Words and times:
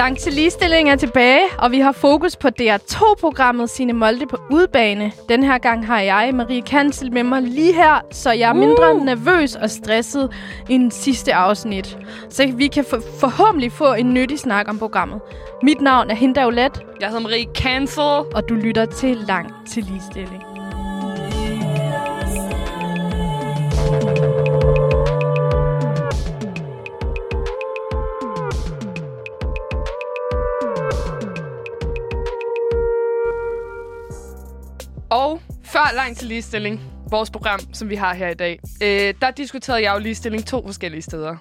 Langt 0.00 0.20
til 0.20 0.32
ligestilling 0.32 0.90
er 0.90 0.96
tilbage, 0.96 1.40
og 1.58 1.70
vi 1.70 1.78
har 1.80 1.92
fokus 1.92 2.36
på 2.36 2.48
DR2-programmet 2.60 3.70
Sine 3.70 3.92
Molde 3.92 4.26
på 4.26 4.36
udbane. 4.50 5.12
Den 5.28 5.42
her 5.42 5.58
gang 5.58 5.86
har 5.86 6.00
jeg, 6.00 6.30
Marie 6.34 6.62
Kansel, 6.62 7.12
med 7.12 7.22
mig 7.22 7.42
lige 7.42 7.72
her, 7.74 8.00
så 8.12 8.32
jeg 8.32 8.48
er 8.48 8.52
mindre 8.52 8.94
uh. 8.94 9.04
nervøs 9.04 9.54
og 9.56 9.70
stresset 9.70 10.32
end 10.68 10.90
sidste 10.90 11.34
afsnit. 11.34 11.98
Så 12.30 12.52
vi 12.56 12.66
kan 12.66 12.84
for- 12.84 13.02
forhåbentlig 13.20 13.72
få 13.72 13.92
en 13.92 14.14
nyttig 14.14 14.38
snak 14.38 14.68
om 14.68 14.78
programmet. 14.78 15.20
Mit 15.62 15.80
navn 15.80 16.10
er 16.10 16.14
Hinda 16.14 16.46
Olet. 16.46 16.82
Jeg 17.00 17.08
hedder 17.08 17.22
Marie 17.22 17.46
Cancel. 17.54 18.02
Og 18.34 18.48
du 18.48 18.54
lytter 18.54 18.84
til 18.84 19.16
Langt 19.28 19.54
til 19.70 19.84
ligestilling. 19.84 20.42
Og 35.10 35.40
før 35.64 35.94
Langt 35.94 36.18
til 36.18 36.28
ligestilling, 36.28 36.80
vores 37.10 37.30
program, 37.30 37.60
som 37.72 37.88
vi 37.88 37.94
har 37.94 38.14
her 38.14 38.28
i 38.28 38.34
dag, 38.34 38.60
øh, 38.82 39.14
der 39.20 39.30
diskuterede 39.30 39.82
jeg 39.82 39.94
jo 39.94 39.98
ligestilling 39.98 40.46
to 40.46 40.66
forskellige 40.66 41.02
steder. 41.02 41.36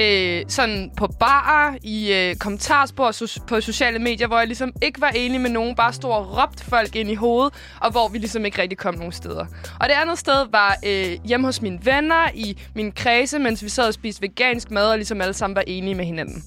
Øh, 0.00 0.42
sådan 0.48 0.90
på 0.96 1.06
barer, 1.06 1.76
i 1.82 2.12
øh, 2.12 2.36
kommentarspor 2.36 3.10
so- 3.10 3.44
på 3.46 3.60
sociale 3.60 3.98
medier, 3.98 4.26
hvor 4.26 4.38
jeg 4.38 4.46
ligesom 4.46 4.72
ikke 4.82 5.00
var 5.00 5.08
enig 5.08 5.40
med 5.40 5.50
nogen, 5.50 5.76
bare 5.76 5.92
stod 5.92 6.10
og 6.10 6.38
råbte 6.38 6.64
folk 6.64 6.96
ind 6.96 7.10
i 7.10 7.14
hovedet, 7.14 7.54
og 7.80 7.90
hvor 7.90 8.08
vi 8.08 8.18
ligesom 8.18 8.44
ikke 8.44 8.62
rigtig 8.62 8.78
kom 8.78 8.94
nogen 8.94 9.12
steder. 9.12 9.46
Og 9.80 9.88
det 9.88 9.94
andet 9.94 10.18
sted 10.18 10.46
var 10.52 10.76
øh, 10.86 11.18
hjemme 11.24 11.46
hos 11.46 11.62
mine 11.62 11.78
venner, 11.84 12.30
i 12.34 12.58
min 12.74 12.92
kredse, 12.92 13.38
mens 13.38 13.62
vi 13.62 13.68
sad 13.68 13.86
og 13.88 13.94
spiste 13.94 14.22
vegansk 14.22 14.70
mad, 14.70 14.90
og 14.90 14.96
ligesom 14.96 15.20
alle 15.20 15.34
sammen 15.34 15.56
var 15.56 15.64
enige 15.66 15.94
med 15.94 16.04
hinanden. 16.04 16.44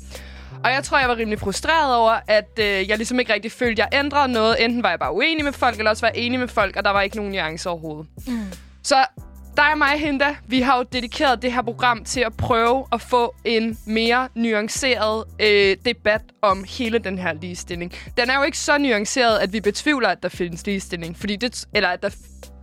Og 0.63 0.71
jeg 0.71 0.83
tror, 0.83 0.99
jeg 0.99 1.09
var 1.09 1.17
rimelig 1.17 1.39
frustreret 1.39 1.95
over, 1.95 2.19
at 2.27 2.59
øh, 2.59 2.89
jeg 2.89 2.97
ligesom 2.97 3.19
ikke 3.19 3.33
rigtig 3.33 3.51
følte, 3.51 3.83
at 3.83 3.89
jeg 3.91 3.99
ændrede 3.99 4.27
noget. 4.33 4.65
Enten 4.65 4.83
var 4.83 4.89
jeg 4.89 4.99
bare 4.99 5.13
uenig 5.13 5.43
med 5.43 5.53
folk, 5.53 5.77
eller 5.77 5.89
også 5.89 6.05
var 6.05 6.11
jeg 6.15 6.23
enig 6.23 6.39
med 6.39 6.47
folk, 6.47 6.75
og 6.75 6.83
der 6.83 6.89
var 6.89 7.01
ikke 7.01 7.15
nogen 7.15 7.31
nuancer 7.31 7.69
overhovedet. 7.69 8.07
Mm. 8.27 8.45
Så 8.83 9.05
dig 9.57 9.71
og 9.71 9.77
mig, 9.77 9.99
Hinda, 9.99 10.35
vi 10.47 10.61
har 10.61 10.77
jo 10.77 10.83
dedikeret 10.83 11.41
det 11.41 11.53
her 11.53 11.61
program 11.61 12.03
til 12.03 12.19
at 12.19 12.33
prøve 12.37 12.85
at 12.91 13.01
få 13.01 13.35
en 13.45 13.77
mere 13.85 14.27
nuanceret 14.35 15.23
øh, 15.39 15.77
debat 15.85 16.21
om 16.41 16.65
hele 16.77 16.99
den 16.99 17.17
her 17.17 17.33
ligestilling. 17.33 17.93
Den 18.17 18.29
er 18.29 18.37
jo 18.37 18.43
ikke 18.43 18.57
så 18.57 18.77
nuanceret, 18.77 19.39
at 19.39 19.53
vi 19.53 19.61
betvivler, 19.61 20.09
at 20.09 20.23
der 20.23 20.29
findes 20.29 20.65
ligestilling, 20.65 21.17
fordi 21.17 21.35
det, 21.35 21.65
eller 21.73 21.89
at 21.89 22.01
der 22.03 22.09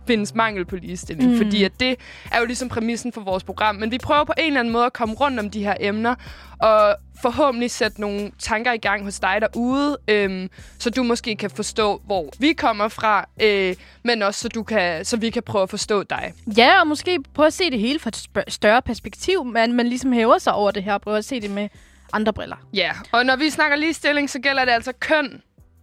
findes 0.07 0.35
mangel 0.35 0.65
på 0.65 0.75
ligestilling, 0.75 1.31
mm. 1.31 1.37
fordi 1.37 1.63
at 1.63 1.71
det 1.79 1.95
er 2.31 2.39
jo 2.39 2.45
ligesom 2.45 2.69
præmissen 2.69 3.13
for 3.13 3.21
vores 3.21 3.43
program. 3.43 3.75
Men 3.75 3.91
vi 3.91 3.97
prøver 3.97 4.23
på 4.23 4.33
en 4.37 4.45
eller 4.45 4.59
anden 4.59 4.73
måde 4.73 4.85
at 4.85 4.93
komme 4.93 5.15
rundt 5.15 5.39
om 5.39 5.49
de 5.49 5.63
her 5.63 5.75
emner, 5.79 6.15
og 6.59 6.95
forhåbentlig 7.21 7.71
sætte 7.71 8.01
nogle 8.01 8.31
tanker 8.39 8.73
i 8.73 8.77
gang 8.77 9.03
hos 9.03 9.19
dig 9.19 9.37
derude, 9.41 9.97
øhm, 10.07 10.49
så 10.79 10.89
du 10.89 11.03
måske 11.03 11.35
kan 11.35 11.49
forstå, 11.49 12.01
hvor 12.05 12.29
vi 12.39 12.53
kommer 12.53 12.87
fra, 12.87 13.25
øh, 13.41 13.75
men 14.03 14.21
også 14.21 14.39
så, 14.39 14.49
du 14.49 14.63
kan, 14.63 15.05
så 15.05 15.17
vi 15.17 15.29
kan 15.29 15.43
prøve 15.43 15.63
at 15.63 15.69
forstå 15.69 16.03
dig. 16.03 16.33
Ja, 16.57 16.79
og 16.81 16.87
måske 16.87 17.19
prøve 17.33 17.47
at 17.47 17.53
se 17.53 17.71
det 17.71 17.79
hele 17.79 17.99
fra 17.99 18.09
et 18.09 18.53
større 18.53 18.81
perspektiv, 18.81 19.45
men 19.45 19.73
man 19.73 19.87
ligesom 19.87 20.13
hæver 20.13 20.37
sig 20.37 20.53
over 20.53 20.71
det 20.71 20.83
her, 20.83 20.93
og 20.93 21.01
prøver 21.01 21.17
at 21.17 21.25
se 21.25 21.41
det 21.41 21.51
med 21.51 21.69
andre 22.13 22.33
briller. 22.33 22.55
Ja, 22.73 22.91
og 23.11 23.25
når 23.25 23.35
vi 23.35 23.49
snakker 23.49 23.77
ligestilling, 23.77 24.29
så 24.29 24.39
gælder 24.39 24.65
det 24.65 24.71
altså 24.71 24.93
køn, 24.99 25.41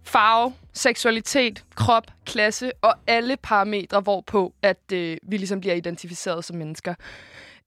farve, 0.09 0.53
seksualitet, 0.73 1.63
krop, 1.75 2.03
klasse 2.25 2.71
og 2.81 2.93
alle 3.07 3.37
parametre, 3.37 3.99
hvorpå 4.01 4.53
at 4.61 4.91
øh, 4.93 5.17
vi 5.23 5.37
ligesom 5.37 5.59
bliver 5.59 5.75
identificeret 5.75 6.45
som 6.45 6.57
mennesker. 6.57 6.95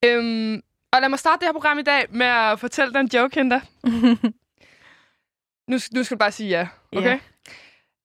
Øhm, 0.04 0.62
og 0.92 1.00
lad 1.00 1.08
mig 1.08 1.18
starte 1.18 1.40
det 1.40 1.48
her 1.48 1.52
program 1.52 1.78
i 1.78 1.82
dag 1.82 2.06
med 2.10 2.26
at 2.26 2.60
fortælle 2.60 2.92
dig 2.92 3.00
en 3.00 3.10
joke, 3.14 3.34
Hinda. 3.34 3.60
nu, 5.70 5.78
nu 5.92 6.02
skal 6.02 6.14
du 6.14 6.18
bare 6.18 6.32
sige 6.32 6.48
ja, 6.48 6.68
okay? 6.96 7.08
Yeah. 7.08 7.20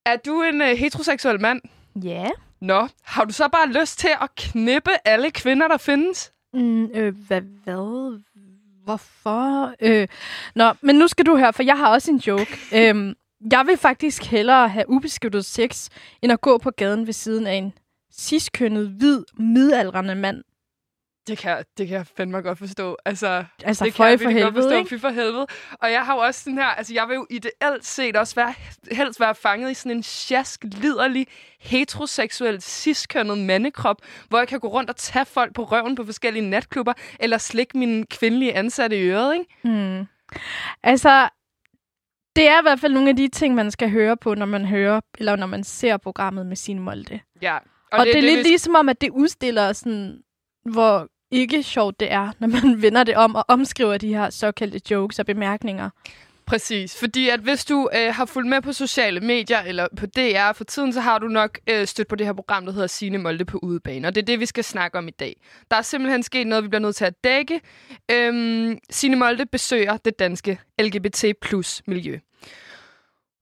Er 0.05 0.15
du 0.15 0.41
en 0.41 0.61
uh, 0.61 0.67
heteroseksuel 0.67 1.41
mand? 1.41 1.61
Ja. 2.03 2.09
Yeah. 2.09 2.31
Nå, 2.61 2.87
har 3.03 3.25
du 3.25 3.33
så 3.33 3.47
bare 3.47 3.71
lyst 3.71 3.99
til 3.99 4.09
at 4.21 4.35
knippe 4.35 4.91
alle 5.05 5.31
kvinder, 5.31 5.67
der 5.67 5.77
findes? 5.77 6.31
Mm, 6.53 6.85
øh, 6.85 7.15
hvad? 7.27 7.41
hvad? 7.63 8.21
Hvorfor? 8.83 9.73
Øh, 9.81 10.07
nå, 10.55 10.73
men 10.81 10.95
nu 10.95 11.07
skal 11.07 11.25
du 11.25 11.37
høre, 11.37 11.53
for 11.53 11.63
jeg 11.63 11.77
har 11.77 11.89
også 11.89 12.11
en 12.11 12.17
joke. 12.17 12.57
øhm, 12.89 13.13
jeg 13.51 13.63
vil 13.67 13.77
faktisk 13.77 14.23
hellere 14.23 14.69
have 14.69 14.89
ubeskyttet 14.89 15.45
sex, 15.45 15.89
end 16.21 16.31
at 16.31 16.41
gå 16.41 16.57
på 16.57 16.71
gaden 16.71 17.05
ved 17.05 17.13
siden 17.13 17.47
af 17.47 17.53
en 17.53 17.73
ciskønnet, 18.13 18.89
hvid, 18.89 19.23
midaldrende 19.39 20.15
mand. 20.15 20.43
Det 21.27 21.37
kan, 21.37 21.63
det 21.77 21.87
kan 21.87 21.97
jeg 21.97 22.07
fandme 22.07 22.41
godt 22.41 22.57
forstå. 22.57 22.97
Altså, 23.05 23.45
altså 23.63 23.85
det 23.85 23.93
kan 23.93 24.07
jeg 24.07 24.19
for 24.19 24.29
helvede, 24.29 24.45
godt 24.45 24.55
forstå. 24.55 24.77
Ikke? 24.77 24.89
Fy 24.89 25.01
for 25.01 25.09
helvede. 25.09 25.47
Og 25.71 25.91
jeg 25.91 26.05
har 26.05 26.15
jo 26.15 26.19
også 26.19 26.43
sådan 26.43 26.57
her, 26.57 26.65
altså 26.65 26.93
jeg 26.93 27.07
vil 27.07 27.15
jo 27.15 27.27
ideelt 27.29 27.85
set 27.85 28.15
også 28.15 28.35
være, 28.35 28.53
helst 28.91 29.19
være 29.19 29.35
fanget 29.35 29.71
i 29.71 29.73
sådan 29.73 29.91
en 29.91 30.03
sjask, 30.03 30.63
liderlig, 30.63 31.27
heteroseksuel, 31.59 32.61
ciskønnet 32.61 33.37
mandekrop, 33.37 33.97
hvor 34.29 34.37
jeg 34.37 34.47
kan 34.47 34.59
gå 34.59 34.67
rundt 34.67 34.89
og 34.89 34.95
tage 34.95 35.25
folk 35.25 35.53
på 35.55 35.63
røven 35.63 35.95
på 35.95 36.05
forskellige 36.05 36.49
natklubber, 36.49 36.93
eller 37.19 37.37
slikke 37.37 37.77
mine 37.77 38.05
kvindelige 38.05 38.55
ansatte 38.55 38.97
i 38.97 39.01
øret, 39.01 39.33
ikke? 39.33 39.45
Hmm. 39.63 40.05
Altså, 40.83 41.29
det 42.37 42.47
er 42.47 42.59
i 42.59 42.61
hvert 42.61 42.79
fald 42.79 42.93
nogle 42.93 43.09
af 43.09 43.15
de 43.15 43.27
ting, 43.27 43.55
man 43.55 43.71
skal 43.71 43.89
høre 43.89 44.17
på, 44.17 44.35
når 44.35 44.45
man 44.45 44.65
hører, 44.65 45.01
eller 45.17 45.35
når 45.35 45.47
man 45.47 45.63
ser 45.63 45.97
programmet 45.97 46.45
med 46.45 46.55
sin 46.55 46.79
Molde. 46.79 47.19
Ja. 47.41 47.57
Og, 47.91 47.99
og 47.99 48.05
det, 48.05 48.13
det 48.13 48.17
er 48.17 48.21
det, 48.21 48.23
lidt 48.23 48.45
vi... 48.45 48.49
ligesom 48.49 48.75
om, 48.75 48.89
at 48.89 49.01
det 49.01 49.09
udstiller 49.09 49.73
sådan, 49.73 50.19
hvor 50.65 51.07
ikke 51.31 51.63
sjovt 51.63 51.99
det 51.99 52.11
er, 52.11 52.31
når 52.39 52.47
man 52.47 52.75
vender 52.85 53.03
det 53.03 53.15
om 53.15 53.35
og 53.35 53.45
omskriver 53.47 53.97
de 53.97 54.07
her 54.07 54.29
såkaldte 54.29 54.81
jokes 54.91 55.19
og 55.19 55.25
bemærkninger. 55.25 55.89
Præcis, 56.47 56.99
fordi 56.99 57.29
at 57.29 57.39
hvis 57.39 57.65
du 57.65 57.89
øh, 57.95 58.13
har 58.13 58.25
fulgt 58.25 58.49
med 58.49 58.61
på 58.61 58.73
sociale 58.73 59.19
medier 59.19 59.59
eller 59.59 59.87
på 59.97 60.05
DR 60.05 60.51
for 60.53 60.63
tiden, 60.63 60.93
så 60.93 61.01
har 61.01 61.19
du 61.19 61.27
nok 61.27 61.59
øh, 61.69 61.87
stødt 61.87 62.07
på 62.07 62.15
det 62.15 62.25
her 62.25 62.33
program, 62.33 62.65
der 62.65 62.73
hedder 62.73 62.87
Sine 62.87 63.17
Molde 63.17 63.45
på 63.45 63.59
udebane. 63.63 64.07
Og 64.07 64.15
det 64.15 64.21
er 64.21 64.25
det, 64.25 64.39
vi 64.39 64.45
skal 64.45 64.63
snakke 64.63 64.97
om 64.97 65.07
i 65.07 65.11
dag. 65.11 65.35
Der 65.71 65.77
er 65.77 65.81
simpelthen 65.81 66.23
sket 66.23 66.47
noget, 66.47 66.63
vi 66.63 66.69
bliver 66.69 66.81
nødt 66.81 66.95
til 66.95 67.05
at 67.05 67.23
dække. 67.23 67.61
Øhm, 68.11 68.77
Sine 68.89 69.15
Molde 69.15 69.45
besøger 69.45 69.97
det 69.97 70.19
danske 70.19 70.59
LGBT 70.79 71.25
plus 71.41 71.81
miljø. 71.87 72.19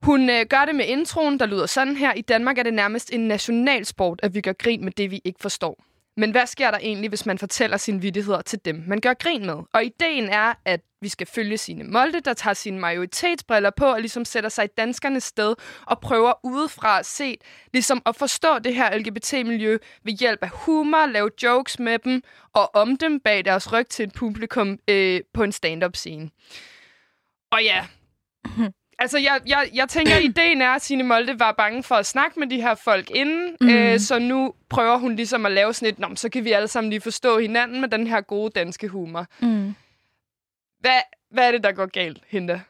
Hun 0.06 0.30
øh, 0.30 0.46
gør 0.50 0.66
det 0.66 0.76
med 0.76 0.86
introen, 0.86 1.40
der 1.40 1.46
lyder 1.46 1.66
sådan 1.66 1.96
her. 1.96 2.14
I 2.14 2.22
Danmark 2.22 2.58
er 2.58 2.64
det 2.64 2.74
nærmest 2.74 3.14
en 3.14 3.28
nationalsport, 3.28 4.20
at 4.24 4.34
vi 4.34 4.42
gør 4.42 4.54
grin 4.54 4.84
med 4.84 4.92
det, 4.92 5.12
vi 5.12 5.22
ikke 5.24 5.40
forstår. 5.42 5.84
Men 6.18 6.32
hvad 6.32 6.48
sker 6.48 6.72
der 6.72 6.78
egentlig, 6.78 7.10
hvis 7.10 7.26
man 7.26 7.38
fortæller 7.38 7.78
sine 7.78 8.02
vidtigheder 8.02 8.42
til 8.42 8.60
dem, 8.66 8.84
man 8.88 9.02
gør 9.02 9.14
grin 9.14 9.46
med? 9.46 9.56
Og 9.74 9.84
ideen 9.86 10.24
er, 10.30 10.54
at 10.66 10.82
vi 11.02 11.10
skal 11.10 11.28
følge 11.28 11.58
sine 11.58 11.84
Molde, 11.84 12.20
der 12.20 12.34
tager 12.34 12.54
sine 12.54 12.80
majoritetsbriller 12.80 13.70
på 13.78 13.86
og 13.86 14.00
ligesom 14.00 14.26
sætter 14.26 14.50
sig 14.50 14.66
i 14.66 14.68
danskernes 14.78 15.24
sted 15.24 15.56
og 15.88 16.00
prøver 16.00 16.34
udefra 16.44 17.00
at 17.00 17.06
se, 17.06 17.38
ligesom 17.74 18.02
at 18.06 18.16
forstå 18.16 18.60
det 18.60 18.76
her 18.76 18.98
LGBT-miljø 18.98 19.78
ved 20.04 20.14
hjælp 20.14 20.44
af 20.44 20.50
humor, 20.50 21.06
lave 21.06 21.30
jokes 21.44 21.80
med 21.80 22.00
dem 22.00 22.22
og 22.54 22.76
om 22.76 22.98
dem 22.98 23.20
bag 23.20 23.46
deres 23.46 23.74
ryg 23.74 23.88
til 23.88 24.04
et 24.04 24.14
publikum 24.14 24.80
øh, 24.88 25.22
på 25.34 25.44
en 25.44 25.52
stand-up-scene. 25.52 26.30
Og 27.52 27.64
ja, 27.64 27.86
mhm. 28.46 28.74
Altså, 29.00 29.18
jeg, 29.18 29.40
jeg, 29.48 29.70
jeg 29.74 29.90
tænker, 29.90 30.16
at 30.16 30.24
ideen 30.30 30.62
er, 30.62 30.70
at 30.70 30.82
Signe 30.82 31.04
Molde 31.04 31.40
var 31.40 31.52
bange 31.52 31.84
for 31.84 31.96
at 31.96 32.06
snakke 32.06 32.40
med 32.40 32.48
de 32.48 32.62
her 32.62 32.76
folk 32.76 33.12
inden, 33.12 33.58
mm. 33.62 33.70
øh, 33.70 34.00
så 34.00 34.20
nu 34.20 34.54
prøver 34.70 34.98
hun 34.98 35.16
ligesom 35.16 35.46
at 35.46 35.52
lave 35.52 35.74
sådan 35.74 35.94
et, 35.94 36.00
Nå, 36.00 36.16
så 36.16 36.30
kan 36.30 36.46
vi 36.46 36.52
alle 36.52 36.68
sammen 36.68 36.90
lige 36.90 37.02
forstå 37.02 37.40
hinanden 37.40 37.82
med 37.82 37.90
den 37.90 38.08
her 38.08 38.22
gode 38.22 38.52
danske 38.56 38.88
humor. 38.88 39.26
Mm. 39.40 39.76
Hvad, 40.80 41.00
hvad 41.32 41.48
er 41.48 41.52
det, 41.52 41.64
der 41.64 41.72
går 41.72 41.86
galt, 41.86 42.22
Hinda? 42.28 42.62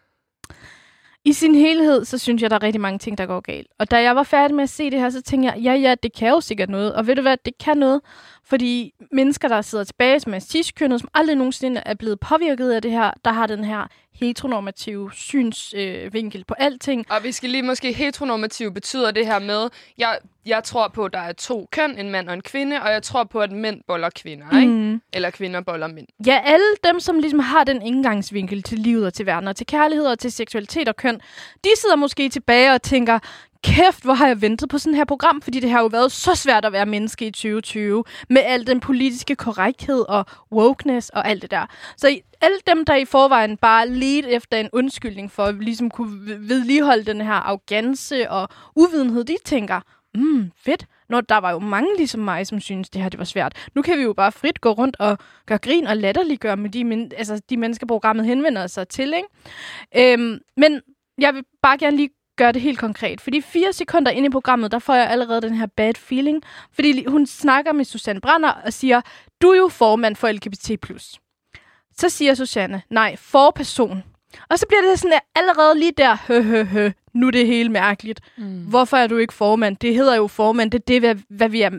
I 1.28 1.34
sin 1.34 1.56
helhed, 1.56 2.06
så 2.06 2.18
synes 2.18 2.42
jeg, 2.42 2.50
der 2.50 2.56
er 2.56 2.64
rigtig 2.64 2.82
mange 2.82 3.00
ting, 3.00 3.18
der 3.18 3.26
går 3.26 3.40
galt. 3.40 3.68
Og 3.80 3.92
da 3.92 4.02
jeg 4.02 4.16
var 4.16 4.24
færdig 4.24 4.56
med 4.56 4.64
at 4.64 4.70
se 4.70 4.92
det 4.92 5.00
her, 5.00 5.10
så 5.10 5.22
tænkte 5.22 5.50
jeg, 5.50 5.62
ja, 5.64 5.74
ja, 5.74 5.96
det 6.04 6.14
kan 6.14 6.30
jo 6.30 6.42
sikkert 6.42 6.70
noget. 6.70 6.96
Og 6.96 7.08
ved 7.08 7.16
du 7.16 7.22
hvad, 7.22 7.38
det 7.46 7.58
kan 7.58 7.78
noget, 7.78 8.02
fordi 8.44 8.94
mennesker, 9.12 9.48
der 9.48 9.62
sidder 9.62 9.84
tilbage 9.84 10.20
som 10.20 10.34
er 10.34 10.40
ciskønnet, 10.40 11.00
som 11.00 11.10
aldrig 11.14 11.36
nogensinde 11.36 11.82
er 11.86 11.94
blevet 11.94 12.20
påvirket 12.20 12.72
af 12.72 12.82
det 12.82 12.92
her, 12.92 13.12
der 13.26 13.32
har 13.32 13.48
den 13.48 13.64
her 13.64 13.88
heteronormative 14.20 15.12
synsvinkel 15.14 16.40
øh, 16.40 16.46
på 16.48 16.54
alting. 16.58 17.06
Og 17.12 17.24
vi 17.24 17.32
skal 17.32 17.50
lige 17.50 17.64
måske 17.64 17.94
heteronormativ 17.94 18.74
betyder 18.74 19.12
det 19.12 19.26
her 19.26 19.40
med, 19.40 19.70
jeg, 19.98 20.18
jeg 20.46 20.64
tror 20.64 20.88
på, 20.88 21.06
at 21.06 21.14
der 21.14 21.20
er 21.20 21.34
to 21.34 21.68
køn, 21.72 21.98
en 21.98 22.12
mand 22.12 22.28
og 22.28 22.34
en 22.34 22.42
kvinde, 22.42 22.82
og 22.82 22.92
jeg 22.92 23.04
tror 23.04 23.24
på, 23.24 23.40
at 23.40 23.52
mænd 23.52 23.82
boller 23.88 24.10
kvinder, 24.16 24.46
mm. 24.52 24.58
ikke? 24.58 25.00
Eller 25.14 25.30
kvinder 25.30 25.62
boller 25.62 25.88
mænd. 25.88 26.08
Ja, 26.28 26.42
alle 26.46 26.66
dem, 26.84 27.00
som 27.00 27.20
ligesom 27.20 27.40
har 27.40 27.64
den 27.64 27.82
indgangsvinkel 27.82 28.64
til 28.64 28.80
livet 28.80 29.06
og 29.06 29.14
til 29.14 29.26
verden 29.26 29.48
og 29.48 29.56
til 29.56 29.66
kærlighed 29.66 30.06
og 30.06 30.20
til 30.20 30.32
seksualitet 30.32 30.88
og 30.88 30.96
køn, 30.96 31.16
de 31.64 31.70
sidder 31.78 31.96
måske 31.96 32.30
tilbage 32.30 32.74
og 32.74 32.82
tænker, 32.82 33.20
kæft, 33.66 34.04
hvor 34.04 34.14
har 34.14 34.28
jeg 34.28 34.42
ventet 34.42 34.70
på 34.70 34.78
sådan 34.78 34.96
her 34.96 35.06
program, 35.06 35.42
fordi 35.42 35.60
det 35.60 35.70
har 35.70 35.80
jo 35.80 35.88
været 35.88 36.12
så 36.12 36.36
svært 36.36 36.66
at 36.66 36.72
være 36.72 36.86
menneske 36.86 37.28
i 37.28 37.32
2020, 37.32 38.04
med 38.30 38.42
al 38.46 38.68
den 38.68 38.80
politiske 38.80 39.36
korrekthed 39.36 40.06
og 40.10 40.26
wokeness 40.52 41.10
og 41.10 41.28
alt 41.28 41.42
det 41.42 41.52
der. 41.52 41.66
Så 41.98 42.20
alle 42.42 42.58
dem, 42.68 42.86
der 42.86 42.96
i 42.96 43.06
forvejen 43.06 43.58
bare 43.58 43.90
ledte 43.90 44.30
efter 44.30 44.58
en 44.58 44.70
undskyldning 44.74 45.32
for 45.32 45.44
at 45.44 45.56
ligesom 45.56 45.90
kunne 45.90 46.40
vedligeholde 46.50 47.04
den 47.06 47.22
her 47.22 47.34
arrogance 47.34 48.32
og 48.32 48.50
uvidenhed, 48.76 49.24
de 49.24 49.36
tænker, 49.46 49.82
mm, 50.16 50.52
fedt, 50.66 50.86
når 51.10 51.22
der 51.22 51.38
var 51.38 51.52
jo 51.52 51.60
mange 51.60 51.90
ligesom 51.98 52.22
mig, 52.22 52.48
som 52.48 52.60
synes 52.60 52.90
det 52.90 53.02
her 53.02 53.10
det 53.10 53.20
var 53.20 53.26
svært. 53.26 53.70
Nu 53.76 53.82
kan 53.82 53.98
vi 53.98 54.04
jo 54.04 54.14
bare 54.14 54.32
frit 54.32 54.62
gå 54.62 54.72
rundt 54.72 54.96
og 55.00 55.18
gøre 55.46 55.58
grin 55.58 55.88
og 55.88 55.98
latterliggøre 55.98 56.58
med 56.58 56.70
de, 56.70 56.84
men, 56.84 57.12
altså, 57.18 57.42
de 57.50 57.58
mennesker, 57.58 57.88
programmet 57.88 58.26
henvender 58.26 58.68
sig 58.68 58.88
til. 58.88 59.14
Ikke? 59.14 60.14
Øhm, 60.14 60.40
men 60.58 60.82
jeg 61.18 61.34
vil 61.34 61.44
bare 61.62 61.78
gerne 61.78 61.98
lige 61.98 62.10
gøre 62.36 62.52
det 62.52 62.62
helt 62.62 62.80
konkret. 62.80 63.22
Fordi 63.22 63.42
fire 63.42 63.74
sekunder 63.74 64.12
ind 64.12 64.26
i 64.26 64.30
programmet, 64.30 64.72
der 64.72 64.80
får 64.80 64.94
jeg 64.94 65.10
allerede 65.10 65.42
den 65.42 65.54
her 65.54 65.66
bad 65.66 65.94
feeling. 65.96 66.44
Fordi 66.72 67.06
hun 67.08 67.26
snakker 67.26 67.72
med 67.72 67.86
Susanne 67.86 68.22
Brander 68.22 68.50
og 68.50 68.74
siger, 68.74 69.02
du 69.42 69.48
er 69.48 69.58
jo 69.58 69.68
formand 69.68 70.16
for 70.16 70.32
LGBT+. 70.32 70.72
Så 71.98 72.10
siger 72.10 72.34
Susanne, 72.34 72.82
nej, 72.90 73.16
for 73.16 73.52
person. 73.52 74.04
Og 74.50 74.60
så 74.60 74.66
bliver 74.68 74.82
det 74.82 75.00
sådan 75.00 75.20
allerede 75.36 75.80
lige 75.80 75.92
der, 75.98 76.18
hø, 76.28 76.42
hø, 76.42 76.64
hø, 76.64 76.92
nu 77.14 77.28
er 77.28 77.32
det 77.32 77.48
helt 77.48 77.72
mærkeligt. 77.72 78.22
Mm. 78.38 78.66
Hvorfor 78.66 78.98
er 78.98 79.08
du 79.08 79.18
ikke 79.18 79.34
formand? 79.34 79.78
Det 79.78 79.96
hedder 79.96 80.16
jo 80.16 80.28
formand, 80.28 80.72
det 80.72 80.80
er 80.80 80.86
det, 80.88 81.02
hvad, 81.02 81.16
hvad 81.30 81.50
vi 81.50 81.62
er 81.62 81.70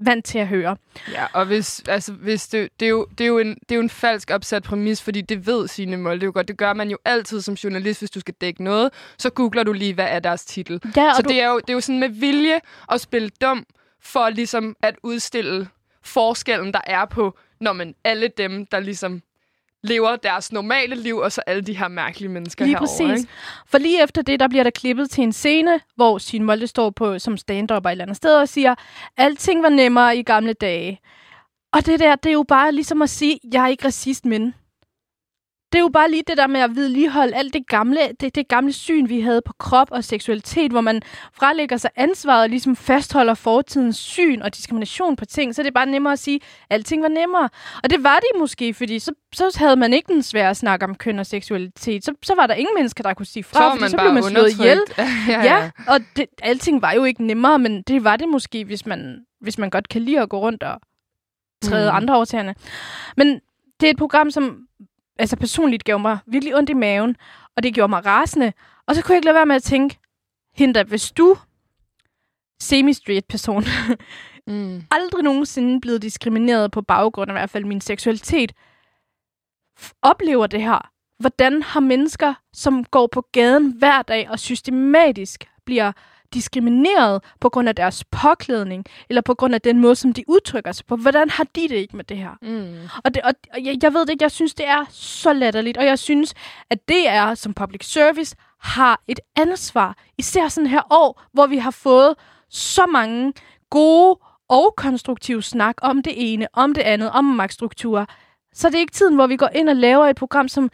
vant 0.00 0.24
til 0.24 0.38
at 0.38 0.48
høre. 0.48 0.76
Ja, 1.12 1.26
og 1.32 1.46
hvis, 1.46 1.82
altså, 1.88 2.12
hvis 2.12 2.48
det, 2.48 2.68
det, 2.80 2.86
er 2.86 2.90
jo, 2.90 3.06
det, 3.18 3.24
er 3.24 3.28
jo 3.28 3.38
en, 3.38 3.54
det 3.54 3.72
er 3.72 3.74
jo 3.74 3.80
en 3.80 3.90
falsk 3.90 4.30
opsat 4.30 4.62
præmis, 4.62 5.02
fordi 5.02 5.20
det 5.20 5.46
ved 5.46 5.68
sine 5.68 5.96
mål. 5.96 6.14
Det 6.14 6.22
er 6.22 6.26
jo 6.26 6.32
godt. 6.34 6.48
Det 6.48 6.56
gør 6.56 6.72
man 6.72 6.90
jo 6.90 6.98
altid 7.04 7.40
som 7.40 7.54
journalist, 7.54 8.00
hvis 8.00 8.10
du 8.10 8.20
skal 8.20 8.34
dække 8.40 8.64
noget. 8.64 8.90
Så 9.18 9.30
googler 9.30 9.62
du 9.62 9.72
lige, 9.72 9.94
hvad 9.94 10.06
er 10.08 10.18
deres 10.18 10.44
titel. 10.44 10.80
Ja, 10.96 11.12
så 11.16 11.22
du... 11.22 11.28
det, 11.28 11.42
er 11.42 11.48
jo, 11.48 11.58
det 11.58 11.70
er 11.70 11.74
jo 11.74 11.80
sådan 11.80 12.00
med 12.00 12.08
vilje 12.08 12.60
at 12.92 13.00
spille 13.00 13.30
dum, 13.40 13.66
for 14.02 14.30
ligesom 14.30 14.76
at 14.82 14.96
udstille 15.02 15.68
forskellen, 16.02 16.72
der 16.72 16.80
er 16.86 17.04
på, 17.04 17.38
når 17.60 17.72
man 17.72 17.94
alle 18.04 18.28
dem, 18.28 18.66
der 18.66 18.80
ligesom 18.80 19.22
lever 19.82 20.16
deres 20.16 20.52
normale 20.52 20.94
liv, 20.94 21.16
og 21.16 21.32
så 21.32 21.40
alle 21.46 21.62
de 21.62 21.76
her 21.78 21.88
mærkelige 21.88 22.28
mennesker 22.28 22.64
lige 22.64 22.78
herovre. 22.78 23.08
Præcis. 23.08 23.20
Ikke? 23.22 23.32
For 23.66 23.78
lige 23.78 24.02
efter 24.02 24.22
det, 24.22 24.40
der 24.40 24.48
bliver 24.48 24.62
der 24.62 24.70
klippet 24.70 25.10
til 25.10 25.22
en 25.22 25.32
scene, 25.32 25.80
hvor 25.96 26.18
Signe 26.18 26.44
Molde 26.44 26.66
står 26.66 26.90
på 26.90 27.18
som 27.18 27.36
stand-up 27.36 27.86
et 27.86 27.90
eller 27.90 28.04
andet 28.04 28.16
sted 28.16 28.36
og 28.36 28.48
siger, 28.48 28.74
alting 29.16 29.62
var 29.62 29.68
nemmere 29.68 30.16
i 30.16 30.22
gamle 30.22 30.52
dage. 30.52 31.00
Og 31.72 31.86
det 31.86 32.00
der, 32.00 32.16
det 32.16 32.28
er 32.30 32.34
jo 32.34 32.44
bare 32.48 32.72
ligesom 32.72 33.02
at 33.02 33.10
sige, 33.10 33.40
jeg 33.52 33.64
er 33.64 33.68
ikke 33.68 33.84
racist, 33.84 34.24
men 34.24 34.54
det 35.72 35.78
er 35.78 35.82
jo 35.82 35.88
bare 35.88 36.10
lige 36.10 36.22
det 36.26 36.36
der 36.36 36.46
med 36.46 36.60
at 36.60 36.76
vedligeholde 36.76 37.34
alt 37.34 37.54
det 37.54 37.66
gamle, 37.66 38.00
det, 38.20 38.34
det 38.34 38.48
gamle 38.48 38.72
syn, 38.72 39.08
vi 39.08 39.20
havde 39.20 39.42
på 39.42 39.52
krop 39.58 39.88
og 39.90 40.04
seksualitet, 40.04 40.70
hvor 40.70 40.80
man 40.80 41.02
frelægger 41.32 41.76
sig 41.76 41.90
ansvaret 41.96 42.42
og 42.42 42.48
ligesom 42.48 42.76
fastholder 42.76 43.34
fortidens 43.34 43.96
syn 43.96 44.42
og 44.42 44.54
diskrimination 44.56 45.16
på 45.16 45.24
ting, 45.24 45.54
så 45.54 45.62
det 45.62 45.68
er 45.68 45.72
bare 45.72 45.86
nemmere 45.86 46.12
at 46.12 46.18
sige, 46.18 46.36
at 46.70 46.74
alting 46.74 47.02
var 47.02 47.08
nemmere. 47.08 47.48
Og 47.82 47.90
det 47.90 48.04
var 48.04 48.16
det 48.20 48.40
måske, 48.40 48.74
fordi 48.74 48.98
så, 48.98 49.12
så 49.32 49.56
havde 49.58 49.76
man 49.76 49.92
ikke 49.92 50.12
den 50.12 50.22
svære 50.22 50.54
snak 50.54 50.82
om 50.82 50.94
køn 50.94 51.18
og 51.18 51.26
seksualitet. 51.26 52.04
Så, 52.04 52.14
så 52.22 52.34
var 52.34 52.46
der 52.46 52.54
ingen 52.54 52.74
mennesker, 52.74 53.02
der 53.02 53.14
kunne 53.14 53.26
sige 53.26 53.44
fra, 53.44 53.58
så, 53.58 53.70
fordi 53.70 53.80
man 53.80 53.90
så 53.90 53.96
blev 53.96 54.12
man 54.12 54.22
slået 54.22 54.52
ihjel. 54.52 54.80
ja, 55.28 55.42
ja, 55.42 55.70
og 55.86 56.00
det, 56.16 56.26
alting 56.42 56.82
var 56.82 56.92
jo 56.92 57.04
ikke 57.04 57.26
nemmere, 57.26 57.58
men 57.58 57.82
det 57.82 58.04
var 58.04 58.16
det 58.16 58.28
måske, 58.28 58.64
hvis 58.64 58.86
man, 58.86 59.24
hvis 59.40 59.58
man 59.58 59.70
godt 59.70 59.88
kan 59.88 60.02
lide 60.02 60.20
at 60.20 60.28
gå 60.28 60.40
rundt 60.40 60.62
og 60.62 60.80
træde 61.62 61.90
mm. 61.90 61.96
andre 61.96 62.16
årtagerne. 62.16 62.54
Men 63.16 63.40
det 63.80 63.86
er 63.86 63.90
et 63.90 63.98
program, 63.98 64.30
som 64.30 64.66
altså 65.20 65.36
personligt 65.36 65.84
gav 65.84 65.98
mig 65.98 66.18
virkelig 66.26 66.56
ondt 66.56 66.70
i 66.70 66.74
maven, 66.74 67.16
og 67.56 67.62
det 67.62 67.74
gjorde 67.74 67.90
mig 67.90 68.06
rasende. 68.06 68.52
Og 68.86 68.94
så 68.94 69.02
kunne 69.02 69.12
jeg 69.12 69.18
ikke 69.18 69.24
lade 69.24 69.34
være 69.34 69.46
med 69.46 69.56
at 69.56 69.62
tænke, 69.62 69.98
Hinda, 70.54 70.82
hvis 70.82 71.12
du, 71.12 71.36
semi-straight 72.62 73.26
person, 73.28 73.64
mm. 74.46 74.82
aldrig 74.96 75.24
nogensinde 75.24 75.80
blevet 75.80 76.02
diskrimineret 76.02 76.70
på 76.70 76.82
baggrund 76.82 77.30
af 77.30 77.34
i 77.34 77.38
hvert 77.38 77.50
fald 77.50 77.64
min 77.64 77.80
seksualitet, 77.80 78.52
oplever 80.02 80.46
det 80.46 80.62
her. 80.62 80.90
Hvordan 81.18 81.62
har 81.62 81.80
mennesker, 81.80 82.34
som 82.52 82.84
går 82.84 83.06
på 83.06 83.20
gaden 83.32 83.72
hver 83.78 84.02
dag 84.02 84.30
og 84.30 84.38
systematisk 84.38 85.44
bliver 85.64 85.92
diskrimineret 86.34 87.22
på 87.40 87.48
grund 87.48 87.68
af 87.68 87.76
deres 87.76 88.04
påklædning, 88.04 88.84
eller 89.08 89.20
på 89.22 89.34
grund 89.34 89.54
af 89.54 89.60
den 89.60 89.78
måde, 89.78 89.96
som 89.96 90.12
de 90.12 90.24
udtrykker 90.28 90.72
sig 90.72 90.86
på. 90.86 90.96
Hvordan 90.96 91.30
har 91.30 91.44
de 91.44 91.68
det 91.68 91.76
ikke 91.76 91.96
med 91.96 92.04
det 92.04 92.16
her? 92.16 92.30
Mm. 92.42 92.88
Og, 93.04 93.14
det, 93.14 93.22
og, 93.22 93.32
og 93.54 93.64
jeg, 93.64 93.78
jeg 93.82 93.94
ved 93.94 94.00
det 94.00 94.10
ikke, 94.10 94.22
jeg 94.22 94.30
synes, 94.30 94.54
det 94.54 94.68
er 94.68 94.84
så 94.90 95.32
latterligt, 95.32 95.78
og 95.78 95.84
jeg 95.84 95.98
synes, 95.98 96.34
at 96.70 96.88
det 96.88 97.08
er 97.08 97.34
som 97.34 97.54
public 97.54 97.84
service 97.92 98.36
har 98.60 99.00
et 99.08 99.20
ansvar, 99.36 99.96
især 100.18 100.48
sådan 100.48 100.70
her 100.70 100.82
år, 100.90 101.22
hvor 101.32 101.46
vi 101.46 101.58
har 101.58 101.70
fået 101.70 102.14
så 102.48 102.86
mange 102.86 103.32
gode 103.70 104.18
og 104.48 104.74
konstruktive 104.76 105.42
snak 105.42 105.74
om 105.82 106.02
det 106.02 106.12
ene, 106.16 106.46
om 106.52 106.74
det 106.74 106.82
andet, 106.82 107.10
om 107.10 107.24
magtstrukturer. 107.24 108.04
Så 108.54 108.68
det 108.68 108.74
er 108.74 108.80
ikke 108.80 108.92
tiden, 108.92 109.14
hvor 109.14 109.26
vi 109.26 109.36
går 109.36 109.48
ind 109.54 109.68
og 109.68 109.76
laver 109.76 110.06
et 110.06 110.16
program, 110.16 110.48
som 110.48 110.70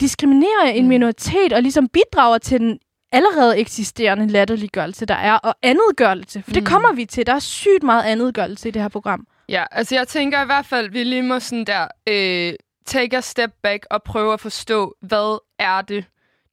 diskriminerer 0.00 0.64
en 0.64 0.82
mm. 0.82 0.88
minoritet 0.88 1.52
og 1.52 1.62
ligesom 1.62 1.88
bidrager 1.88 2.38
til 2.38 2.60
den 2.60 2.78
allerede 3.12 3.58
eksisterende 3.58 4.26
latterliggørelse, 4.26 5.06
der 5.06 5.14
er, 5.14 5.34
og 5.34 5.54
andetgørelse. 5.62 6.42
For 6.42 6.50
mm. 6.50 6.54
det 6.54 6.66
kommer 6.66 6.92
vi 6.92 7.04
til. 7.04 7.26
Der 7.26 7.34
er 7.34 7.38
sygt 7.38 7.82
meget 7.82 8.04
andetgørelse 8.04 8.68
i 8.68 8.70
det 8.70 8.82
her 8.82 8.88
program. 8.88 9.26
Ja, 9.48 9.64
altså 9.70 9.94
jeg 9.94 10.08
tænker 10.08 10.42
i 10.42 10.46
hvert 10.46 10.66
fald, 10.66 10.86
at 10.86 10.92
vi 10.92 11.04
lige 11.04 11.22
må 11.22 11.40
sådan 11.40 11.64
der 11.64 11.88
øh, 12.08 12.54
take 12.86 13.16
a 13.16 13.20
step 13.20 13.50
back 13.62 13.86
og 13.90 14.02
prøve 14.02 14.32
at 14.32 14.40
forstå, 14.40 14.94
hvad 15.00 15.38
er 15.58 15.82
det, 15.82 16.04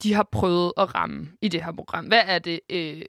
de 0.04 0.14
har 0.14 0.28
prøvet 0.32 0.74
at 0.78 0.96
ramme 0.96 1.28
i 1.42 1.48
det 1.48 1.64
her 1.64 1.72
program. 1.72 2.06
Hvad 2.06 2.22
er 2.26 2.40
det, 2.40 2.60
øh, 2.70 3.02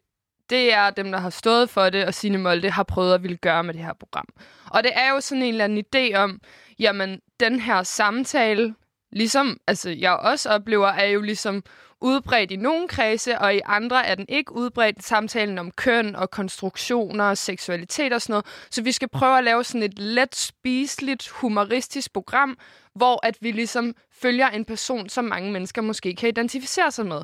det 0.51 0.73
er 0.73 0.91
dem, 0.91 1.13
der 1.13 1.19
har 1.19 1.31
stået 1.31 1.71
for 1.71 1.91
det, 1.91 2.05
og 2.05 2.15
Signe 2.15 2.39
Molde 2.39 2.71
har 2.71 2.83
prøvet 2.83 3.15
at 3.15 3.23
ville 3.23 3.37
gøre 3.37 3.65
med 3.65 3.75
det 3.75 3.83
her 3.83 3.93
program. 3.93 4.27
Og 4.71 4.85
det 4.85 4.93
er 4.95 5.11
jo 5.11 5.21
sådan 5.21 5.43
en 5.43 5.49
eller 5.49 5.65
anden 5.65 5.85
idé 5.95 6.17
om, 6.17 6.41
jamen, 6.79 7.21
den 7.41 7.61
her 7.61 7.83
samtale, 7.83 8.75
ligesom 9.13 9.61
altså, 9.67 9.91
jeg 9.91 10.13
også 10.17 10.51
oplever, 10.51 10.89
er 10.89 11.07
jo 11.07 11.21
ligesom 11.21 11.63
udbredt 12.01 12.51
i 12.51 12.57
nogle 12.57 12.89
kredse, 12.89 13.39
og 13.39 13.55
i 13.55 13.61
andre 13.65 14.07
er 14.07 14.15
den 14.15 14.27
ikke 14.29 14.53
udbredt 14.53 15.05
samtalen 15.05 15.59
om 15.59 15.71
køn 15.71 16.17
og 16.17 16.31
konstruktioner 16.31 17.25
og 17.25 17.39
seksualitet 17.39 18.13
og 18.13 18.23
sådan 18.23 18.33
noget. 18.33 18.47
Så 18.71 18.83
vi 18.83 18.93
skal 18.93 19.09
prøve 19.09 19.39
at 19.39 19.45
lave 19.45 19.65
sådan 19.65 19.83
et 19.83 19.99
let 19.99 20.37
spiseligt, 20.37 21.29
humoristisk 21.29 22.13
program, 22.13 22.59
hvor 22.95 23.27
at 23.27 23.39
vi 23.41 23.51
ligesom 23.51 23.95
følger 24.23 24.49
en 24.49 24.65
person, 24.65 25.09
som 25.09 25.25
mange 25.25 25.53
mennesker 25.53 25.83
måske 25.83 26.15
kan 26.15 26.29
identificere 26.29 26.91
sig 26.91 27.07
med. 27.07 27.23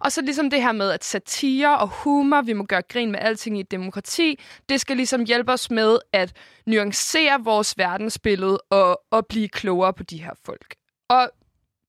Og 0.00 0.12
så 0.12 0.22
ligesom 0.22 0.50
det 0.50 0.62
her 0.62 0.72
med, 0.72 0.90
at 0.90 1.04
satire 1.04 1.78
og 1.78 1.88
humor, 1.88 2.42
vi 2.42 2.52
må 2.52 2.64
gøre 2.64 2.82
grin 2.82 3.10
med 3.10 3.20
alting 3.20 3.56
i 3.56 3.60
et 3.60 3.70
demokrati, 3.70 4.40
det 4.68 4.80
skal 4.80 4.96
ligesom 4.96 5.24
hjælpe 5.24 5.52
os 5.52 5.70
med 5.70 5.98
at 6.12 6.32
nuancere 6.66 7.44
vores 7.44 7.78
verdensbillede 7.78 8.58
og, 8.70 9.00
og 9.10 9.26
blive 9.26 9.48
klogere 9.48 9.92
på 9.92 10.02
de 10.02 10.22
her 10.22 10.32
folk. 10.44 10.74
Og 11.08 11.30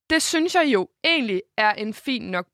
det 0.09 0.21
synes 0.21 0.55
jeg 0.55 0.65
jo 0.65 0.89
egentlig 1.03 1.41
er 1.57 1.73
en 1.73 1.93
fin 1.93 2.21
nok 2.21 2.47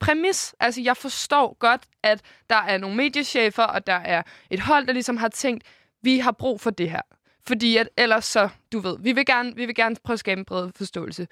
præmis. 0.00 0.54
Altså, 0.60 0.80
jeg 0.80 0.96
forstår 0.96 1.56
godt, 1.58 1.82
at 2.02 2.22
der 2.50 2.56
er 2.56 2.78
nogle 2.78 2.96
mediechefer, 2.96 3.62
og 3.62 3.86
der 3.86 3.94
er 3.94 4.22
et 4.50 4.60
hold, 4.60 4.86
der 4.86 4.92
ligesom 4.92 5.16
har 5.16 5.28
tænkt, 5.28 5.64
vi 6.02 6.18
har 6.18 6.32
brug 6.32 6.60
for 6.60 6.70
det 6.70 6.90
her. 6.90 7.02
Fordi 7.46 7.76
at 7.76 7.88
ellers 7.96 8.24
så, 8.24 8.48
du 8.72 8.78
ved, 8.78 8.96
vi 9.00 9.12
vil 9.12 9.26
gerne, 9.26 9.56
vi 9.56 9.66
vil 9.66 9.74
gerne 9.74 9.96
prøve 10.04 10.14
at 10.14 10.20
skabe 10.20 10.38
en 10.38 10.44
bred 10.44 10.70
forståelse. 10.76 11.28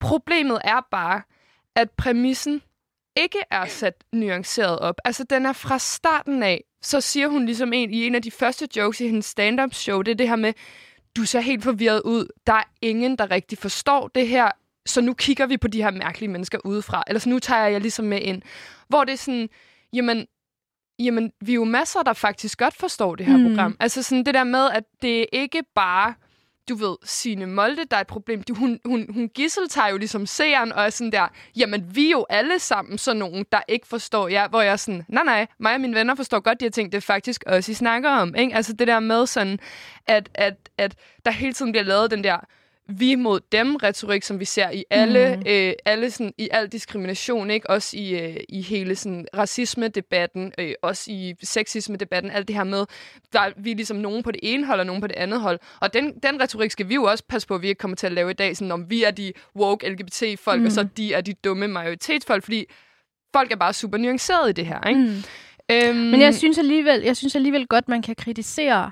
Problemet 0.00 0.58
er 0.64 0.80
bare, 0.90 1.22
at 1.76 1.90
præmissen 1.90 2.62
ikke 3.16 3.38
er 3.50 3.66
sat 3.66 4.04
nuanceret 4.12 4.78
op. 4.78 5.00
Altså, 5.04 5.24
den 5.24 5.46
er 5.46 5.52
fra 5.52 5.78
starten 5.78 6.42
af, 6.42 6.64
så 6.82 7.00
siger 7.00 7.28
hun 7.28 7.46
ligesom 7.46 7.72
en 7.72 7.90
i 7.90 8.06
en 8.06 8.14
af 8.14 8.22
de 8.22 8.30
første 8.30 8.68
jokes 8.76 9.00
i 9.00 9.06
hendes 9.06 9.26
stand-up 9.26 9.74
show, 9.74 10.02
det 10.02 10.10
er 10.10 10.16
det 10.16 10.28
her 10.28 10.36
med, 10.36 10.52
du 11.16 11.24
ser 11.24 11.40
helt 11.40 11.64
forvirret 11.64 12.02
ud. 12.04 12.26
Der 12.46 12.52
er 12.52 12.64
ingen, 12.82 13.16
der 13.16 13.30
rigtig 13.30 13.58
forstår 13.58 14.08
det 14.08 14.28
her 14.28 14.50
så 14.90 15.00
nu 15.00 15.14
kigger 15.14 15.46
vi 15.46 15.56
på 15.56 15.68
de 15.68 15.82
her 15.82 15.90
mærkelige 15.90 16.30
mennesker 16.30 16.58
udefra. 16.64 17.02
Eller 17.06 17.20
så 17.20 17.28
nu 17.28 17.38
tager 17.38 17.66
jeg 17.66 17.80
ligesom 17.80 18.04
med 18.04 18.20
ind. 18.20 18.42
Hvor 18.88 19.04
det 19.04 19.12
er 19.12 19.16
sådan, 19.16 19.48
jamen, 19.92 20.26
jamen 20.98 21.32
vi 21.40 21.52
er 21.52 21.54
jo 21.54 21.64
masser, 21.64 22.02
der 22.02 22.12
faktisk 22.12 22.58
godt 22.58 22.74
forstår 22.76 23.14
det 23.14 23.26
her 23.26 23.36
mm. 23.36 23.48
program. 23.48 23.76
Altså 23.80 24.02
sådan 24.02 24.24
det 24.24 24.34
der 24.34 24.44
med, 24.44 24.70
at 24.70 24.84
det 25.02 25.26
ikke 25.32 25.62
bare 25.74 26.14
du 26.70 26.74
ved, 26.74 26.96
sine 27.04 27.46
Molde, 27.46 27.84
der 27.90 27.96
er 27.96 28.00
et 28.00 28.06
problem. 28.06 28.42
Du, 28.42 28.54
hun, 28.54 28.80
hun, 28.84 29.06
hun 29.14 29.28
gissel 29.28 29.68
tager 29.68 29.88
jo 29.88 29.96
ligesom 29.96 30.26
seeren 30.26 30.72
og 30.72 30.84
er 30.84 30.90
sådan 30.90 31.12
der, 31.12 31.28
jamen 31.56 31.96
vi 31.96 32.06
er 32.06 32.10
jo 32.10 32.26
alle 32.30 32.58
sammen 32.58 32.98
sådan 32.98 33.18
nogen, 33.18 33.44
der 33.52 33.60
ikke 33.68 33.86
forstår 33.86 34.28
jer, 34.28 34.48
hvor 34.48 34.60
jeg 34.60 34.72
er 34.72 34.76
sådan, 34.76 35.04
nej 35.08 35.24
nej, 35.24 35.46
mig 35.58 35.74
og 35.74 35.80
mine 35.80 35.94
venner 35.94 36.14
forstår 36.14 36.40
godt 36.40 36.60
de 36.60 36.64
her 36.64 36.70
ting, 36.70 36.92
det 36.92 36.96
er 36.96 37.02
faktisk 37.02 37.44
også, 37.46 37.72
I 37.72 37.74
snakker 37.74 38.10
om. 38.10 38.34
Ikke? 38.34 38.54
Altså 38.54 38.72
det 38.72 38.86
der 38.86 39.00
med 39.00 39.26
sådan, 39.26 39.58
at, 40.06 40.28
at, 40.34 40.54
at 40.78 40.94
der 41.24 41.30
hele 41.30 41.52
tiden 41.52 41.72
bliver 41.72 41.84
lavet 41.84 42.10
den 42.10 42.24
der, 42.24 42.38
vi 42.98 43.14
mod 43.14 43.40
dem 43.52 43.76
retorik, 43.76 44.22
som 44.22 44.40
vi 44.40 44.44
ser 44.44 44.70
i 44.70 44.84
alle, 44.90 45.36
mm. 45.36 45.42
øh, 45.46 45.72
alle 45.84 46.10
sådan, 46.10 46.32
i 46.38 46.48
al 46.52 46.68
diskrimination, 46.68 47.50
ikke? 47.50 47.70
Også 47.70 47.96
i, 47.96 48.20
øh, 48.20 48.36
i 48.48 48.62
hele 48.62 48.96
sådan 48.96 49.26
racisme-debatten, 49.36 50.52
øh, 50.58 50.72
også 50.82 51.10
i 51.10 51.34
sexisme-debatten, 51.42 52.30
alt 52.30 52.48
det 52.48 52.56
her 52.56 52.64
med, 52.64 52.86
der 53.32 53.40
er 53.40 53.50
vi 53.56 53.74
ligesom 53.74 53.96
nogen 53.96 54.22
på 54.22 54.30
det 54.30 54.40
ene 54.42 54.66
hold, 54.66 54.80
og 54.80 54.86
nogen 54.86 55.00
på 55.00 55.06
det 55.06 55.16
andet 55.16 55.40
hold. 55.40 55.58
Og 55.80 55.94
den, 55.94 56.18
den 56.22 56.42
retorik 56.42 56.70
skal 56.70 56.88
vi 56.88 56.94
jo 56.94 57.04
også 57.04 57.24
passe 57.28 57.48
på, 57.48 57.54
at 57.54 57.62
vi 57.62 57.68
ikke 57.68 57.78
kommer 57.78 57.96
til 57.96 58.06
at 58.06 58.12
lave 58.12 58.30
i 58.30 58.34
dag, 58.34 58.56
sådan 58.56 58.72
om 58.72 58.90
vi 58.90 59.02
er 59.02 59.10
de 59.10 59.32
woke 59.56 59.88
LGBT-folk, 59.88 60.60
mm. 60.60 60.66
og 60.66 60.72
så 60.72 60.88
de 60.96 61.14
er 61.14 61.20
de 61.20 61.32
dumme 61.32 61.68
majoritetsfolk, 61.68 62.44
fordi 62.44 62.64
folk 63.32 63.52
er 63.52 63.56
bare 63.56 63.72
super 63.72 63.98
nuancerede 63.98 64.50
i 64.50 64.52
det 64.52 64.66
her, 64.66 64.88
ikke? 64.88 65.00
Mm. 65.00 65.22
Øhm, 65.70 65.96
Men 65.96 66.20
jeg 66.20 66.34
synes 66.34 66.58
alligevel, 66.58 67.00
jeg 67.00 67.16
synes 67.16 67.36
alligevel 67.36 67.66
godt, 67.66 67.88
man 67.88 68.02
kan 68.02 68.14
kritisere 68.14 68.90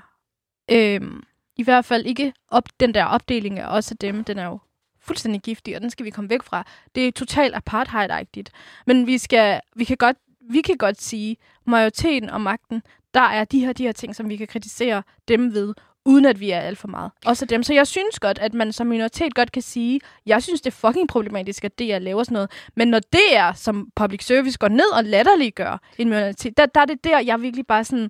øhm, 0.71 1.23
i 1.59 1.63
hvert 1.63 1.85
fald 1.85 2.05
ikke 2.05 2.33
op, 2.49 2.63
den 2.79 2.93
der 2.93 3.05
opdeling 3.05 3.59
af 3.59 3.77
os 3.77 3.91
og 3.91 4.01
dem, 4.01 4.23
den 4.23 4.39
er 4.39 4.45
jo 4.45 4.59
fuldstændig 5.01 5.41
giftig, 5.41 5.75
og 5.75 5.81
den 5.81 5.89
skal 5.89 6.05
vi 6.05 6.09
komme 6.09 6.29
væk 6.29 6.43
fra. 6.43 6.65
Det 6.95 7.07
er 7.07 7.11
totalt 7.11 7.55
apartheid-agtigt. 7.55 8.49
Men 8.87 9.07
vi, 9.07 9.17
skal, 9.17 9.59
vi, 9.75 9.83
kan 9.83 9.97
godt, 9.97 10.17
vi 10.49 10.61
kan 10.61 10.77
godt 10.77 11.01
sige, 11.01 11.37
majoriteten 11.65 12.29
og 12.29 12.41
magten, 12.41 12.81
der 13.13 13.21
er 13.21 13.43
de 13.43 13.59
her, 13.59 13.73
de 13.73 13.83
her 13.83 13.91
ting, 13.91 14.15
som 14.15 14.29
vi 14.29 14.35
kan 14.35 14.47
kritisere 14.47 15.03
dem 15.27 15.53
ved, 15.53 15.73
uden 16.05 16.25
at 16.25 16.39
vi 16.39 16.51
er 16.51 16.59
alt 16.59 16.77
for 16.77 16.87
meget. 16.87 17.11
Også 17.25 17.45
dem. 17.45 17.63
Så 17.63 17.73
jeg 17.73 17.87
synes 17.87 18.19
godt, 18.19 18.39
at 18.39 18.53
man 18.53 18.73
som 18.73 18.87
minoritet 18.87 19.35
godt 19.35 19.51
kan 19.51 19.61
sige, 19.61 19.99
jeg 20.25 20.43
synes, 20.43 20.61
det 20.61 20.71
er 20.71 20.87
fucking 20.87 21.07
problematisk, 21.07 21.65
at 21.65 21.79
DR 21.79 21.99
laver 21.99 22.23
sådan 22.23 22.33
noget. 22.33 22.51
Men 22.75 22.87
når 22.87 22.99
det 22.99 23.35
er, 23.35 23.53
som 23.53 23.89
public 23.95 24.25
service 24.25 24.57
går 24.57 24.67
ned 24.67 24.93
og 24.93 25.03
latterliggør 25.03 25.81
en 25.97 26.09
minoritet, 26.09 26.57
der, 26.57 26.65
der 26.65 26.81
er 26.81 26.85
det 26.85 27.03
der, 27.03 27.19
jeg 27.19 27.41
virkelig 27.41 27.67
bare 27.67 27.83
sådan, 27.83 28.09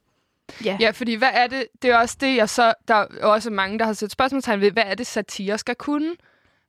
Ja. 0.66 0.78
ja, 0.80 0.92
fordi 0.92 1.16
hvad 1.16 1.30
er 1.34 1.48
det? 1.48 1.68
Det 1.82 1.90
er 1.90 1.98
også 1.98 2.18
det, 2.20 2.36
jeg 2.36 2.50
så... 2.50 2.74
Der 2.88 2.96
er 2.96 3.26
også 3.26 3.50
mange, 3.50 3.80
der 3.80 3.86
har 3.86 3.94
sat 3.94 4.12
spørgsmålstegn 4.12 4.62
ved, 4.62 4.72
hvad 4.72 4.84
er 4.86 4.96
det, 4.96 5.08
satire 5.08 5.58
skal 5.58 5.76
kunne? 5.76 6.16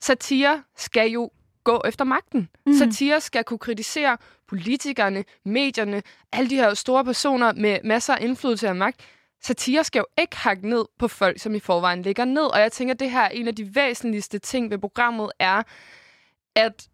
Satire 0.00 0.62
skal 0.76 1.10
jo 1.10 1.30
gå 1.64 1.82
efter 1.84 2.04
magten. 2.04 2.48
Mm. 2.66 2.72
Satire 2.74 3.20
skal 3.20 3.44
kunne 3.44 3.58
kritisere 3.58 4.18
politikerne, 4.48 5.24
medierne, 5.44 6.02
alle 6.32 6.50
de 6.50 6.56
her 6.56 6.74
store 6.74 7.04
personer 7.04 7.52
med 7.52 7.78
masser 7.84 8.14
af 8.14 8.24
indflydelse 8.24 8.68
og 8.68 8.76
magt. 8.76 9.00
Satire 9.42 9.84
skal 9.84 9.98
jo 9.98 10.06
ikke 10.18 10.36
hakke 10.36 10.68
ned 10.68 10.84
på 10.98 11.08
folk, 11.08 11.40
som 11.40 11.54
i 11.54 11.60
forvejen 11.60 12.02
ligger 12.02 12.24
ned. 12.24 12.42
Og 12.42 12.60
jeg 12.60 12.72
tænker, 12.72 12.94
at 12.94 13.00
det 13.00 13.10
her 13.10 13.20
er 13.20 13.28
en 13.28 13.48
af 13.48 13.54
de 13.54 13.74
væsentligste 13.74 14.38
ting 14.38 14.70
ved 14.70 14.78
programmet, 14.78 15.30
er, 15.38 15.62
at 16.56 16.88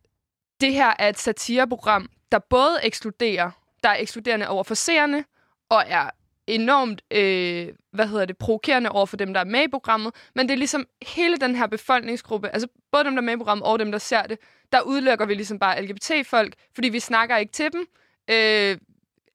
det 0.61 0.73
her 0.73 0.93
er 0.99 1.09
et 1.09 1.19
satireprogram, 1.19 2.11
der 2.33 2.39
både 2.39 2.79
ekskluderer, 2.83 3.51
der 3.83 3.89
er 3.89 3.97
ekskluderende 3.99 4.49
over 4.49 4.65
for 4.65 4.75
seerne, 4.75 5.25
og 5.69 5.85
er 5.87 6.11
enormt, 6.47 7.03
øh, 7.11 7.69
hvad 7.93 8.07
hedder 8.07 8.25
det, 8.25 8.37
provokerende 8.39 8.91
over 8.91 9.07
for 9.07 9.17
dem, 9.17 9.35
der 9.35 9.41
er 9.41 9.45
med 9.45 9.63
i 9.63 9.69
programmet, 9.69 10.15
men 10.35 10.49
det 10.49 10.53
er 10.53 10.59
ligesom 10.59 10.87
hele 11.03 11.37
den 11.37 11.55
her 11.57 11.67
befolkningsgruppe, 11.67 12.49
altså 12.49 12.69
både 12.93 13.05
dem, 13.05 13.15
der 13.15 13.23
er 13.23 13.25
med 13.25 13.35
i 13.35 13.37
programmet 13.37 13.67
og 13.67 13.79
dem, 13.79 13.93
der 13.93 13.99
ser 13.99 14.23
det, 14.23 14.39
der 14.73 14.81
udelukker 14.81 15.27
vi 15.27 15.35
ligesom 15.35 15.59
bare 15.59 15.83
LGBT-folk, 15.83 16.55
fordi 16.75 16.89
vi 16.89 17.01
snakker 17.01 17.37
ikke 17.37 17.53
til 17.53 17.73
dem, 17.73 17.87
øh, 18.31 18.77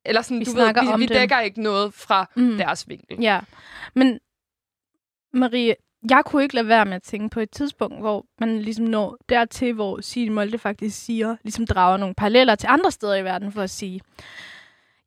eller 0.06 0.22
sådan, 0.22 0.40
Vi 0.40 0.46
du 0.46 0.52
ved, 0.52 0.74
vi, 0.82 0.98
vi 0.98 1.06
dem. 1.06 1.18
dækker 1.18 1.40
ikke 1.40 1.62
noget 1.62 1.94
fra 1.94 2.32
mm. 2.36 2.58
deres 2.58 2.90
vinkel. 2.90 3.22
Ja, 3.22 3.40
men 3.96 4.20
Marie, 5.34 5.76
jeg 6.10 6.22
kunne 6.26 6.44
ikke 6.44 6.56
lade 6.56 6.68
være 6.68 6.86
med 6.86 6.94
at 6.94 7.04
tænke 7.04 7.30
på 7.30 7.40
et 7.40 7.52
tidspunkt, 7.52 8.00
hvor 8.00 8.26
man 8.40 8.62
ligesom 8.62 8.86
når 8.86 9.18
dertil, 9.30 9.74
hvor 9.74 10.02
Signe 10.02 10.36
Molde 10.36 10.58
faktisk 10.58 11.06
siger, 11.06 11.36
ligesom 11.44 11.68
drager 11.68 11.98
nogle 11.98 12.16
paralleller 12.16 12.56
til 12.56 12.68
andre 12.68 12.92
steder 12.92 13.16
i 13.16 13.24
verden 13.24 13.52
for 13.52 13.62
at 13.62 13.70
sige, 13.70 14.02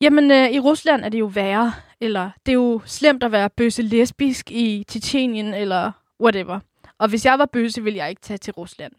jamen 0.01 0.31
øh, 0.31 0.51
i 0.51 0.61
Rusland 0.61 1.05
er 1.05 1.09
det 1.09 1.21
jo 1.21 1.27
værre, 1.27 1.73
eller 2.01 2.31
det 2.47 2.53
er 2.53 2.57
jo 2.57 2.81
slemt 2.87 3.23
at 3.23 3.33
være 3.33 3.51
bøsse 3.51 3.83
lesbisk 3.83 4.51
i 4.51 4.85
Tjetjenien, 4.89 5.55
eller 5.55 5.93
whatever. 6.21 6.61
Og 6.99 7.09
hvis 7.09 7.25
jeg 7.25 7.39
var 7.39 7.47
bøsse, 7.47 7.83
ville 7.83 7.97
jeg 7.97 8.11
ikke 8.11 8.23
tage 8.23 8.39
til 8.39 8.53
Rusland. 8.53 8.93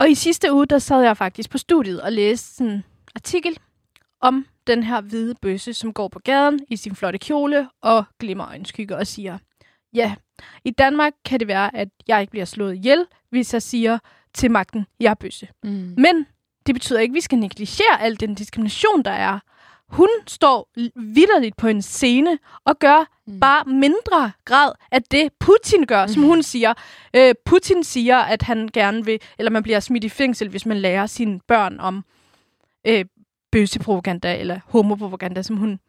Og 0.00 0.10
i 0.10 0.14
sidste 0.14 0.52
uge, 0.52 0.66
der 0.66 0.78
sad 0.78 1.02
jeg 1.02 1.16
faktisk 1.16 1.50
på 1.50 1.58
studiet 1.58 2.02
og 2.02 2.12
læste 2.12 2.64
en 2.64 2.84
artikel 3.14 3.58
om 4.20 4.46
den 4.66 4.82
her 4.82 5.00
hvide 5.00 5.34
bøsse, 5.42 5.74
som 5.74 5.92
går 5.92 6.08
på 6.08 6.18
gaden 6.18 6.60
i 6.70 6.76
sin 6.76 6.96
flotte 6.96 7.18
kjole 7.18 7.68
og 7.80 8.04
glimmer 8.20 8.48
øjenskygge 8.48 8.96
og 8.96 9.06
siger, 9.06 9.38
ja, 9.94 10.14
i 10.64 10.70
Danmark 10.70 11.12
kan 11.24 11.40
det 11.40 11.48
være, 11.48 11.76
at 11.76 11.88
jeg 12.08 12.20
ikke 12.20 12.30
bliver 12.30 12.44
slået 12.44 12.74
ihjel, 12.74 13.06
hvis 13.30 13.54
jeg 13.54 13.62
siger 13.62 13.98
til 14.34 14.50
magten, 14.50 14.86
jeg 15.00 15.10
er 15.10 15.14
bøsse. 15.14 15.48
Mm. 15.62 15.94
Men 15.98 16.26
det 16.66 16.74
betyder 16.74 17.00
ikke, 17.00 17.12
at 17.12 17.14
vi 17.14 17.20
skal 17.20 17.38
negligere 17.38 18.00
al 18.00 18.20
den 18.20 18.34
diskrimination, 18.34 19.02
der 19.02 19.10
er. 19.10 19.38
Hun 19.92 20.08
står 20.26 20.68
vidderligt 20.94 21.56
på 21.56 21.68
en 21.68 21.82
scene 21.82 22.38
og 22.64 22.78
gør 22.78 23.04
mm. 23.26 23.40
bare 23.40 23.64
mindre 23.64 24.32
grad 24.44 24.72
af 24.90 25.02
det, 25.02 25.32
Putin 25.40 25.86
gør, 25.86 26.06
som 26.06 26.22
hun 26.22 26.42
siger. 26.42 26.74
Øh, 27.16 27.34
Putin 27.44 27.84
siger, 27.84 28.18
at 28.18 28.42
han 28.42 28.68
gerne 28.72 29.04
vil, 29.04 29.20
eller 29.38 29.50
man 29.50 29.62
bliver 29.62 29.80
smidt 29.80 30.04
i 30.04 30.08
fængsel, 30.08 30.48
hvis 30.48 30.66
man 30.66 30.76
lærer 30.76 31.06
sine 31.06 31.40
børn 31.48 31.80
om 31.80 32.04
øh, 32.86 33.04
bøsepropaganda 33.52 34.38
eller 34.38 34.60
homopropaganda, 34.66 35.42
som 35.42 35.56
hun 35.56 35.80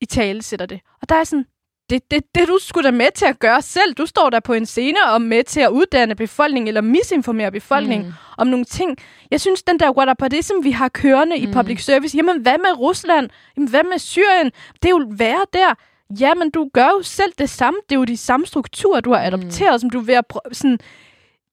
i 0.00 0.06
tale 0.06 0.42
sætter 0.42 0.66
det. 0.66 0.80
Og 1.02 1.08
der 1.08 1.14
er 1.14 1.24
sådan, 1.24 1.46
det, 1.92 2.10
det, 2.10 2.34
det 2.34 2.48
du 2.48 2.58
skulle 2.60 2.86
da 2.86 2.90
med 2.90 3.10
til 3.14 3.24
at 3.24 3.38
gøre 3.38 3.62
selv. 3.62 3.94
Du 3.94 4.06
står 4.06 4.30
der 4.30 4.40
på 4.40 4.52
en 4.52 4.66
scene 4.66 4.98
og 5.12 5.22
med 5.22 5.44
til 5.44 5.60
at 5.60 5.68
uddanne 5.68 6.14
befolkningen 6.14 6.68
eller 6.68 6.80
misinformere 6.80 7.50
befolkningen 7.52 8.08
mm. 8.08 8.14
om 8.38 8.46
nogle 8.46 8.64
ting. 8.64 8.98
Jeg 9.30 9.40
synes, 9.40 9.62
den 9.62 9.78
der 9.78 9.96
whataboutism, 9.96 10.54
vi 10.62 10.70
har 10.70 10.88
kørende 10.88 11.36
mm. 11.36 11.42
i 11.42 11.52
public 11.52 11.84
service, 11.84 12.16
jamen 12.16 12.40
hvad 12.40 12.58
med 12.58 12.78
Rusland? 12.78 13.30
Jamen 13.56 13.68
hvad 13.68 13.84
med 13.84 13.98
Syrien? 13.98 14.50
Det 14.82 14.84
er 14.84 14.90
jo 14.90 15.04
værre 15.10 15.46
der. 15.52 15.74
Jamen, 16.20 16.50
du 16.50 16.70
gør 16.74 16.88
jo 16.88 17.02
selv 17.02 17.32
det 17.38 17.50
samme. 17.50 17.80
Det 17.88 17.94
er 17.94 17.98
jo 17.98 18.04
de 18.04 18.16
samme 18.16 18.46
strukturer, 18.46 19.00
du 19.00 19.12
har 19.12 19.20
adopteret, 19.26 19.72
mm. 19.72 19.78
som 19.78 19.90
du 19.90 19.98
er 19.98 20.04
ved 20.04 20.14
at 20.14 20.24
prø- 20.32 20.52
sådan, 20.52 20.78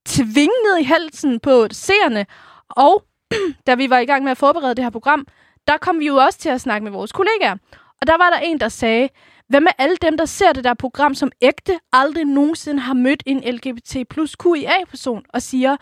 tvinge 0.08 0.56
ned 0.66 0.78
i 0.80 0.84
halsen 0.84 1.40
på 1.40 1.68
seerne. 1.72 2.26
Og 2.70 3.04
da 3.68 3.76
vi 3.76 3.90
var 3.90 4.00
i 4.00 4.06
gang 4.06 4.24
med 4.24 4.32
at 4.32 4.38
forberede 4.38 4.76
det 4.76 4.84
her 4.84 4.90
program, 4.90 5.28
der 5.68 5.78
kom 5.78 6.00
vi 6.00 6.08
jo 6.08 6.16
også 6.16 6.40
til 6.40 6.50
at 6.50 6.62
snakke 6.62 6.84
med 6.84 6.92
vores 6.92 7.12
kollegaer. 7.12 7.56
Og 8.02 8.08
der 8.08 8.18
var 8.18 8.30
der 8.30 8.38
en, 8.38 8.60
der 8.60 8.70
sagde, 8.70 9.10
hvad 9.50 9.62
med 9.62 9.72
alle 9.78 9.96
dem, 10.02 10.18
der 10.18 10.26
ser 10.26 10.52
det 10.54 10.64
der 10.64 10.74
program 10.74 11.14
som 11.16 11.32
ægte, 11.42 11.80
aldrig 11.94 12.26
nogensinde 12.26 12.80
har 12.82 12.94
mødt 12.94 13.24
en 13.26 13.40
LGBT 13.56 13.98
plus 14.10 14.36
QIA-person, 14.44 15.24
og 15.34 15.42
siger, 15.42 15.78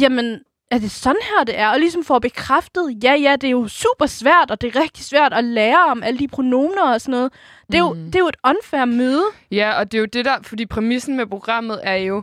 jamen, 0.00 0.40
er 0.70 0.78
det 0.78 0.90
sådan 0.90 1.20
her, 1.22 1.44
det 1.44 1.58
er? 1.58 1.68
Og 1.68 1.78
ligesom 1.80 2.04
får 2.04 2.18
bekræftet, 2.18 2.98
ja, 3.04 3.14
ja, 3.14 3.36
det 3.40 3.46
er 3.46 3.50
jo 3.50 3.68
super 3.68 4.06
svært, 4.06 4.50
og 4.50 4.60
det 4.60 4.76
er 4.76 4.80
rigtig 4.80 5.04
svært 5.04 5.32
at 5.32 5.44
lære 5.44 5.84
om 5.90 6.02
alle 6.02 6.18
de 6.18 6.28
pronomer 6.28 6.82
og 6.92 7.00
sådan 7.00 7.10
noget. 7.12 7.32
Det 7.66 7.74
er, 7.74 7.78
jo, 7.78 7.92
Mm. 7.92 8.04
det 8.04 8.14
er 8.14 8.18
jo 8.18 8.28
et 8.28 8.36
unfair 8.46 8.84
møde. 8.84 9.22
Ja, 9.50 9.78
og 9.78 9.92
det 9.92 9.98
er 9.98 10.00
jo 10.00 10.06
det 10.06 10.24
der, 10.24 10.36
fordi 10.42 10.66
præmissen 10.66 11.16
med 11.16 11.26
programmet 11.26 11.80
er 11.82 11.94
jo, 11.96 12.22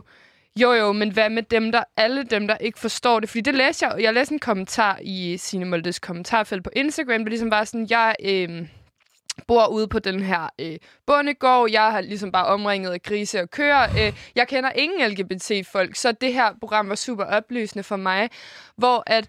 jo 0.60 0.72
jo, 0.72 0.92
men 0.92 1.10
hvad 1.12 1.30
med 1.30 1.42
dem 1.42 1.72
der, 1.72 1.82
alle 1.96 2.22
dem, 2.24 2.46
der 2.46 2.56
ikke 2.56 2.78
forstår 2.78 3.20
det? 3.20 3.28
Fordi 3.28 3.40
det 3.40 3.54
læste 3.54 3.86
jeg, 3.86 4.02
jeg 4.02 4.14
læste 4.14 4.32
en 4.32 4.38
kommentar 4.38 4.98
i 5.02 5.36
Signe 5.36 5.64
Moldes 5.64 5.98
kommentarfelt 5.98 6.64
på 6.64 6.70
Instagram, 6.76 7.18
der 7.24 7.28
ligesom 7.28 7.50
var 7.50 7.64
sådan, 7.64 7.86
jeg 7.90 8.14
øh, 8.24 8.66
bor 9.46 9.66
ude 9.66 9.88
på 9.88 9.98
den 9.98 10.20
her 10.20 10.48
øh, 10.58 10.76
bondegård, 11.06 11.70
jeg 11.70 11.92
har 11.92 12.00
ligesom 12.00 12.32
bare 12.32 12.46
omringet 12.46 12.92
af 12.92 13.02
grise 13.02 13.40
og 13.40 13.50
køer, 13.50 13.82
øh, 13.82 14.12
jeg 14.34 14.48
kender 14.48 14.70
ingen 14.70 15.10
LGBT-folk, 15.10 15.96
så 15.96 16.12
det 16.12 16.32
her 16.32 16.52
program 16.60 16.88
var 16.88 16.94
super 16.94 17.24
oplysende 17.24 17.82
for 17.82 17.96
mig, 17.96 18.30
hvor 18.76 19.02
at 19.06 19.28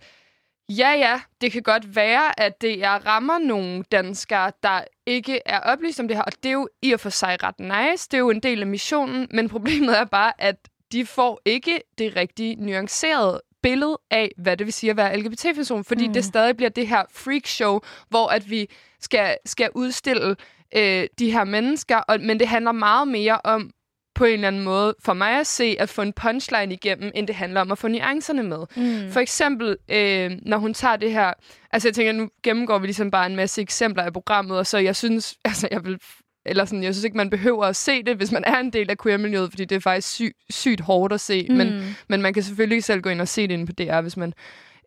Ja, 0.78 0.92
ja, 0.92 1.22
det 1.42 1.52
kan 1.52 1.62
godt 1.62 1.96
være, 1.96 2.40
at 2.40 2.62
det 2.62 2.84
er 2.84 3.06
rammer 3.06 3.38
nogle 3.38 3.84
danskere, 3.92 4.52
der 4.64 4.82
ikke 5.06 5.42
er 5.46 5.60
oplyst 5.60 6.00
om 6.00 6.08
det 6.08 6.18
her, 6.18 6.24
og 6.24 6.32
det 6.44 6.50
er 6.50 6.54
jo 6.54 6.70
i 6.82 6.92
og 6.92 7.00
for 7.00 7.10
sig 7.10 7.38
ret 7.44 7.60
nice. 7.60 8.08
Det 8.12 8.14
er 8.14 8.20
jo 8.20 8.30
en 8.30 8.40
del 8.40 8.62
af 8.62 8.68
missionen, 8.68 9.28
men 9.32 9.50
problemet 9.50 9.98
er 10.00 10.06
bare, 10.06 10.34
at 10.42 10.56
de 10.92 11.06
får 11.06 11.42
ikke 11.46 11.82
det 11.98 12.16
rigtige 12.16 12.56
nuancerede 12.56 13.42
billede 13.62 13.98
af, 14.12 14.32
hvad 14.38 14.58
det 14.58 14.66
vil 14.66 14.74
sige 14.74 14.90
at 14.90 14.98
være 14.98 15.18
LGBT-person, 15.18 15.84
fordi 15.84 16.08
mm. 16.08 16.14
det 16.14 16.26
stadig 16.26 16.58
bliver 16.58 16.70
det 16.70 16.88
her 16.88 17.04
freakshow, 17.12 17.80
hvor 18.10 18.28
at 18.28 18.50
vi 18.50 18.70
skal, 19.02 19.38
skal 19.46 19.70
udstille 19.76 20.36
øh, 20.76 21.08
de 21.20 21.32
her 21.32 21.44
mennesker, 21.44 21.98
og, 21.98 22.22
men 22.22 22.40
det 22.40 22.48
handler 22.48 22.72
meget 22.72 23.08
mere 23.08 23.40
om, 23.44 23.72
på 24.16 24.26
en 24.26 24.34
eller 24.34 24.48
anden 24.48 24.64
måde, 24.64 24.96
for 25.04 25.14
mig 25.14 25.40
at 25.40 25.48
se, 25.48 25.76
at 25.80 25.90
få 25.90 26.02
en 26.02 26.14
punchline 26.14 26.74
igennem, 26.74 27.12
end 27.16 27.28
det 27.28 27.36
handler 27.36 27.62
om 27.62 27.72
at 27.72 27.78
få 27.78 27.88
nuancerne 27.88 28.44
med. 28.44 28.66
Mm. 28.76 29.12
For 29.12 29.20
eksempel, 29.20 29.78
øh, 29.92 30.32
når 30.42 30.58
hun 30.58 30.74
tager 30.74 30.96
det 30.96 31.12
her... 31.12 31.34
Altså, 31.72 31.88
jeg 31.88 31.96
tænker, 31.96 32.12
nu 32.12 32.30
gennemgår 32.44 32.80
vi 32.80 32.88
ligesom 32.88 33.12
bare 33.12 33.26
en 33.26 33.36
masse 33.36 33.62
eksempler 33.62 34.04
af 34.04 34.14
programmet, 34.14 34.58
og 34.58 34.68
så 34.68 34.78
jeg 34.78 34.96
synes, 34.96 35.36
altså, 35.46 35.68
jeg 35.72 35.86
vil... 35.86 35.98
Eller 36.46 36.66
sådan, 36.66 36.84
jeg 36.84 36.94
synes 36.94 37.04
ikke, 37.04 37.18
man 37.18 37.30
behøver 37.30 37.66
at 37.66 37.76
se 37.76 38.04
det, 38.04 38.18
hvis 38.18 38.32
man 38.32 38.44
er 38.44 38.58
en 38.58 38.74
del 38.74 38.90
af 38.90 38.98
queer-miljøet, 38.98 39.50
fordi 39.50 39.66
det 39.66 39.76
er 39.76 39.80
faktisk 39.80 40.08
sy- 40.10 40.38
sygt 40.50 40.82
hårdt 40.82 41.14
at 41.14 41.22
se. 41.22 41.46
Mm. 41.50 41.56
Men, 41.56 41.96
men 42.10 42.22
man 42.22 42.34
kan 42.34 42.44
selvfølgelig 42.44 42.84
selv 42.84 43.02
gå 43.02 43.10
ind 43.10 43.22
og 43.22 43.28
se 43.28 43.42
det 43.42 43.52
inde 43.54 43.66
på 43.66 43.72
DR, 43.72 44.02
hvis 44.02 44.18
man 44.18 44.34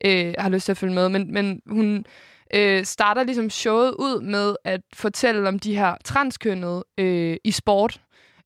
øh, 0.05 0.35
har 0.39 0.49
lyst 0.49 0.65
til 0.65 0.73
at 0.73 0.77
følge 0.77 0.95
med. 0.95 1.09
Men, 1.09 1.33
men 1.33 1.61
hun 1.67 2.05
øh, 2.55 2.85
starter 2.85 3.23
ligesom 3.23 3.51
showet 3.51 3.95
ud 3.99 4.21
med 4.21 4.57
at 4.65 4.81
fortælle 4.95 5.49
om 5.49 5.59
de 5.59 5.77
her 5.77 5.95
transkønnede 6.05 6.85
øh, 6.99 7.37
i 7.45 7.51
sport. 7.51 8.01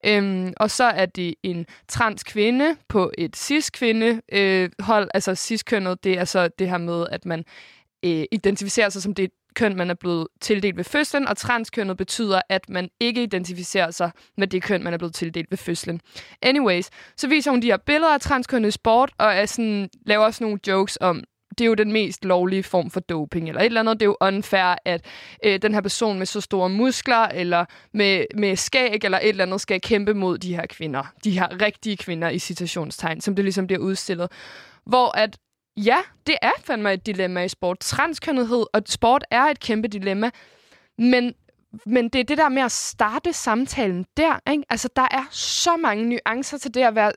Øhm, 0.07 0.53
og 0.57 0.71
så 0.71 0.85
er 0.85 1.07
det 1.07 1.35
en 1.43 1.67
trans 1.89 2.25
kvinde 2.25 2.77
på 2.89 3.13
et 3.19 3.37
cis-kvinde 3.37 4.21
øh, 4.33 4.71
hold. 4.81 5.09
Altså 5.15 5.35
cis-kønnet, 5.35 6.05
det 6.05 6.19
er 6.19 6.25
så 6.25 6.49
det 6.49 6.71
her 6.71 6.79
med, 6.79 7.07
at 7.11 7.27
man 7.27 7.45
øh, 8.05 8.25
identificerer 8.33 8.89
sig 8.89 9.03
som 9.03 9.15
det 9.15 9.31
køn, 9.57 9.77
man 9.77 9.91
er 9.91 9.95
blevet 9.95 10.29
tildelt 10.41 10.77
ved 10.77 10.85
fødslen, 10.85 11.29
og 11.29 11.37
transkønnet 11.37 11.97
betyder, 11.97 12.41
at 12.49 12.69
man 12.69 12.89
ikke 13.01 13.23
identificerer 13.23 13.91
sig 13.91 14.11
med 14.37 14.47
det 14.47 14.63
køn, 14.63 14.83
man 14.83 14.95
er 14.95 14.99
blevet 14.99 15.15
tildelt 15.15 15.51
ved 15.51 15.59
fødslen. 15.59 16.01
Anyways, 16.43 16.91
så 17.17 17.29
viser 17.29 17.51
hun 17.51 17.63
de 17.63 17.67
her 17.67 17.77
billeder 17.77 18.15
af 18.15 18.21
transkønnet 18.21 18.69
i 18.69 18.71
sport, 18.71 19.13
og 19.19 19.35
er 19.35 19.47
sådan, 19.47 19.89
laver 20.07 20.25
også 20.25 20.45
nogle 20.45 20.59
jokes 20.67 20.99
om, 21.01 21.25
det 21.59 21.65
er 21.65 21.69
jo 21.69 21.75
den 21.75 21.93
mest 21.93 22.25
lovlige 22.25 22.63
form 22.63 22.91
for 22.91 23.01
doping, 23.01 23.49
eller 23.49 23.61
et 23.61 23.67
eller 23.67 23.81
andet. 23.81 24.01
Det 24.01 24.03
er 24.03 24.11
jo 24.11 24.17
unfair, 24.21 24.75
at 24.85 25.05
øh, 25.45 25.63
den 25.63 25.75
her 25.75 25.81
person 25.81 26.19
med 26.19 26.27
så 26.27 26.41
store 26.41 26.69
muskler, 26.69 27.17
eller 27.29 27.65
med, 27.93 28.25
med 28.35 28.57
skæg, 28.57 29.05
eller 29.05 29.19
et 29.19 29.29
eller 29.29 29.45
andet, 29.45 29.61
skal 29.61 29.81
kæmpe 29.81 30.15
mod 30.15 30.39
de 30.39 30.57
her 30.57 30.67
kvinder. 30.67 31.13
De 31.25 31.31
her 31.31 31.63
rigtige 31.63 31.97
kvinder 31.97 32.29
i 32.29 32.39
citationstegn, 32.39 33.21
som 33.21 33.37
det 33.37 33.45
ligesom 33.45 33.67
bliver 33.67 33.81
udstillet. 33.81 34.33
Hvor 34.87 35.19
at, 35.19 35.39
ja, 35.77 35.99
det 36.27 36.35
er 36.43 36.53
fandme 36.65 36.93
et 36.93 37.07
dilemma 37.07 37.45
i 37.45 37.49
sport. 37.49 37.79
Transkønnethed 37.79 38.67
og 38.73 38.83
sport 38.87 39.25
er 39.31 39.43
et 39.43 39.61
kæmpe 39.61 39.89
dilemma. 39.89 40.31
Men 40.99 41.35
men 41.87 42.09
det 42.09 42.21
er 42.21 42.25
det 42.25 42.39
der 42.39 42.49
med 42.49 42.63
at 42.63 42.73
starte 42.73 43.33
samtalen 43.33 44.07
der. 44.17 44.51
Ikke? 44.51 44.65
Altså, 44.71 44.89
der 44.97 45.09
er 45.11 45.25
så 45.31 45.77
mange 45.77 46.05
nuancer 46.05 46.59
til 46.59 46.75
det 46.75 46.83
at 46.83 46.95
være 46.95 47.13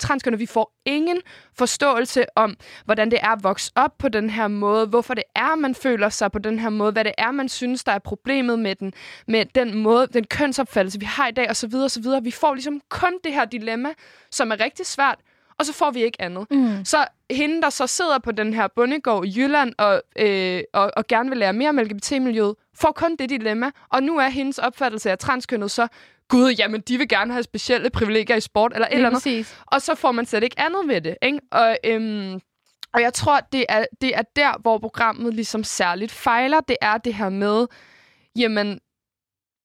transkønnet. 0.00 0.40
Vi 0.40 0.46
får 0.46 0.72
ingen 0.86 1.20
forståelse 1.54 2.24
om, 2.36 2.56
hvordan 2.84 3.10
det 3.10 3.18
er 3.22 3.28
at 3.28 3.44
vokse 3.44 3.72
op 3.74 3.98
på 3.98 4.08
den 4.08 4.30
her 4.30 4.48
måde, 4.48 4.86
hvorfor 4.86 5.14
det 5.14 5.24
er, 5.36 5.54
man 5.54 5.74
føler 5.74 6.08
sig 6.08 6.32
på 6.32 6.38
den 6.38 6.58
her 6.58 6.70
måde, 6.70 6.92
hvad 6.92 7.04
det 7.04 7.12
er, 7.18 7.30
man 7.30 7.48
synes, 7.48 7.84
der 7.84 7.92
er 7.92 7.98
problemet 7.98 8.58
med 8.58 8.74
den, 8.74 8.92
med 9.26 9.44
den 9.54 9.78
måde, 9.78 10.06
den 10.06 10.24
kønsopfattelse, 10.24 10.98
vi 10.98 11.04
har 11.04 11.28
i 11.28 11.32
dag, 11.32 11.50
osv. 11.50 11.74
osv. 11.74 12.04
Vi 12.22 12.30
får 12.30 12.54
ligesom 12.54 12.80
kun 12.88 13.18
det 13.24 13.32
her 13.32 13.44
dilemma, 13.44 13.88
som 14.30 14.50
er 14.52 14.60
rigtig 14.60 14.86
svært, 14.86 15.18
og 15.58 15.66
så 15.66 15.72
får 15.72 15.90
vi 15.90 16.02
ikke 16.02 16.22
andet. 16.22 16.46
Mm. 16.50 16.84
Så 16.84 17.06
hende, 17.30 17.62
der 17.62 17.70
så 17.70 17.86
sidder 17.86 18.18
på 18.18 18.32
den 18.32 18.54
her 18.54 18.68
bundegård 18.76 19.26
i 19.26 19.32
Jylland 19.36 19.72
og, 19.78 20.02
øh, 20.18 20.62
og, 20.72 20.90
og 20.96 21.06
gerne 21.06 21.28
vil 21.28 21.38
lære 21.38 21.52
mere 21.52 21.68
om 21.68 21.78
LGBT-miljøet, 21.78 22.54
får 22.74 22.92
kun 22.92 23.16
det 23.16 23.30
dilemma. 23.30 23.70
Og 23.92 24.02
nu 24.02 24.18
er 24.18 24.28
hendes 24.28 24.58
opfattelse 24.58 25.10
af 25.10 25.18
transkønnet 25.18 25.70
så, 25.70 25.88
gud, 26.28 26.52
jamen 26.58 26.80
de 26.80 26.98
vil 26.98 27.08
gerne 27.08 27.32
have 27.32 27.42
specielle 27.42 27.90
privilegier 27.90 28.36
i 28.36 28.40
sport, 28.40 28.72
eller 28.74 28.86
et 28.86 28.94
eller 28.94 29.06
andet. 29.06 29.22
Præcis. 29.22 29.58
Og 29.66 29.82
så 29.82 29.94
får 29.94 30.12
man 30.12 30.26
slet 30.26 30.42
ikke 30.42 30.60
andet 30.60 30.88
ved 30.88 31.00
det. 31.00 31.16
Ikke? 31.22 31.40
Og, 31.52 31.76
øhm, 31.84 32.40
og 32.94 33.02
jeg 33.02 33.14
tror, 33.14 33.40
det 33.52 33.64
er, 33.68 33.84
det 34.00 34.16
er 34.16 34.22
der, 34.36 34.60
hvor 34.60 34.78
programmet 34.78 35.34
ligesom 35.34 35.64
særligt 35.64 36.12
fejler. 36.12 36.60
Det 36.60 36.76
er 36.80 36.98
det 36.98 37.14
her 37.14 37.28
med, 37.28 37.66
jamen, 38.36 38.80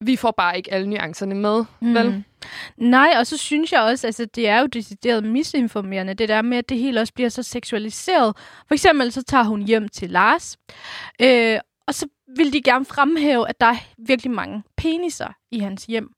vi 0.02 0.16
får 0.16 0.32
bare 0.32 0.58
ikke 0.58 0.74
alle 0.74 0.90
nuancerne 0.90 1.36
med, 1.36 1.66
mm. 1.82 1.94
vel? 1.94 2.24
Nej, 2.78 3.14
og 3.18 3.28
så 3.28 3.38
synes 3.38 3.72
jeg 3.72 3.82
også, 3.82 4.08
altså 4.08 4.26
det 4.26 4.48
er 4.48 4.60
jo 4.60 4.66
decideret 4.66 5.24
misinformerende, 5.24 6.14
det 6.14 6.30
der 6.30 6.42
med, 6.42 6.58
at 6.58 6.70
det 6.70 6.78
hele 6.78 7.00
også 7.00 7.14
bliver 7.14 7.30
så 7.30 7.44
seksualiseret. 7.44 8.38
For 8.68 8.74
eksempel 8.74 9.12
så 9.12 9.24
tager 9.24 9.44
hun 9.44 9.62
hjem 9.62 9.90
til 9.90 10.10
Lars, 10.10 10.58
øh, 11.22 11.60
og 11.88 11.94
så 11.94 12.08
vil 12.38 12.54
de 12.54 12.62
gerne 12.62 12.86
fremhæve, 12.86 13.50
at 13.50 13.60
der 13.62 13.66
er 13.66 13.76
virkelig 13.98 14.32
mange 14.32 14.64
peniser 14.78 15.34
i 15.52 15.60
hans 15.60 15.86
hjem. 15.86 16.10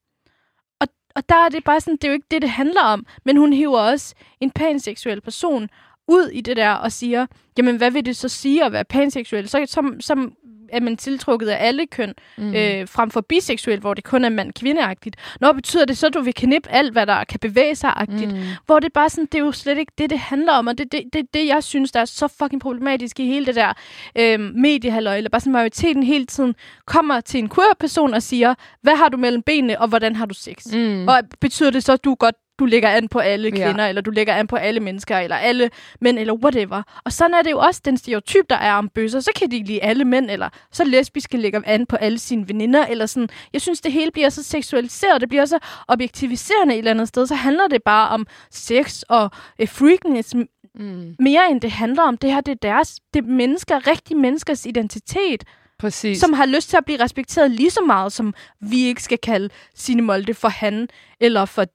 Og, 0.80 0.88
og 1.16 1.30
der 1.30 1.36
er 1.36 1.50
det 1.50 1.64
bare 1.64 1.82
sådan, 1.82 1.96
det 1.96 2.04
er 2.04 2.08
jo 2.08 2.14
ikke 2.14 2.28
det, 2.32 2.42
det 2.42 2.50
handler 2.50 2.82
om. 2.82 3.06
Men 3.26 3.38
hun 3.38 3.54
hiver 3.54 3.80
også 3.80 4.16
en 4.42 4.52
panseksuel 4.52 5.22
person 5.22 5.70
ud 6.08 6.28
i 6.28 6.42
det 6.42 6.58
der 6.58 6.72
og 6.72 6.92
siger, 6.92 7.26
jamen 7.58 7.78
hvad 7.78 7.92
vil 7.92 8.06
det 8.06 8.16
så 8.16 8.30
sige 8.30 8.66
at 8.66 8.72
være 8.72 8.86
panseksuel? 8.86 9.50
Så 9.50 9.66
som, 9.68 10.02
som 10.02 10.34
er 10.70 10.80
man 10.80 10.98
tiltrukket 10.98 11.48
af 11.48 11.68
alle 11.68 11.88
køn, 11.88 12.14
mm. 12.38 12.56
øh, 12.56 12.88
frem 12.88 13.12
for 13.12 13.22
biseksuel, 13.22 13.80
hvor 13.80 13.94
det 13.94 14.04
kun 14.04 14.26
er 14.26 14.30
mand-kvindeagtigt. 14.30 15.16
Når 15.42 15.54
betyder 15.54 15.86
det 15.86 15.98
så, 15.98 16.08
at 16.08 16.14
du 16.14 16.22
vil 16.22 16.34
knippe 16.34 16.70
alt, 16.72 16.92
hvad 16.92 17.06
der 17.06 17.24
kan 17.24 17.40
bevæge 17.40 17.76
sig-agtigt? 17.76 18.34
Mm. 18.34 18.42
Hvor 18.66 18.80
det 18.80 18.94
bare 18.94 19.10
sådan, 19.10 19.26
det 19.26 19.36
er 19.36 19.46
jo 19.46 19.52
slet 19.52 19.78
ikke 19.78 19.92
det, 19.98 20.10
det 20.10 20.20
handler 20.20 20.54
om, 20.54 20.68
og 20.68 20.78
det 20.78 20.84
er 20.84 20.90
det, 20.90 21.04
det, 21.14 21.34
det, 21.34 21.48
jeg 21.48 21.64
synes, 21.64 21.92
der 21.92 22.00
er 22.00 22.06
så 22.06 22.28
fucking 22.28 22.62
problematisk 22.62 23.20
i 23.20 23.26
hele 23.26 23.46
det 23.46 23.56
der 23.56 23.74
øh, 24.18 24.40
mediehalløj, 24.40 25.18
eller 25.18 25.30
bare 25.30 25.42
sådan 25.42 25.54
majoriteten 25.54 26.04
hele 26.04 26.26
tiden 26.26 26.56
kommer 26.86 27.22
til 27.22 27.38
en 27.38 27.50
queer-person 27.50 28.14
og 28.14 28.24
siger, 28.24 28.56
hvad 28.82 28.96
har 28.96 29.10
du 29.10 29.18
mellem 29.18 29.42
benene, 29.42 29.82
og 29.82 29.88
hvordan 29.88 30.16
har 30.16 30.26
du 30.26 30.34
sex? 30.34 30.66
Mm. 30.74 31.08
Og 31.08 31.20
betyder 31.42 31.70
det 31.70 31.84
så, 31.84 31.94
at 31.94 32.04
du 32.04 32.16
godt 32.16 32.36
du 32.60 32.66
lægger 32.66 32.90
an 32.90 33.08
på 33.08 33.20
alle 33.20 33.52
kvinder, 33.52 33.84
ja. 33.84 33.90
eller 33.90 34.02
du 34.02 34.12
lægger 34.12 34.34
an 34.34 34.48
på 34.48 34.56
alle 34.56 34.80
mennesker, 34.80 35.18
eller 35.18 35.36
alle 35.36 35.70
mænd, 36.02 36.20
eller 36.20 36.34
whatever. 36.34 37.02
Og 37.06 37.14
sådan 37.14 37.34
er 37.34 37.42
det 37.42 37.52
jo 37.52 37.60
også 37.60 37.82
den 37.86 37.98
stereotyp, 37.98 38.50
der 38.50 38.56
er 38.56 38.74
om 38.74 38.90
bøsser. 38.90 39.20
Så 39.20 39.32
kan 39.36 39.52
de 39.52 39.64
lide 39.64 39.84
alle 39.84 40.06
mænd, 40.06 40.32
eller 40.32 40.50
så 40.72 40.84
lesbiske 40.84 41.38
lægger 41.38 41.62
an 41.66 41.86
på 41.86 41.96
alle 41.96 42.20
sine 42.20 42.48
veninder, 42.48 42.86
eller 42.86 43.06
sådan. 43.06 43.30
Jeg 43.54 43.62
synes, 43.62 43.82
det 43.82 43.92
hele 43.92 44.12
bliver 44.12 44.30
så 44.30 44.44
seksualiseret, 44.44 45.22
det 45.22 45.30
bliver 45.30 45.46
så 45.46 45.60
objektiviserende 45.88 46.74
et 46.74 46.78
eller 46.78 46.92
andet 46.92 47.08
sted. 47.08 47.28
Så 47.28 47.36
handler 47.36 47.68
det 47.68 47.84
bare 47.84 48.10
om 48.10 48.28
sex 48.52 49.02
og 49.02 49.32
uh, 49.62 49.68
freakness, 49.68 50.36
mm. 50.76 51.16
mere 51.20 51.52
end 51.52 51.62
det 51.62 51.72
handler 51.72 52.04
om. 52.04 52.18
Det 52.18 52.34
her, 52.34 52.42
det 52.42 52.52
er 52.52 52.56
deres, 52.62 53.00
det 53.14 53.20
er 53.24 53.28
mennesker, 53.28 53.88
rigtige 53.88 54.18
menneskers 54.18 54.66
identitet. 54.66 55.44
Præcis. 55.80 56.20
Som 56.20 56.34
har 56.34 56.46
lyst 56.46 56.70
til 56.70 56.78
at 56.78 56.86
blive 56.86 57.00
respekteret 57.00 57.52
lige 57.52 57.70
så 57.70 57.82
meget, 57.82 58.14
som 58.14 58.34
vi 58.62 58.86
ikke 58.86 59.04
skal 59.04 59.18
kalde 59.18 59.50
Signe 59.76 60.02
Molde 60.02 60.34
for 60.34 60.48
han, 60.48 60.88
eller 61.20 61.46
for 61.46 61.66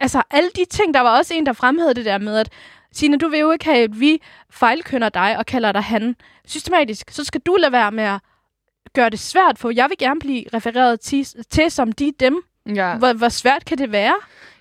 altså 0.00 0.22
alle 0.30 0.50
de 0.56 0.64
ting, 0.64 0.94
der 0.94 1.00
var 1.00 1.18
også 1.18 1.34
en, 1.34 1.46
der 1.46 1.52
fremhævede 1.52 1.94
det 1.94 2.04
der 2.04 2.18
med, 2.18 2.36
at 2.36 2.48
Signe, 2.92 3.18
du 3.18 3.28
vil 3.28 3.40
jo 3.40 3.50
ikke 3.50 3.64
have, 3.64 3.84
at 3.84 4.00
vi 4.00 4.22
fejlkønner 4.50 5.08
dig 5.08 5.38
og 5.38 5.46
kalder 5.46 5.72
dig 5.72 5.82
han 5.82 6.16
systematisk. 6.46 7.10
Så 7.10 7.24
skal 7.24 7.40
du 7.40 7.56
lade 7.56 7.72
være 7.72 7.92
med 7.92 8.04
at 8.04 8.20
gøre 8.94 9.10
det 9.10 9.18
svært, 9.18 9.58
for 9.58 9.70
jeg 9.70 9.90
vil 9.90 9.98
gerne 9.98 10.20
blive 10.20 10.44
refereret 10.54 11.00
til, 11.00 11.26
til 11.50 11.70
som 11.70 11.92
de 11.92 12.12
dem. 12.20 12.42
Ja. 12.74 12.96
Hvor, 12.96 13.12
hvor 13.12 13.28
svært 13.28 13.64
kan 13.64 13.78
det 13.78 13.92
være? 13.92 14.14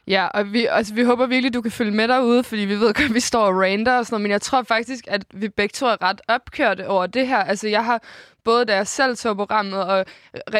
Ja, 0.08 0.28
og 0.28 0.54
vi, 0.54 0.66
altså, 0.66 0.94
vi 0.94 1.04
håber 1.04 1.26
virkelig, 1.26 1.54
du 1.54 1.62
kan 1.62 1.72
følge 1.72 1.92
med 1.92 2.08
derude, 2.08 2.44
fordi 2.44 2.62
vi 2.62 2.76
ved 2.76 2.94
godt, 2.94 3.10
at 3.10 3.14
vi 3.14 3.20
står 3.20 3.46
og 3.46 3.62
rander 3.62 3.98
og 3.98 4.06
sådan 4.06 4.14
noget, 4.14 4.22
men 4.22 4.32
jeg 4.32 4.42
tror 4.42 4.64
faktisk, 4.64 5.04
at 5.08 5.26
vi 5.34 5.50
begge 5.50 5.74
to 5.74 5.86
er 5.86 6.04
ret 6.04 6.22
opkørte 6.28 6.88
over 6.88 7.08
det 7.08 7.28
her. 7.28 7.38
Altså, 7.38 7.68
jeg 7.68 7.86
har 7.86 8.04
både 8.44 8.66
da 8.66 8.76
jeg 8.76 8.88
selv 8.88 9.16
så 9.16 9.34
programmet, 9.34 9.84
og 9.84 10.06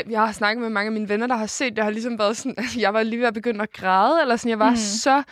jeg 0.10 0.20
har 0.20 0.32
snakket 0.32 0.62
med 0.62 0.70
mange 0.70 0.88
af 0.88 0.92
mine 0.92 1.10
venner, 1.10 1.28
der 1.28 1.36
har 1.36 1.46
set 1.46 1.76
det, 1.76 1.84
har 1.84 1.92
ligesom 1.92 2.20
været 2.20 2.38
sådan, 2.38 2.56
at 2.58 2.78
jeg 2.84 2.94
var 2.94 3.04
lige 3.04 3.20
ved 3.20 3.28
at 3.28 3.34
begynde 3.34 3.64
at 3.64 3.74
græde, 3.74 4.22
eller 4.22 4.36
sådan, 4.36 4.50
jeg 4.50 4.60
var 4.60 4.70
mm. 4.70 4.76
så 4.76 5.24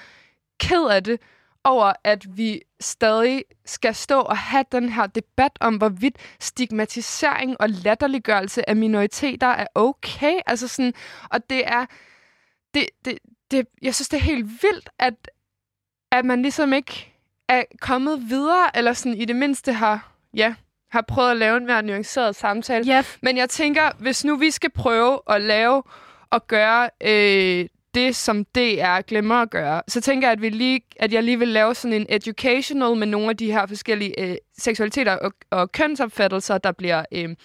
ked 0.60 0.88
af 0.88 1.04
det, 1.04 1.20
over 1.64 1.94
at 2.04 2.38
vi 2.38 2.62
stadig 2.80 3.44
skal 3.66 3.96
stå 3.96 4.20
og 4.20 4.38
have 4.38 4.66
den 4.72 4.90
her 4.90 5.08
debat 5.08 5.52
om, 5.60 5.76
hvorvidt 5.76 6.18
stigmatisering 6.40 7.62
og 7.62 7.70
latterliggørelse 7.70 8.70
af 8.70 8.76
minoriteter 8.76 9.48
er 9.48 9.68
okay. 9.76 10.34
Altså 10.46 10.68
sådan, 10.68 10.94
og 11.30 11.50
det 11.50 11.68
er, 11.68 11.86
det, 12.74 12.86
det, 13.06 13.18
det, 13.52 13.68
jeg 13.82 13.96
synes, 13.96 14.10
det 14.10 14.18
er 14.18 14.22
helt 14.22 14.46
vildt, 14.46 14.90
at, 15.00 15.14
at 16.12 16.26
man 16.26 16.42
ligesom 16.42 16.74
ikke 16.74 17.14
er 17.50 17.64
kommet 17.82 18.30
videre, 18.30 18.78
eller 18.78 18.94
sådan 18.94 19.18
i 19.18 19.26
det 19.26 19.36
mindste 19.36 19.74
har, 19.74 20.12
ja, 20.34 20.56
har 20.92 21.02
prøvet 21.02 21.32
at 21.32 21.38
lave 21.38 21.58
en 21.58 21.66
mere 21.66 21.84
nuanceret 21.84 22.36
samtale. 22.36 22.98
Yep. 22.98 23.06
Men 23.22 23.38
jeg 23.38 23.50
tænker, 23.50 23.92
hvis 24.00 24.26
nu 24.26 24.36
vi 24.36 24.52
skal 24.52 24.72
prøve 24.72 25.20
at 25.30 25.42
lave 25.42 25.84
og 26.30 26.48
gøre 26.48 26.90
øh, 27.04 27.66
det, 27.94 28.16
som 28.16 28.46
det 28.46 28.82
er 28.82 29.02
glemmer 29.02 29.36
at 29.36 29.50
gøre, 29.50 29.82
så 29.88 30.02
tænker 30.02 30.28
jeg, 30.28 30.32
at, 30.32 30.42
vi 30.42 30.50
lige, 30.50 30.82
at 30.96 31.14
jeg 31.14 31.24
lige 31.24 31.40
vil 31.40 31.48
lave 31.48 31.76
sådan 31.76 31.94
en 31.94 32.06
educational 32.10 32.96
med 32.96 33.08
nogle 33.08 33.30
af 33.30 33.38
de 33.38 33.52
her 33.52 33.66
forskellige 33.66 34.20
øh, 34.20 34.36
seksualiteter 34.58 35.12
og, 35.16 35.34
og 35.52 35.72
kønsopfattelser, 35.72 36.58
der 36.58 36.72
bliver 36.72 37.06
øh, 37.12 37.36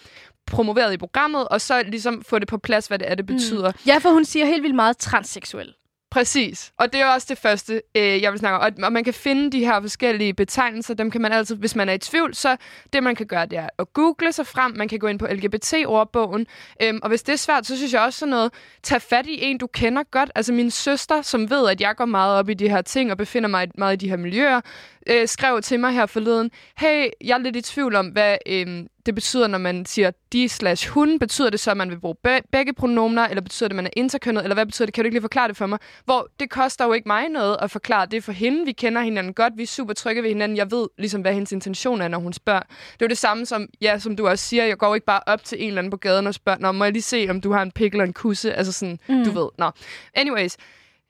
promoveret 0.46 0.92
i 0.92 0.96
programmet, 0.96 1.48
og 1.48 1.60
så 1.60 1.82
ligesom 1.82 2.22
få 2.22 2.38
det 2.38 2.48
på 2.48 2.58
plads, 2.58 2.86
hvad 2.86 2.98
det 2.98 3.10
er, 3.10 3.14
det 3.14 3.30
mm. 3.30 3.36
betyder. 3.36 3.70
Mm. 3.70 3.78
Ja, 3.86 3.98
for 3.98 4.10
hun 4.10 4.24
siger 4.24 4.46
helt 4.46 4.62
vildt 4.62 4.76
meget 4.76 4.96
transseksuel. 4.96 5.74
Præcis. 6.16 6.72
Og 6.78 6.92
det 6.92 7.00
er 7.00 7.06
også 7.06 7.26
det 7.30 7.38
første, 7.38 7.82
øh, 7.94 8.22
jeg 8.22 8.32
vil 8.32 8.38
snakke 8.38 8.58
om. 8.58 8.84
Og 8.84 8.92
man 8.92 9.04
kan 9.04 9.14
finde 9.14 9.52
de 9.52 9.64
her 9.64 9.80
forskellige 9.80 10.34
betegnelser. 10.34 10.94
Dem 10.94 11.10
kan 11.10 11.20
man 11.20 11.32
altid, 11.32 11.56
hvis 11.56 11.76
man 11.76 11.88
er 11.88 11.92
i 11.92 11.98
tvivl, 11.98 12.34
så 12.34 12.56
det 12.92 13.02
man 13.02 13.14
kan 13.14 13.26
gøre, 13.26 13.46
det 13.46 13.58
er 13.58 13.68
at 13.78 13.92
google 13.92 14.32
sig 14.32 14.46
frem. 14.46 14.72
Man 14.76 14.88
kan 14.88 14.98
gå 14.98 15.06
ind 15.06 15.18
på 15.18 15.26
LGBT-ordbogen. 15.26 16.46
Øhm, 16.82 17.00
og 17.02 17.08
hvis 17.08 17.22
det 17.22 17.32
er 17.32 17.36
svært, 17.36 17.66
så 17.66 17.76
synes 17.76 17.92
jeg 17.92 18.00
også 18.00 18.18
sådan 18.18 18.30
noget, 18.30 18.52
tag 18.82 19.02
fat 19.02 19.26
i 19.26 19.44
en, 19.44 19.58
du 19.58 19.66
kender 19.66 20.02
godt. 20.10 20.30
Altså 20.34 20.52
min 20.52 20.70
søster, 20.70 21.22
som 21.22 21.50
ved, 21.50 21.68
at 21.68 21.80
jeg 21.80 21.96
går 21.96 22.04
meget 22.04 22.38
op 22.38 22.48
i 22.48 22.54
de 22.54 22.68
her 22.68 22.82
ting 22.82 23.10
og 23.10 23.16
befinder 23.16 23.48
mig 23.48 23.68
meget 23.78 23.92
i 23.92 23.96
de 23.96 24.08
her 24.08 24.16
miljøer, 24.16 24.60
øh, 25.06 25.28
skrev 25.28 25.62
til 25.62 25.80
mig 25.80 25.92
her 25.92 26.06
forleden, 26.06 26.50
hey, 26.78 27.08
jeg 27.24 27.34
er 27.34 27.38
lidt 27.38 27.56
i 27.56 27.62
tvivl 27.62 27.94
om, 27.94 28.06
hvad 28.06 28.36
øh, 28.46 28.86
det 29.06 29.14
betyder, 29.14 29.46
når 29.46 29.58
man 29.58 29.86
siger 29.86 30.10
de 30.32 30.48
slash 30.48 30.88
hun. 30.88 31.18
Betyder 31.18 31.50
det 31.50 31.60
så, 31.60 31.70
at 31.70 31.76
man 31.76 31.90
vil 31.90 32.00
bruge 32.00 32.14
be- 32.22 32.40
begge 32.52 32.72
pronomener, 32.74 33.28
eller 33.28 33.40
betyder 33.40 33.68
det, 33.68 33.72
at 33.72 33.76
man 33.76 33.86
er 33.86 33.90
interkønnet, 33.96 34.42
eller 34.42 34.54
hvad 34.54 34.66
betyder 34.66 34.86
det? 34.86 34.94
Kan 34.94 35.04
du 35.04 35.06
ikke 35.06 35.14
lige 35.14 35.22
forklare 35.22 35.48
det 35.48 35.56
for 35.56 35.66
mig? 35.66 35.78
Hvor 36.04 36.28
det 36.40 36.50
koster 36.50 36.84
jo 36.84 36.92
ikke 36.92 37.08
mig 37.08 37.28
noget 37.28 37.56
at 37.62 37.70
forklare 37.70 38.06
det 38.06 38.24
for 38.24 38.32
hende. 38.32 38.64
Vi 38.64 38.72
kender 38.72 39.02
hinanden 39.02 39.34
godt, 39.34 39.52
vi 39.56 39.62
er 39.62 39.66
super 39.66 39.94
trygge 39.94 40.22
ved 40.22 40.28
hinanden. 40.28 40.56
Jeg 40.58 40.70
ved 40.70 40.88
ligesom, 40.98 41.20
hvad 41.20 41.32
hendes 41.32 41.52
intention 41.52 42.00
er, 42.00 42.08
når 42.08 42.18
hun 42.18 42.32
spørger. 42.32 42.60
Det 42.60 43.02
er 43.02 43.06
jo 43.06 43.08
det 43.08 43.18
samme 43.18 43.46
som, 43.46 43.68
ja, 43.80 43.98
som 43.98 44.16
du 44.16 44.28
også 44.28 44.44
siger, 44.44 44.64
jeg 44.64 44.78
går 44.78 44.94
ikke 44.94 45.06
bare 45.06 45.20
op 45.26 45.44
til 45.44 45.62
en 45.62 45.68
eller 45.68 45.78
anden 45.78 45.90
på 45.90 45.96
gaden 45.96 46.26
og 46.26 46.34
spørger, 46.34 46.58
Nå, 46.58 46.72
må 46.72 46.84
jeg 46.84 46.92
lige 46.92 47.02
se, 47.02 47.26
om 47.30 47.40
du 47.40 47.52
har 47.52 47.62
en 47.62 47.72
pikkel 47.72 48.00
og 48.00 48.06
en 48.06 48.12
kusse? 48.12 48.54
Altså 48.54 48.72
sådan, 48.72 48.98
mm. 49.08 49.24
du 49.24 49.30
ved. 49.30 49.48
Nå. 49.58 49.70
Anyways, 50.14 50.56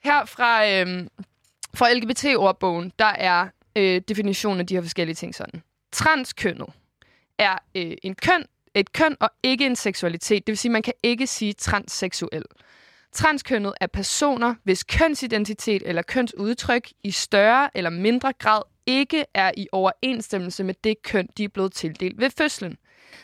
her 0.04 0.24
fra, 0.24 0.70
øh, 0.70 1.06
fra 1.74 1.92
LGBT-ordbogen, 1.92 2.92
der 2.98 3.04
er 3.18 3.48
øh, 3.76 4.00
definitionen 4.08 4.60
af 4.60 4.66
de 4.66 4.74
her 4.74 4.82
forskellige 4.82 5.14
ting 5.14 5.34
sådan. 5.34 5.62
Transkønnet 5.92 6.68
er 7.38 7.58
øh, 7.74 7.96
en 8.02 8.14
køn, 8.14 8.44
et 8.74 8.92
køn 8.92 9.16
og 9.20 9.30
ikke 9.42 9.66
en 9.66 9.76
seksualitet. 9.76 10.46
Det 10.46 10.52
vil 10.52 10.58
sige, 10.58 10.72
man 10.72 10.82
kan 10.82 10.94
ikke 11.02 11.26
sige 11.26 11.52
transseksuel. 11.52 12.44
Transkønnet 13.12 13.74
er 13.80 13.86
personer, 13.86 14.54
hvis 14.64 14.84
kønsidentitet 14.84 15.82
eller 15.86 16.02
kønsudtryk 16.02 16.88
i 17.02 17.10
større 17.10 17.70
eller 17.74 17.90
mindre 17.90 18.32
grad 18.38 18.62
ikke 18.86 19.24
er 19.34 19.50
i 19.56 19.68
overensstemmelse 19.72 20.64
med 20.64 20.74
det 20.84 21.02
køn, 21.02 21.28
de 21.36 21.44
er 21.44 21.48
blevet 21.48 21.72
tildelt 21.72 22.20
ved 22.20 22.30
fødslen. 22.30 22.76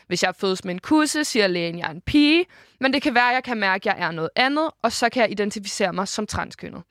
Hvis 0.07 0.23
jeg 0.23 0.35
fødes 0.35 0.65
med 0.65 0.73
en 0.73 0.79
kusse, 0.79 1.23
siger 1.23 1.47
lægen, 1.47 1.79
jeg 1.79 1.85
er 1.87 1.91
en 1.91 2.01
pige, 2.01 2.45
men 2.79 2.93
det 2.93 3.01
kan 3.01 3.15
være, 3.15 3.29
at 3.29 3.33
jeg 3.33 3.43
kan 3.43 3.57
mærke, 3.57 3.89
at 3.89 3.97
jeg 3.97 4.07
er 4.07 4.11
noget 4.11 4.29
andet, 4.35 4.69
og 4.81 4.91
så 4.91 5.09
kan 5.09 5.21
jeg 5.21 5.31
identificere 5.31 5.93
mig 5.93 6.07
som 6.07 6.27
transkønnet. 6.27 6.83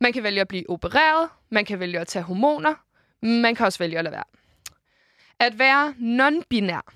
Man 0.00 0.12
kan 0.12 0.22
vælge 0.22 0.40
at 0.40 0.48
blive 0.48 0.70
opereret, 0.70 1.28
man 1.50 1.64
kan 1.64 1.80
vælge 1.80 2.00
at 2.00 2.06
tage 2.06 2.22
hormoner, 2.22 2.74
man 3.22 3.54
kan 3.54 3.66
også 3.66 3.78
vælge 3.78 3.98
at 3.98 4.04
lade 4.04 4.12
være. 4.12 4.24
At 5.40 5.58
være 5.58 5.94
non-binær 5.98 6.92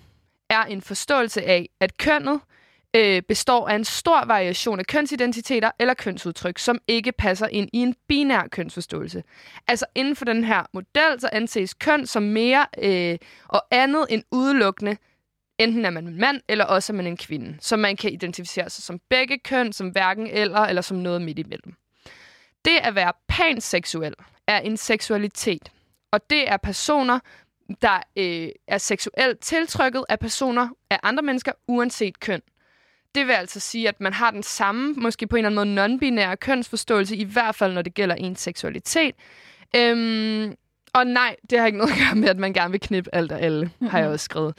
er 0.50 0.64
en 0.64 0.82
forståelse 0.82 1.42
af, 1.42 1.68
at 1.80 1.96
kønnet 1.96 2.40
øh, 2.96 3.22
består 3.22 3.68
af 3.68 3.74
en 3.74 3.84
stor 3.84 4.24
variation 4.24 4.78
af 4.78 4.86
kønsidentiteter 4.86 5.70
eller 5.78 5.94
kønsudtryk, 5.94 6.58
som 6.58 6.78
ikke 6.88 7.12
passer 7.12 7.46
ind 7.46 7.70
i 7.72 7.78
en 7.78 7.94
binær 8.08 8.48
kønsforståelse. 8.50 9.22
Altså 9.68 9.86
inden 9.94 10.16
for 10.16 10.24
den 10.24 10.44
her 10.44 10.62
model, 10.72 11.20
så 11.20 11.28
anses 11.32 11.74
køn 11.74 12.06
som 12.06 12.22
mere 12.22 12.66
øh, 12.78 13.18
og 13.48 13.62
andet 13.70 14.06
end 14.10 14.22
udelukkende 14.30 14.96
enten 15.60 15.84
er 15.84 15.90
man 15.90 16.06
en 16.06 16.20
mand, 16.20 16.40
eller 16.48 16.64
også 16.64 16.92
er 16.92 16.96
man 16.96 17.06
en 17.06 17.16
kvinde. 17.16 17.56
Så 17.60 17.76
man 17.76 17.96
kan 17.96 18.12
identificere 18.12 18.70
sig 18.70 18.84
som 18.84 19.00
begge 19.08 19.38
køn, 19.38 19.72
som 19.72 19.88
hverken 19.88 20.26
eller, 20.26 20.60
eller 20.60 20.82
som 20.82 20.96
noget 20.96 21.22
midt 21.22 21.38
imellem. 21.38 21.74
Det 22.64 22.78
at 22.82 22.94
være 22.94 23.12
panseksuel 23.28 24.14
er 24.46 24.58
en 24.58 24.76
seksualitet. 24.76 25.70
Og 26.10 26.30
det 26.30 26.48
er 26.50 26.56
personer, 26.56 27.18
der 27.82 28.02
øh, 28.16 28.48
er 28.68 28.78
seksuelt 28.78 29.40
tiltrykket 29.40 30.04
af 30.08 30.18
personer 30.18 30.68
af 30.90 31.00
andre 31.02 31.22
mennesker, 31.22 31.52
uanset 31.68 32.20
køn. 32.20 32.42
Det 33.14 33.26
vil 33.26 33.32
altså 33.32 33.60
sige, 33.60 33.88
at 33.88 34.00
man 34.00 34.12
har 34.12 34.30
den 34.30 34.42
samme, 34.42 34.94
måske 34.96 35.26
på 35.26 35.36
en 35.36 35.44
eller 35.44 35.60
anden 35.60 35.74
måde 35.74 35.86
non-binære 35.86 36.34
kønsforståelse, 36.34 37.16
i 37.16 37.24
hvert 37.24 37.54
fald 37.54 37.72
når 37.72 37.82
det 37.82 37.94
gælder 37.94 38.14
ens 38.14 38.40
seksualitet. 38.40 39.14
Øhm, 39.76 40.54
og 40.92 41.06
nej, 41.06 41.36
det 41.50 41.58
har 41.58 41.66
ikke 41.66 41.78
noget 41.78 41.92
at 41.92 41.98
gøre 41.98 42.14
med, 42.14 42.28
at 42.28 42.36
man 42.36 42.52
gerne 42.52 42.70
vil 42.70 42.80
knippe 42.80 43.14
alt 43.14 43.32
og 43.32 43.40
alle, 43.40 43.64
mm-hmm. 43.64 43.88
har 43.88 43.98
jeg 43.98 44.08
også 44.08 44.24
skrevet. 44.24 44.58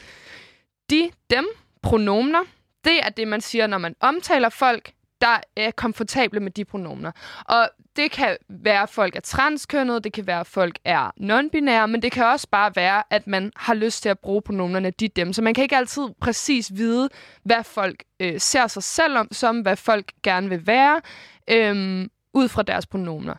De, 0.89 1.11
dem, 1.29 1.47
pronomner, 1.81 2.43
det 2.85 2.99
er 3.03 3.09
det, 3.09 3.27
man 3.27 3.41
siger, 3.41 3.67
når 3.67 3.77
man 3.77 3.95
omtaler 3.99 4.49
folk, 4.49 4.91
der 5.21 5.39
er 5.55 5.71
komfortable 5.71 6.39
med 6.39 6.51
de 6.51 6.65
pronomner. 6.65 7.11
Og 7.45 7.69
det 7.95 8.11
kan 8.11 8.37
være, 8.49 8.81
at 8.81 8.89
folk 8.89 9.15
er 9.15 9.19
transkønnet, 9.19 10.03
det 10.03 10.13
kan 10.13 10.27
være, 10.27 10.39
at 10.39 10.47
folk 10.47 10.79
er 10.85 11.11
non-binære, 11.19 11.87
men 11.87 12.01
det 12.01 12.11
kan 12.11 12.25
også 12.25 12.47
bare 12.51 12.71
være, 12.75 13.03
at 13.09 13.27
man 13.27 13.51
har 13.55 13.73
lyst 13.73 14.01
til 14.01 14.09
at 14.09 14.19
bruge 14.19 14.41
pronomnerne 14.41 14.91
de 14.91 15.07
dem. 15.07 15.33
Så 15.33 15.41
man 15.41 15.53
kan 15.53 15.61
ikke 15.63 15.77
altid 15.77 16.03
præcis 16.21 16.71
vide, 16.75 17.09
hvad 17.43 17.63
folk 17.63 18.03
øh, 18.19 18.39
ser 18.39 18.67
sig 18.67 18.83
selv 18.83 19.17
om, 19.17 19.27
som 19.31 19.59
hvad 19.59 19.75
folk 19.75 20.11
gerne 20.23 20.49
vil 20.49 20.67
være, 20.67 21.01
øh, 21.47 22.07
ud 22.33 22.47
fra 22.47 22.63
deres 22.63 22.85
pronomner. 22.85 23.35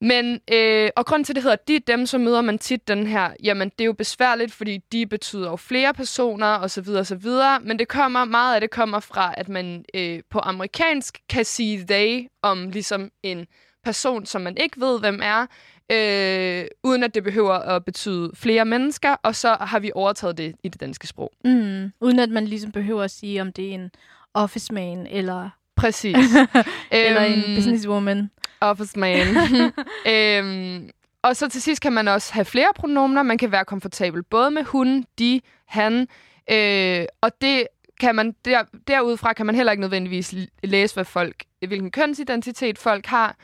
Men, 0.00 0.40
øh, 0.52 0.90
og 0.96 1.06
grund 1.06 1.24
til, 1.24 1.34
det 1.34 1.42
hedder 1.42 1.56
de, 1.68 1.78
dem, 1.78 2.06
så 2.06 2.18
møder 2.18 2.40
man 2.40 2.58
tit 2.58 2.88
den 2.88 3.06
her, 3.06 3.30
jamen 3.42 3.68
det 3.68 3.80
er 3.80 3.86
jo 3.86 3.92
besværligt, 3.92 4.52
fordi 4.52 4.78
de 4.92 5.06
betyder 5.06 5.50
jo 5.50 5.56
flere 5.56 5.94
personer, 5.94 6.46
og 6.46 6.70
så 6.70 6.80
videre, 6.80 7.00
og 7.00 7.06
så 7.06 7.14
videre. 7.14 7.60
Men 7.60 7.78
det 7.78 7.88
kommer, 7.88 8.24
meget 8.24 8.54
af 8.54 8.60
det 8.60 8.70
kommer 8.70 9.00
fra, 9.00 9.34
at 9.36 9.48
man 9.48 9.84
øh, 9.94 10.20
på 10.30 10.38
amerikansk 10.38 11.18
kan 11.28 11.44
sige 11.44 11.84
they 11.88 12.28
om 12.42 12.70
ligesom 12.70 13.10
en 13.22 13.46
person, 13.84 14.26
som 14.26 14.40
man 14.42 14.56
ikke 14.56 14.80
ved, 14.80 15.00
hvem 15.00 15.20
er, 15.22 15.46
øh, 15.92 16.64
uden 16.84 17.02
at 17.02 17.14
det 17.14 17.24
behøver 17.24 17.52
at 17.54 17.84
betyde 17.84 18.30
flere 18.34 18.64
mennesker, 18.64 19.16
og 19.22 19.34
så 19.36 19.56
har 19.60 19.78
vi 19.80 19.90
overtaget 19.94 20.38
det 20.38 20.54
i 20.64 20.68
det 20.68 20.80
danske 20.80 21.06
sprog. 21.06 21.32
Mm, 21.44 21.92
uden 22.00 22.18
at 22.18 22.30
man 22.30 22.44
ligesom 22.44 22.72
behøver 22.72 23.02
at 23.02 23.10
sige, 23.10 23.40
om 23.40 23.52
det 23.52 23.70
er 23.70 23.74
en 23.74 23.90
office 24.34 24.74
man, 24.74 25.06
eller 25.10 25.50
Præcis. 25.76 26.16
eller 26.90 27.20
en 27.20 27.38
Øhm, 27.38 27.54
businesswoman. 27.56 28.30
Office 28.60 28.98
man. 28.98 29.26
øhm, 30.12 30.90
og 31.22 31.36
så 31.36 31.48
til 31.48 31.62
sidst 31.62 31.82
kan 31.82 31.92
man 31.92 32.08
også 32.08 32.32
have 32.32 32.44
flere 32.44 32.72
pronomner. 32.76 33.22
Man 33.22 33.38
kan 33.38 33.52
være 33.52 33.64
komfortabel 33.64 34.22
både 34.22 34.50
med 34.50 34.64
hun, 34.64 35.04
de, 35.18 35.40
han. 35.66 36.08
Øh, 36.50 37.04
og 37.20 37.30
det 37.40 37.66
kan 38.00 38.14
man 38.14 38.34
der, 38.44 38.64
derudfra 38.86 39.32
kan 39.32 39.46
man 39.46 39.54
heller 39.54 39.72
ikke 39.72 39.80
nødvendigvis 39.80 40.34
læse, 40.62 40.94
hvad 40.94 41.04
folk, 41.04 41.44
hvilken 41.66 41.90
kønsidentitet 41.90 42.78
folk 42.78 43.06
har. 43.06 43.36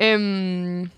Øhm, 0.00 0.90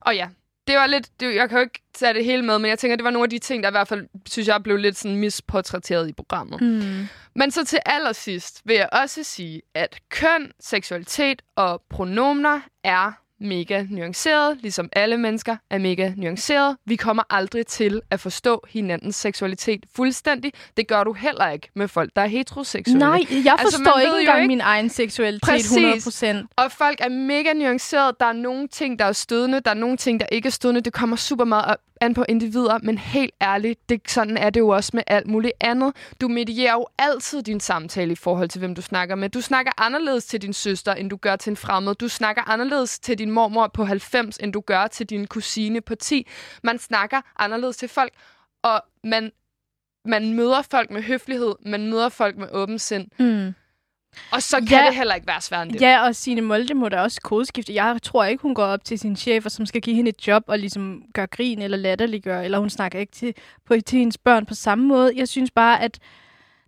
og 0.00 0.16
ja, 0.16 0.28
det 0.66 0.76
var 0.76 0.86
lidt, 0.86 1.20
det, 1.20 1.34
jeg 1.34 1.48
kan 1.48 1.58
jo 1.58 1.62
ikke 1.62 1.80
tage 1.94 2.14
det 2.14 2.24
hele 2.24 2.42
med, 2.42 2.58
men 2.58 2.68
jeg 2.68 2.78
tænker, 2.78 2.96
det 2.96 3.04
var 3.04 3.10
nogle 3.10 3.24
af 3.24 3.30
de 3.30 3.38
ting, 3.38 3.62
der 3.62 3.68
i 3.68 3.72
hvert 3.72 3.88
fald, 3.88 4.06
synes 4.26 4.48
jeg, 4.48 4.62
blev 4.62 4.76
lidt 4.76 4.96
sådan 4.96 5.16
misportrætteret 5.16 6.08
i 6.08 6.12
programmet. 6.12 6.60
Mm. 6.62 7.06
Men 7.34 7.50
så 7.50 7.64
til 7.64 7.78
allersidst 7.86 8.62
vil 8.64 8.76
jeg 8.76 8.88
også 8.92 9.22
sige, 9.22 9.62
at 9.74 9.98
køn, 10.10 10.52
seksualitet 10.60 11.42
og 11.56 11.82
pronomner 11.90 12.60
er 12.84 13.12
mega 13.40 13.84
nuanceret, 13.90 14.58
ligesom 14.60 14.88
alle 14.92 15.16
mennesker 15.18 15.56
er 15.70 15.78
mega 15.78 16.12
nuanceret. 16.16 16.76
Vi 16.86 16.96
kommer 16.96 17.22
aldrig 17.30 17.66
til 17.66 18.00
at 18.10 18.20
forstå 18.20 18.64
hinandens 18.70 19.16
seksualitet 19.16 19.86
fuldstændig. 19.96 20.52
Det 20.76 20.88
gør 20.88 21.04
du 21.04 21.12
heller 21.12 21.48
ikke 21.50 21.68
med 21.74 21.88
folk, 21.88 22.10
der 22.16 22.22
er 22.22 22.26
heteroseksuelle. 22.26 22.98
Nej, 22.98 23.20
jeg 23.44 23.56
Altså, 23.58 23.76
forstår 23.78 23.98
ikke 24.00 24.20
engang 24.20 24.38
ikke- 24.38 24.48
min 24.48 24.60
egen 24.60 24.88
seksualitet 24.88 25.42
Præcis. 25.42 25.72
100%. 25.72 26.46
Og 26.56 26.72
folk 26.72 27.00
er 27.00 27.08
mega 27.08 27.52
nuanceret. 27.52 28.20
Der 28.20 28.26
er 28.26 28.32
nogle 28.32 28.68
ting, 28.68 28.98
der 28.98 29.04
er 29.04 29.12
stødende. 29.12 29.60
Der 29.60 29.70
er 29.70 29.74
nogle 29.74 29.96
ting, 29.96 30.20
der 30.20 30.26
ikke 30.32 30.46
er 30.46 30.50
stødende. 30.50 30.80
Det 30.80 30.92
kommer 30.92 31.16
super 31.16 31.44
meget 31.44 31.76
an 32.02 32.14
på 32.14 32.24
individer. 32.28 32.78
Men 32.82 32.98
helt 32.98 33.34
ærligt, 33.42 33.88
det, 33.88 34.10
sådan 34.10 34.36
er 34.36 34.50
det 34.50 34.60
jo 34.60 34.68
også 34.68 34.90
med 34.94 35.02
alt 35.06 35.26
muligt 35.26 35.52
andet. 35.60 35.92
Du 36.20 36.28
medierer 36.28 36.72
jo 36.72 36.86
altid 36.98 37.42
din 37.42 37.60
samtale 37.60 38.12
i 38.12 38.16
forhold 38.16 38.48
til, 38.48 38.58
hvem 38.58 38.74
du 38.74 38.82
snakker 38.82 39.14
med. 39.14 39.28
Du 39.28 39.40
snakker 39.40 39.72
anderledes 39.78 40.24
til 40.24 40.42
din 40.42 40.52
søster, 40.52 40.94
end 40.94 41.10
du 41.10 41.16
gør 41.16 41.36
til 41.36 41.50
en 41.50 41.56
fremmed. 41.56 41.94
Du 41.94 42.08
snakker 42.08 42.50
anderledes 42.50 42.98
til 42.98 43.18
din 43.18 43.30
mormor 43.30 43.70
på 43.74 43.84
90, 43.84 44.36
end 44.36 44.52
du 44.52 44.60
gør 44.60 44.86
til 44.86 45.06
din 45.06 45.26
kusine 45.26 45.80
på 45.80 45.94
10. 45.94 46.26
Man 46.62 46.78
snakker 46.78 47.20
anderledes 47.38 47.76
til 47.76 47.88
folk. 47.88 48.12
Og 48.62 48.82
man, 49.04 49.32
man 50.04 50.32
møder 50.32 50.62
folk 50.70 50.90
med 50.90 51.02
høflighed. 51.02 51.54
Man 51.66 51.90
møder 51.90 52.08
folk 52.08 52.36
med 52.36 52.48
åben 52.52 52.78
sind. 52.78 53.08
Mm. 53.18 53.54
Og 54.32 54.42
så 54.42 54.56
kan 54.56 54.68
Ja. 54.78 54.86
det 54.86 54.94
heller 54.96 55.14
ikke 55.14 55.26
være 55.26 55.40
sværere 55.40 55.62
end 55.62 55.72
det. 55.72 55.80
Ja, 55.80 56.04
og 56.06 56.14
Signe 56.16 56.40
Molde 56.40 56.74
må 56.74 56.88
da 56.88 57.00
også 57.00 57.20
kodeskifte. 57.20 57.74
Jeg 57.74 57.98
tror 58.02 58.24
ikke, 58.24 58.42
hun 58.42 58.54
går 58.54 58.64
op 58.64 58.84
til 58.84 58.98
sin 58.98 59.16
chef, 59.16 59.44
og 59.44 59.50
som 59.52 59.66
skal 59.66 59.80
give 59.80 59.96
hende 59.96 60.08
et 60.08 60.26
job 60.26 60.42
og 60.46 60.58
ligesom 60.58 61.02
gøre 61.14 61.26
grin 61.26 61.62
eller 61.62 61.76
latterliggøre, 61.76 62.44
eller 62.44 62.58
hun 62.58 62.70
snakker 62.70 62.98
ikke 62.98 63.12
til, 63.12 63.34
på, 63.66 63.74
til 63.86 63.98
hendes 63.98 64.18
børn 64.18 64.46
på 64.46 64.54
samme 64.54 64.84
måde. 64.86 65.12
Jeg 65.16 65.28
synes 65.28 65.50
bare, 65.50 65.82
at 65.82 65.98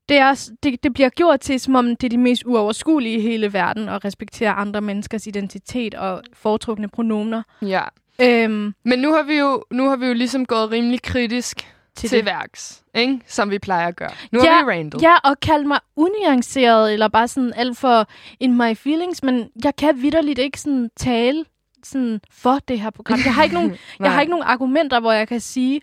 det, 0.09 0.17
er, 0.17 0.51
det, 0.63 0.83
det 0.85 0.93
bliver 0.95 1.09
gjort 1.09 1.41
til, 1.41 1.61
som 1.61 1.75
om 1.75 1.97
det 1.97 2.05
er 2.05 2.09
de 2.11 2.19
mest 2.19 2.43
uoverskuelige 2.47 3.17
i 3.19 3.21
hele 3.21 3.53
verden, 3.53 3.89
at 3.89 4.05
respektere 4.05 4.51
andre 4.51 4.81
menneskers 4.81 5.27
identitet 5.27 5.95
og 5.95 6.23
foretrukne 6.33 6.89
pronomer. 6.89 7.43
Ja. 7.63 7.83
Øhm, 8.21 8.75
Men 8.85 8.99
nu 8.99 9.13
har 9.13 9.23
vi 9.23 9.35
jo, 9.35 9.65
nu 9.71 9.89
har 9.89 9.97
vi 9.97 10.07
jo 10.07 10.13
ligesom 10.15 10.47
gået 10.47 10.71
rimelig 10.71 11.03
kritisk 11.03 11.75
til 11.97 12.09
til, 12.09 12.19
det. 12.19 12.27
værks, 12.27 12.83
ikke? 12.95 13.21
som 13.27 13.51
vi 13.51 13.59
plejer 13.59 13.89
at 13.89 13.97
gøre. 13.97 14.11
Nu 14.33 14.45
Ja, 14.45 14.53
har 14.53 14.65
vi 14.65 14.71
randet. 14.71 15.03
Ja, 15.03 15.15
og 15.25 15.41
kalde 15.41 15.69
mig 15.69 15.81
unuanceret, 15.97 16.93
eller 16.93 17.09
bare 17.09 17.29
sådan 17.29 17.53
alt 17.57 17.79
for 17.79 18.07
in 18.41 18.57
my 18.57 18.77
feelings, 18.77 19.23
men 19.23 19.51
jeg 19.65 19.77
kan 19.77 20.03
vidderligt 20.03 20.39
ikke 20.39 20.61
sådan 20.61 20.91
tale 20.97 21.45
sådan 21.85 22.21
for 22.31 22.59
det 22.69 22.81
her 22.81 22.91
program. 22.91 23.19
Jeg 23.25 23.35
har 23.35 23.43
ikke 23.43 23.55
nogen, 23.55 23.77
jeg 24.01 24.13
har 24.13 24.21
ikke 24.21 24.31
nogen 24.31 24.45
argumenter, 24.47 25.01
hvor 25.01 25.13
jeg 25.13 25.29
kan 25.29 25.41
sige, 25.41 25.81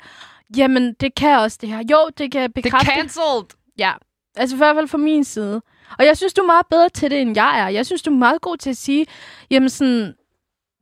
jamen, 0.57 0.93
det 0.93 1.15
kan 1.15 1.39
også 1.39 1.57
det 1.61 1.69
her. 1.69 1.83
Jo, 1.91 2.09
det 2.17 2.31
kan 2.31 2.41
Det 2.41 2.63
bekræfte. 2.63 2.91
er 2.91 2.95
cancelled. 2.95 3.45
Ja, 3.77 3.91
altså 4.35 4.55
i 4.55 4.57
hvert 4.57 4.75
fald 4.75 4.87
fra 4.87 4.97
min 4.97 5.23
side. 5.23 5.61
Og 5.99 6.05
jeg 6.05 6.17
synes, 6.17 6.33
du 6.33 6.41
er 6.41 6.45
meget 6.45 6.65
bedre 6.69 6.89
til 6.89 7.11
det, 7.11 7.21
end 7.21 7.35
jeg 7.35 7.59
er. 7.59 7.67
Jeg 7.67 7.85
synes, 7.85 8.01
du 8.01 8.11
er 8.11 8.15
meget 8.17 8.41
god 8.41 8.57
til 8.57 8.69
at 8.69 8.77
sige, 8.77 9.05
jamen 9.49 9.69
sådan, 9.69 10.13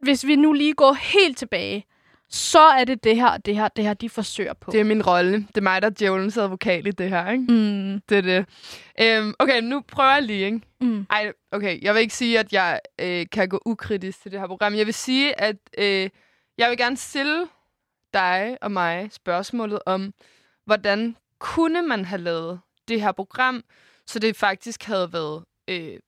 hvis 0.01 0.27
vi 0.27 0.35
nu 0.35 0.53
lige 0.53 0.73
går 0.73 0.93
helt 0.93 1.37
tilbage, 1.37 1.85
så 2.31 2.59
er 2.59 2.83
det 2.83 3.03
det 3.03 3.15
her, 3.15 3.37
det 3.37 3.55
her, 3.55 3.67
det 3.67 3.83
her, 3.83 3.93
de 3.93 4.09
forsøger 4.09 4.53
på. 4.53 4.71
Det 4.71 4.79
er 4.79 4.83
min 4.83 5.01
rolle. 5.07 5.33
Det 5.37 5.57
er 5.57 5.61
mig, 5.61 5.81
der 5.81 5.85
er 5.89 5.91
djævelens 5.99 6.37
advokat 6.37 6.87
i 6.87 6.91
det 6.91 7.09
her, 7.09 7.31
ikke? 7.31 7.43
Mm, 7.43 8.01
Det 8.09 8.17
er 8.17 8.21
det. 8.21 8.45
Øhm, 9.01 9.33
okay, 9.39 9.61
nu 9.61 9.81
prøver 9.87 10.11
jeg 10.13 10.23
lige, 10.23 10.45
ikke? 10.45 10.61
mm. 10.81 11.05
Ej, 11.09 11.31
okay. 11.51 11.81
Jeg 11.81 11.93
vil 11.93 12.01
ikke 12.01 12.13
sige, 12.13 12.39
at 12.39 12.53
jeg 12.53 12.79
øh, 13.01 13.25
kan 13.31 13.49
gå 13.49 13.61
ukritisk 13.65 14.21
til 14.21 14.31
det 14.31 14.39
her 14.39 14.47
program. 14.47 14.75
Jeg 14.75 14.85
vil 14.85 14.93
sige, 14.93 15.41
at 15.41 15.55
øh, 15.77 16.09
jeg 16.57 16.69
vil 16.69 16.77
gerne 16.77 16.97
stille 16.97 17.47
dig 18.13 18.57
og 18.61 18.71
mig 18.71 19.09
spørgsmålet 19.11 19.79
om, 19.85 20.13
hvordan 20.65 21.15
kunne 21.39 21.81
man 21.81 22.05
have 22.05 22.21
lavet 22.21 22.59
det 22.87 23.01
her 23.01 23.11
program, 23.11 23.63
så 24.07 24.19
det 24.19 24.35
faktisk 24.35 24.83
havde 24.83 25.13
været 25.13 25.43
øh, 25.67 25.99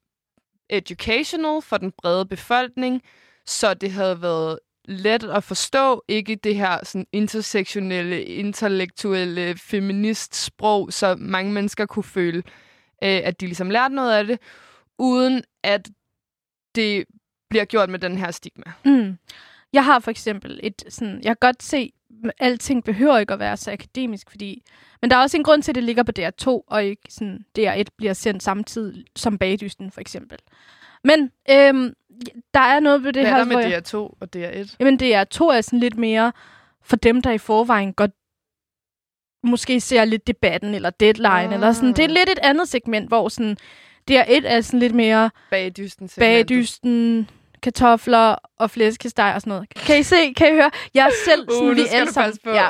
educational 0.69 1.62
for 1.62 1.77
den 1.77 1.91
brede 1.91 2.25
befolkning, 2.25 3.01
så 3.45 3.73
det 3.73 3.91
havde 3.91 4.21
været 4.21 4.60
let 4.86 5.24
at 5.24 5.44
forstå, 5.44 6.04
ikke 6.08 6.36
det 6.36 6.56
her 6.56 6.80
sådan 6.84 7.08
intersektionelle, 7.12 8.24
intellektuelle 8.24 9.58
feministsprog, 9.58 10.94
så 10.94 11.15
mange 11.20 11.54
mennesker 11.54 11.86
kunne 11.86 12.04
føle, 12.04 12.38
øh, 13.04 13.22
at 13.24 13.41
de 13.41 13.46
ligesom 13.46 13.70
lærte 13.70 13.96
noget 13.96 14.13
af 14.13 14.28
det, 14.28 14.39
uden 14.98 15.44
at 15.63 15.89
det 16.76 17.06
bliver 17.50 17.65
gjort 17.65 17.89
med 17.89 18.00
den 18.00 18.17
her 18.17 18.32
stigma. 18.32 18.72
Mm. 18.86 19.17
Jeg 19.74 19.86
har 19.86 20.00
for 20.00 20.12
eksempel 20.12 20.60
et 20.63 20.84
sådan, 20.89 21.15
jeg 21.24 21.39
kan 21.39 21.48
godt 21.48 21.63
se, 21.63 21.94
at 22.24 22.32
alting 22.39 22.84
behøver 22.84 23.17
ikke 23.17 23.34
at 23.34 23.39
være 23.39 23.58
så 23.58 23.72
akademisk, 23.72 24.30
fordi, 24.30 24.63
men 25.02 25.12
der 25.12 25.17
er 25.17 25.22
også 25.22 25.38
en 25.38 25.44
grund 25.44 25.63
til, 25.63 25.72
at 25.72 25.76
det 25.76 25.84
ligger 25.84 26.04
på 26.04 26.12
DR2, 26.20 26.48
og 26.67 26.84
ikke 26.84 27.02
sådan, 27.10 27.46
DR1 27.60 27.84
bliver 27.98 28.13
sendt 28.13 28.44
samtidig 28.44 29.06
som 29.15 29.38
bagdysten, 29.38 29.91
for 29.91 30.02
eksempel. 30.02 30.38
Men 31.04 31.32
øhm, 31.50 31.94
der 32.53 32.60
er 32.60 32.79
noget 32.79 33.03
ved 33.03 33.13
det 33.13 33.21
Hvad 33.23 33.31
er 33.31 33.36
her, 33.36 33.43
der 33.43 33.45
med 33.45 33.55
hvor 33.55 33.62
jeg, 33.69 33.81
DR2 33.88 33.95
og 33.95 34.27
DR1? 34.36 34.75
jamen 34.79 34.99
DR2 35.01 35.43
er 35.57 35.62
sådan 35.62 35.79
lidt 35.79 35.97
mere 35.97 36.31
for 36.84 36.95
dem, 36.95 37.21
der 37.21 37.31
i 37.31 37.38
forvejen 37.38 37.93
godt 37.93 38.12
måske 39.43 39.81
ser 39.81 40.05
lidt 40.05 40.27
debatten, 40.27 40.73
eller 40.75 40.89
deadline, 40.89 41.29
ah. 41.47 41.53
eller 41.53 41.71
sådan. 41.71 41.89
Det 41.89 41.99
er 41.99 42.03
Ah. 42.03 42.10
lidt 42.13 42.29
et 42.29 42.39
andet 42.43 42.67
segment, 42.67 43.07
hvor 43.07 43.29
sådan, 43.29 43.57
DR1 44.12 44.41
er 44.45 44.62
sådan 44.62 44.79
lidt 44.79 44.95
mere 44.95 45.29
Bagdysten. 45.49 46.10
bagdysten, 46.19 47.29
kartofler 47.63 48.36
og 48.57 48.71
flæskesteg 48.71 49.31
og 49.36 49.41
sådan 49.41 49.51
noget. 49.51 49.69
Kan 49.69 49.99
I 49.99 50.03
se? 50.03 50.34
Kan 50.34 50.47
I 50.47 50.51
høre? 50.55 50.71
Jeg 50.93 51.05
er 51.05 51.12
selv 51.25 51.47
Uh, 51.49 51.53
sådan, 51.53 51.67
nu 51.67 51.73
vi 51.73 51.81
på. 52.43 52.49
Ja. 52.49 52.69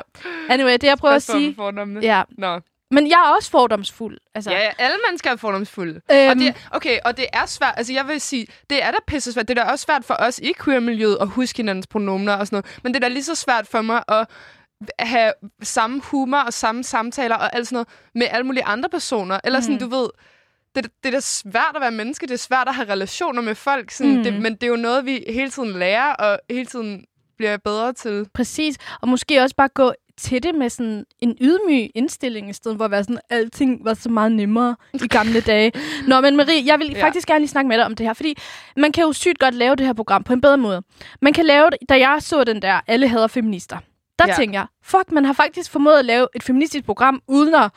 Anyway, 0.49 0.71
det 0.73 0.83
jeg 0.83 0.97
prøver 0.97 1.15
at 1.15 1.23
sige. 1.23 1.55
Ja. 2.01 2.23
Nå. 2.37 2.59
Men 2.91 3.07
jeg 3.09 3.23
er 3.27 3.35
også 3.35 3.49
fordomsfuld. 3.51 4.17
Altså, 4.35 4.51
Ja, 4.51 4.59
ja, 4.59 4.69
alle 4.79 4.97
mennesker 5.07 5.31
er 5.31 5.35
fordomsfulde. 5.35 6.01
Øhm. 6.11 6.29
Og 6.29 6.35
det, 6.35 6.67
okay, 6.71 6.99
og 7.05 7.17
det 7.17 7.25
er 7.33 7.45
svært. 7.45 7.73
Altså, 7.77 7.93
jeg 7.93 8.07
vil 8.07 8.21
sige, 8.21 8.47
det 8.69 8.83
er 8.83 8.91
da 8.91 8.97
pisse 9.07 9.33
svært. 9.33 9.47
Det 9.47 9.57
er 9.59 9.63
da 9.63 9.71
også 9.71 9.83
svært 9.83 10.05
for 10.05 10.15
os 10.19 10.39
i 10.39 10.53
queer-miljøet 10.63 11.17
at 11.21 11.27
huske 11.27 11.57
hinandens 11.57 11.87
pronomner 11.87 12.33
og 12.33 12.47
sådan 12.47 12.55
noget. 12.57 12.79
Men 12.83 12.93
det 12.93 13.03
er 13.03 13.07
da 13.07 13.13
lige 13.13 13.23
så 13.23 13.35
svært 13.35 13.67
for 13.67 13.81
mig 13.81 14.03
at 14.07 14.27
have 14.99 15.33
samme 15.63 16.01
humor 16.03 16.37
og 16.37 16.53
samme 16.53 16.83
samtaler 16.83 17.35
og 17.35 17.55
alt 17.55 17.67
sådan 17.67 17.75
noget 17.75 17.87
med 18.15 18.27
alle 18.31 18.45
mulige 18.45 18.63
andre 18.65 18.89
personer. 18.89 19.39
Eller 19.43 19.59
sådan, 19.59 19.73
Mm. 19.75 19.79
du 19.79 19.87
ved, 19.95 20.09
det, 20.75 20.83
det 21.03 21.09
er 21.09 21.11
da 21.13 21.19
svært 21.19 21.71
at 21.75 21.81
være 21.81 21.91
menneske. 21.91 22.27
Det 22.27 22.33
er 22.33 22.37
svært 22.37 22.67
at 22.67 22.75
have 22.75 22.89
relationer 22.89 23.41
med 23.41 23.55
folk. 23.55 23.91
Sådan, 23.91 24.15
Mm. 24.17 24.23
det, 24.23 24.33
men 24.33 24.53
det 24.53 24.63
er 24.63 24.67
jo 24.67 24.75
noget, 24.75 25.05
vi 25.05 25.23
hele 25.27 25.49
tiden 25.49 25.79
lærer 25.79 26.13
og 26.13 26.39
hele 26.49 26.65
tiden 26.65 27.05
bliver 27.37 27.57
bedre 27.57 27.93
til. 27.93 28.27
Præcis. 28.33 28.75
Og 29.01 29.07
måske 29.07 29.41
også 29.41 29.55
bare 29.55 29.67
gå 29.69 29.93
til 30.17 30.43
det 30.43 30.55
med 30.55 30.69
sådan 30.69 31.05
en 31.19 31.37
ydmyg 31.41 31.89
indstilling, 31.95 32.49
i 32.49 32.53
stedet 32.53 32.77
for 32.77 32.85
at 32.85 32.91
være 32.91 33.03
sådan, 33.03 33.19
alting 33.29 33.85
var 33.85 33.93
så 33.93 34.09
meget 34.09 34.31
nemmere 34.31 34.75
i 34.93 35.07
gamle 35.07 35.41
dage. 35.41 35.71
Nå, 36.07 36.21
men 36.21 36.35
Marie, 36.35 36.63
jeg 36.65 36.79
vil 36.79 36.91
Ja. 36.95 37.05
faktisk 37.05 37.27
gerne 37.27 37.39
lige 37.39 37.49
snakke 37.49 37.67
med 37.67 37.77
dig 37.77 37.85
om 37.85 37.95
det 37.95 38.05
her, 38.05 38.13
fordi 38.13 38.37
man 38.77 38.91
kan 38.91 39.03
jo 39.03 39.13
sygt 39.13 39.39
godt 39.39 39.55
lave 39.55 39.75
det 39.75 39.85
her 39.85 39.93
program 39.93 40.23
på 40.23 40.33
en 40.33 40.41
bedre 40.41 40.57
måde. 40.57 40.81
Man 41.21 41.33
kan 41.33 41.45
lave 41.45 41.69
det, 41.69 41.77
da 41.89 41.99
jeg 41.99 42.17
så 42.19 42.43
den 42.43 42.61
der 42.61 42.79
Alle 42.87 43.07
hader 43.07 43.27
feminister, 43.27 43.77
der 44.19 44.25
Ja. 44.27 44.33
tænker 44.35 44.59
jeg, 44.59 44.65
fuck, 44.83 45.11
man 45.11 45.25
har 45.25 45.33
faktisk 45.33 45.71
formået 45.71 45.99
at 45.99 46.05
lave 46.05 46.27
et 46.35 46.43
feministisk 46.43 46.85
program, 46.85 47.21
uden 47.27 47.55
at 47.55 47.69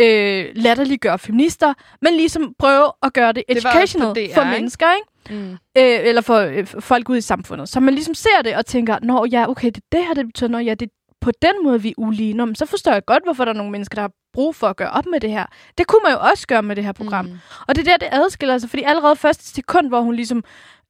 øh, 0.00 0.46
latterliggøre 0.54 1.18
feminister, 1.18 1.74
men 2.02 2.14
ligesom 2.14 2.54
prøve 2.58 2.92
at 3.02 3.12
gøre 3.12 3.32
det 3.32 3.42
Det 3.48 3.56
educational 3.58 4.14
DR, 4.14 4.34
for 4.34 4.44
mennesker, 4.44 4.86
ikke? 4.94 5.06
Mm. 5.42 5.50
øh, 5.52 5.58
eller 6.08 6.22
for 6.22 6.36
øh, 6.38 6.66
folk 6.66 7.08
ude 7.08 7.18
i 7.18 7.20
samfundet. 7.20 7.68
Så 7.68 7.80
man 7.80 7.94
ligesom 7.94 8.14
ser 8.14 8.42
det 8.44 8.56
og 8.56 8.66
tænker, 8.66 8.98
nå 9.02 9.24
ja, 9.32 9.48
okay, 9.50 9.66
det 9.66 9.76
er 9.76 9.80
det 9.96 10.06
her, 10.06 10.14
det 10.14 10.26
betyder, 10.26 10.48
nå 10.50 10.58
ja, 10.58 10.74
det 10.74 10.86
er 10.86 10.90
på 11.20 11.30
den 11.42 11.64
måde, 11.64 11.82
vi 11.82 11.88
er 11.88 11.94
ulige. 11.96 12.34
Nå, 12.34 12.44
men 12.44 12.54
så 12.54 12.66
forstår 12.66 12.92
jeg 12.92 13.04
godt, 13.04 13.24
hvorfor 13.24 13.44
der 13.44 13.52
er 13.52 13.56
nogle 13.56 13.72
mennesker, 13.72 13.94
der 13.94 14.02
har 14.02 14.12
brug 14.32 14.54
for 14.54 14.66
at 14.66 14.76
gøre 14.76 14.90
op 14.90 15.06
med 15.06 15.20
det 15.20 15.30
her. 15.30 15.46
Det 15.78 15.86
kunne 15.86 16.00
man 16.04 16.12
jo 16.12 16.18
også 16.30 16.46
gøre 16.46 16.62
med 16.62 16.76
det 16.76 16.84
her 16.84 16.92
program. 16.92 17.24
Mm. 17.24 17.38
Og 17.68 17.76
det 17.76 17.88
er 17.88 17.90
der, 17.90 17.96
det 17.96 18.08
adskiller 18.12 18.58
sig, 18.58 18.70
fordi 18.70 18.82
allerede 18.82 19.16
første 19.16 19.44
sekund, 19.44 19.88
hvor 19.88 20.00
hun 20.00 20.14
ligesom 20.14 20.44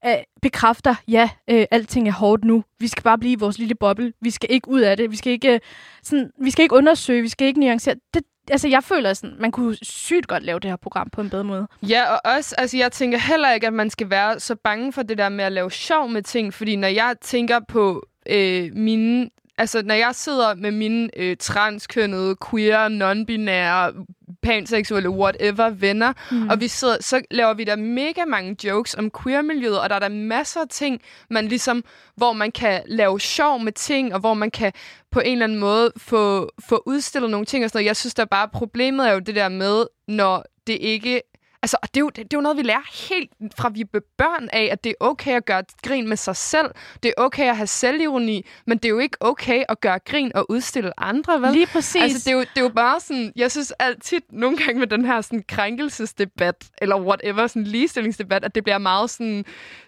øh, 0.06 0.14
bekræfter, 0.42 0.94
ja, 1.08 1.30
øh, 1.50 1.66
alting 1.70 2.08
er 2.08 2.12
hårdt 2.12 2.44
nu. 2.44 2.64
Vi 2.78 2.88
skal 2.88 3.02
bare 3.02 3.18
blive 3.18 3.32
i 3.32 3.38
vores 3.38 3.58
lille 3.58 3.74
boble. 3.74 4.12
Vi 4.22 4.30
skal 4.30 4.52
ikke 4.52 4.68
ud 4.68 4.80
af 4.80 4.96
det. 4.96 5.10
Vi 5.10 5.16
skal 5.16 5.32
ikke, 5.32 5.54
øh, 5.54 5.60
sådan, 6.02 6.30
vi 6.42 6.50
skal 6.50 6.62
ikke 6.62 6.74
undersøge. 6.74 7.22
Vi 7.22 7.28
skal 7.28 7.46
ikke 7.46 7.60
nuancere. 7.60 7.94
Det, 8.14 8.22
altså, 8.50 8.68
jeg 8.68 8.84
føler 8.84 9.14
sådan, 9.14 9.36
man 9.40 9.50
kunne 9.50 9.76
sygt 9.82 10.26
godt 10.28 10.42
lave 10.42 10.60
det 10.60 10.70
her 10.70 10.76
program 10.76 11.10
på 11.10 11.20
en 11.20 11.30
bedre 11.30 11.44
måde. 11.44 11.66
Ja, 11.82 12.14
og 12.14 12.20
også, 12.36 12.54
altså 12.58 12.76
jeg 12.76 12.92
tænker 12.92 13.18
heller 13.18 13.52
ikke, 13.52 13.66
at 13.66 13.72
man 13.72 13.90
skal 13.90 14.10
være 14.10 14.40
så 14.40 14.54
bange 14.54 14.92
for 14.92 15.02
det 15.02 15.18
der 15.18 15.28
med 15.28 15.44
at 15.44 15.52
lave 15.52 15.70
sjov 15.70 16.08
med 16.08 16.22
ting, 16.22 16.54
fordi 16.54 16.76
når 16.76 16.88
jeg 16.88 17.14
tænker 17.20 17.60
på 17.68 18.06
øh, 18.30 18.70
mine, 18.72 19.30
altså 19.60 19.82
når 19.82 19.94
jeg 19.94 20.14
sidder 20.14 20.54
med 20.54 20.70
mine 20.70 21.08
øh, 21.16 21.36
transkønnede, 21.40 22.36
queer, 22.50 22.88
non-binære, 22.88 24.04
panseksuelle, 24.42 25.10
whatever 25.10 25.70
venner, 25.70 26.12
mm. 26.30 26.48
og 26.48 26.60
vi 26.60 26.68
sidder, 26.68 26.96
så 27.00 27.22
laver 27.30 27.54
vi 27.54 27.64
der 27.64 27.76
mega 27.76 28.24
mange 28.24 28.56
jokes 28.64 28.94
om 28.94 29.10
queer-miljøet, 29.22 29.80
og 29.80 29.90
der 29.90 29.94
er 29.94 29.98
der 29.98 30.08
masser 30.08 30.60
af 30.60 30.68
ting, 30.70 31.00
man 31.30 31.48
ligesom, 31.48 31.84
hvor 32.16 32.32
man 32.32 32.52
kan 32.52 32.82
lave 32.86 33.20
sjov 33.20 33.60
med 33.60 33.72
ting, 33.72 34.14
og 34.14 34.20
hvor 34.20 34.34
man 34.34 34.50
kan 34.50 34.72
på 35.10 35.20
en 35.20 35.32
eller 35.32 35.44
anden 35.44 35.58
måde 35.58 35.92
få, 35.96 36.50
få 36.68 36.82
udstillet 36.86 37.30
nogle 37.30 37.46
ting 37.46 37.64
og 37.64 37.70
sådan 37.70 37.78
noget. 37.78 37.86
Jeg 37.86 37.96
synes, 37.96 38.14
der 38.14 38.24
bare 38.24 38.48
problemet 38.48 39.08
er 39.08 39.12
jo 39.12 39.18
det 39.18 39.34
der 39.34 39.48
med, 39.48 39.84
når 40.08 40.44
det 40.66 40.78
ikke 40.80 41.20
Altså, 41.62 41.76
og 41.82 41.88
det 41.94 41.96
er, 41.96 42.00
jo, 42.00 42.08
det, 42.08 42.22
er 42.22 42.26
jo 42.34 42.40
noget, 42.40 42.58
vi 42.58 42.62
lærer 42.62 43.08
helt 43.08 43.30
fra 43.56 43.68
vi 43.68 43.80
er 43.80 44.00
børn 44.18 44.48
af, 44.52 44.68
at 44.72 44.84
det 44.84 44.90
er 44.90 44.94
okay 45.00 45.36
at 45.36 45.44
gøre 45.44 45.62
grin 45.82 46.08
med 46.08 46.16
sig 46.16 46.36
selv. 46.36 46.70
Det 47.02 47.08
er 47.08 47.22
okay 47.22 47.48
at 47.48 47.56
have 47.56 47.66
selvironi, 47.66 48.46
men 48.66 48.78
det 48.78 48.84
er 48.84 48.88
jo 48.88 48.98
ikke 48.98 49.16
okay 49.20 49.64
at 49.68 49.80
gøre 49.80 49.98
grin 49.98 50.32
og 50.34 50.50
udstille 50.50 51.00
andre, 51.00 51.42
vel? 51.42 51.52
Lige 51.52 51.66
præcis. 51.66 52.02
Altså, 52.02 52.18
det 52.18 52.28
er, 52.28 52.32
jo, 52.32 52.40
det 52.40 52.56
er 52.56 52.60
jo 52.60 52.68
bare 52.68 53.00
sådan, 53.00 53.32
jeg 53.36 53.50
synes 53.50 53.72
altid, 53.78 54.20
nogle 54.30 54.56
gange 54.56 54.78
med 54.78 54.86
den 54.86 55.04
her 55.04 55.20
sådan 55.20 55.44
krænkelsesdebat, 55.48 56.70
eller 56.78 57.00
whatever, 57.00 57.46
sådan 57.46 57.64
ligestillingsdebat, 57.64 58.44
at 58.44 58.54
det 58.54 58.64
bliver 58.64 58.78
meget 58.78 59.10
sådan, 59.10 59.44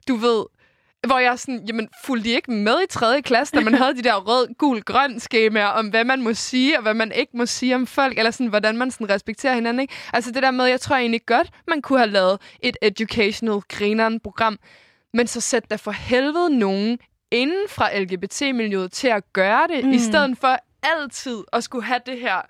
du 0.09 0.17
ved, 0.17 0.45
hvor 1.07 1.19
jeg 1.19 1.39
sådan, 1.39 1.65
jamen, 1.67 1.89
fulgte 2.05 2.29
de 2.29 2.35
ikke 2.35 2.51
med 2.51 2.83
i 2.83 2.87
3. 2.91 3.23
klasse, 3.23 3.57
da 3.57 3.61
man 3.61 3.75
havde 3.83 3.97
de 3.97 4.03
der 4.03 4.15
rød, 4.15 4.55
gul, 4.59 4.83
grøn 4.83 5.21
skemaer 5.21 5.67
om, 5.67 5.89
hvad 5.89 6.05
man 6.05 6.23
må 6.23 6.35
sige, 6.35 6.79
og 6.79 6.83
hvad 6.83 6.95
man 6.95 7.13
ikke 7.13 7.37
må 7.37 7.47
sige 7.47 7.75
om 7.75 7.87
folk, 7.87 8.19
eller 8.19 8.31
sådan, 8.31 8.47
hvordan 8.47 8.77
man 8.77 8.91
sådan 8.91 9.11
respekterer 9.11 9.55
hinanden, 9.55 9.81
ikke? 9.81 9.95
Altså 10.13 10.31
det 10.31 10.43
der 10.43 10.51
med, 10.51 10.65
jeg 10.65 10.81
tror 10.81 10.97
egentlig 10.97 11.27
godt, 11.27 11.51
man 11.69 11.83
kunne 11.83 11.99
have 11.99 12.11
lavet 12.11 12.39
et 12.61 12.77
educational, 12.83 13.61
grineren 13.69 14.21
program, 14.21 14.59
men 15.15 15.27
så 15.27 15.41
sæt 15.41 15.71
da 15.71 15.77
for 15.77 15.91
helvede 15.91 16.59
nogen 16.59 16.99
inden 17.31 17.69
fra 17.69 17.99
LGBT-miljøet 17.99 18.93
til 18.93 19.09
at 19.09 19.33
gøre 19.33 19.69
det, 19.69 19.85
mm. 19.85 19.91
i 19.93 19.99
stedet 19.99 20.39
for 20.39 20.59
altid 20.83 21.45
at 21.53 21.65
skulle 21.65 21.85
have 21.85 22.01
det 22.07 22.21
her 22.21 22.41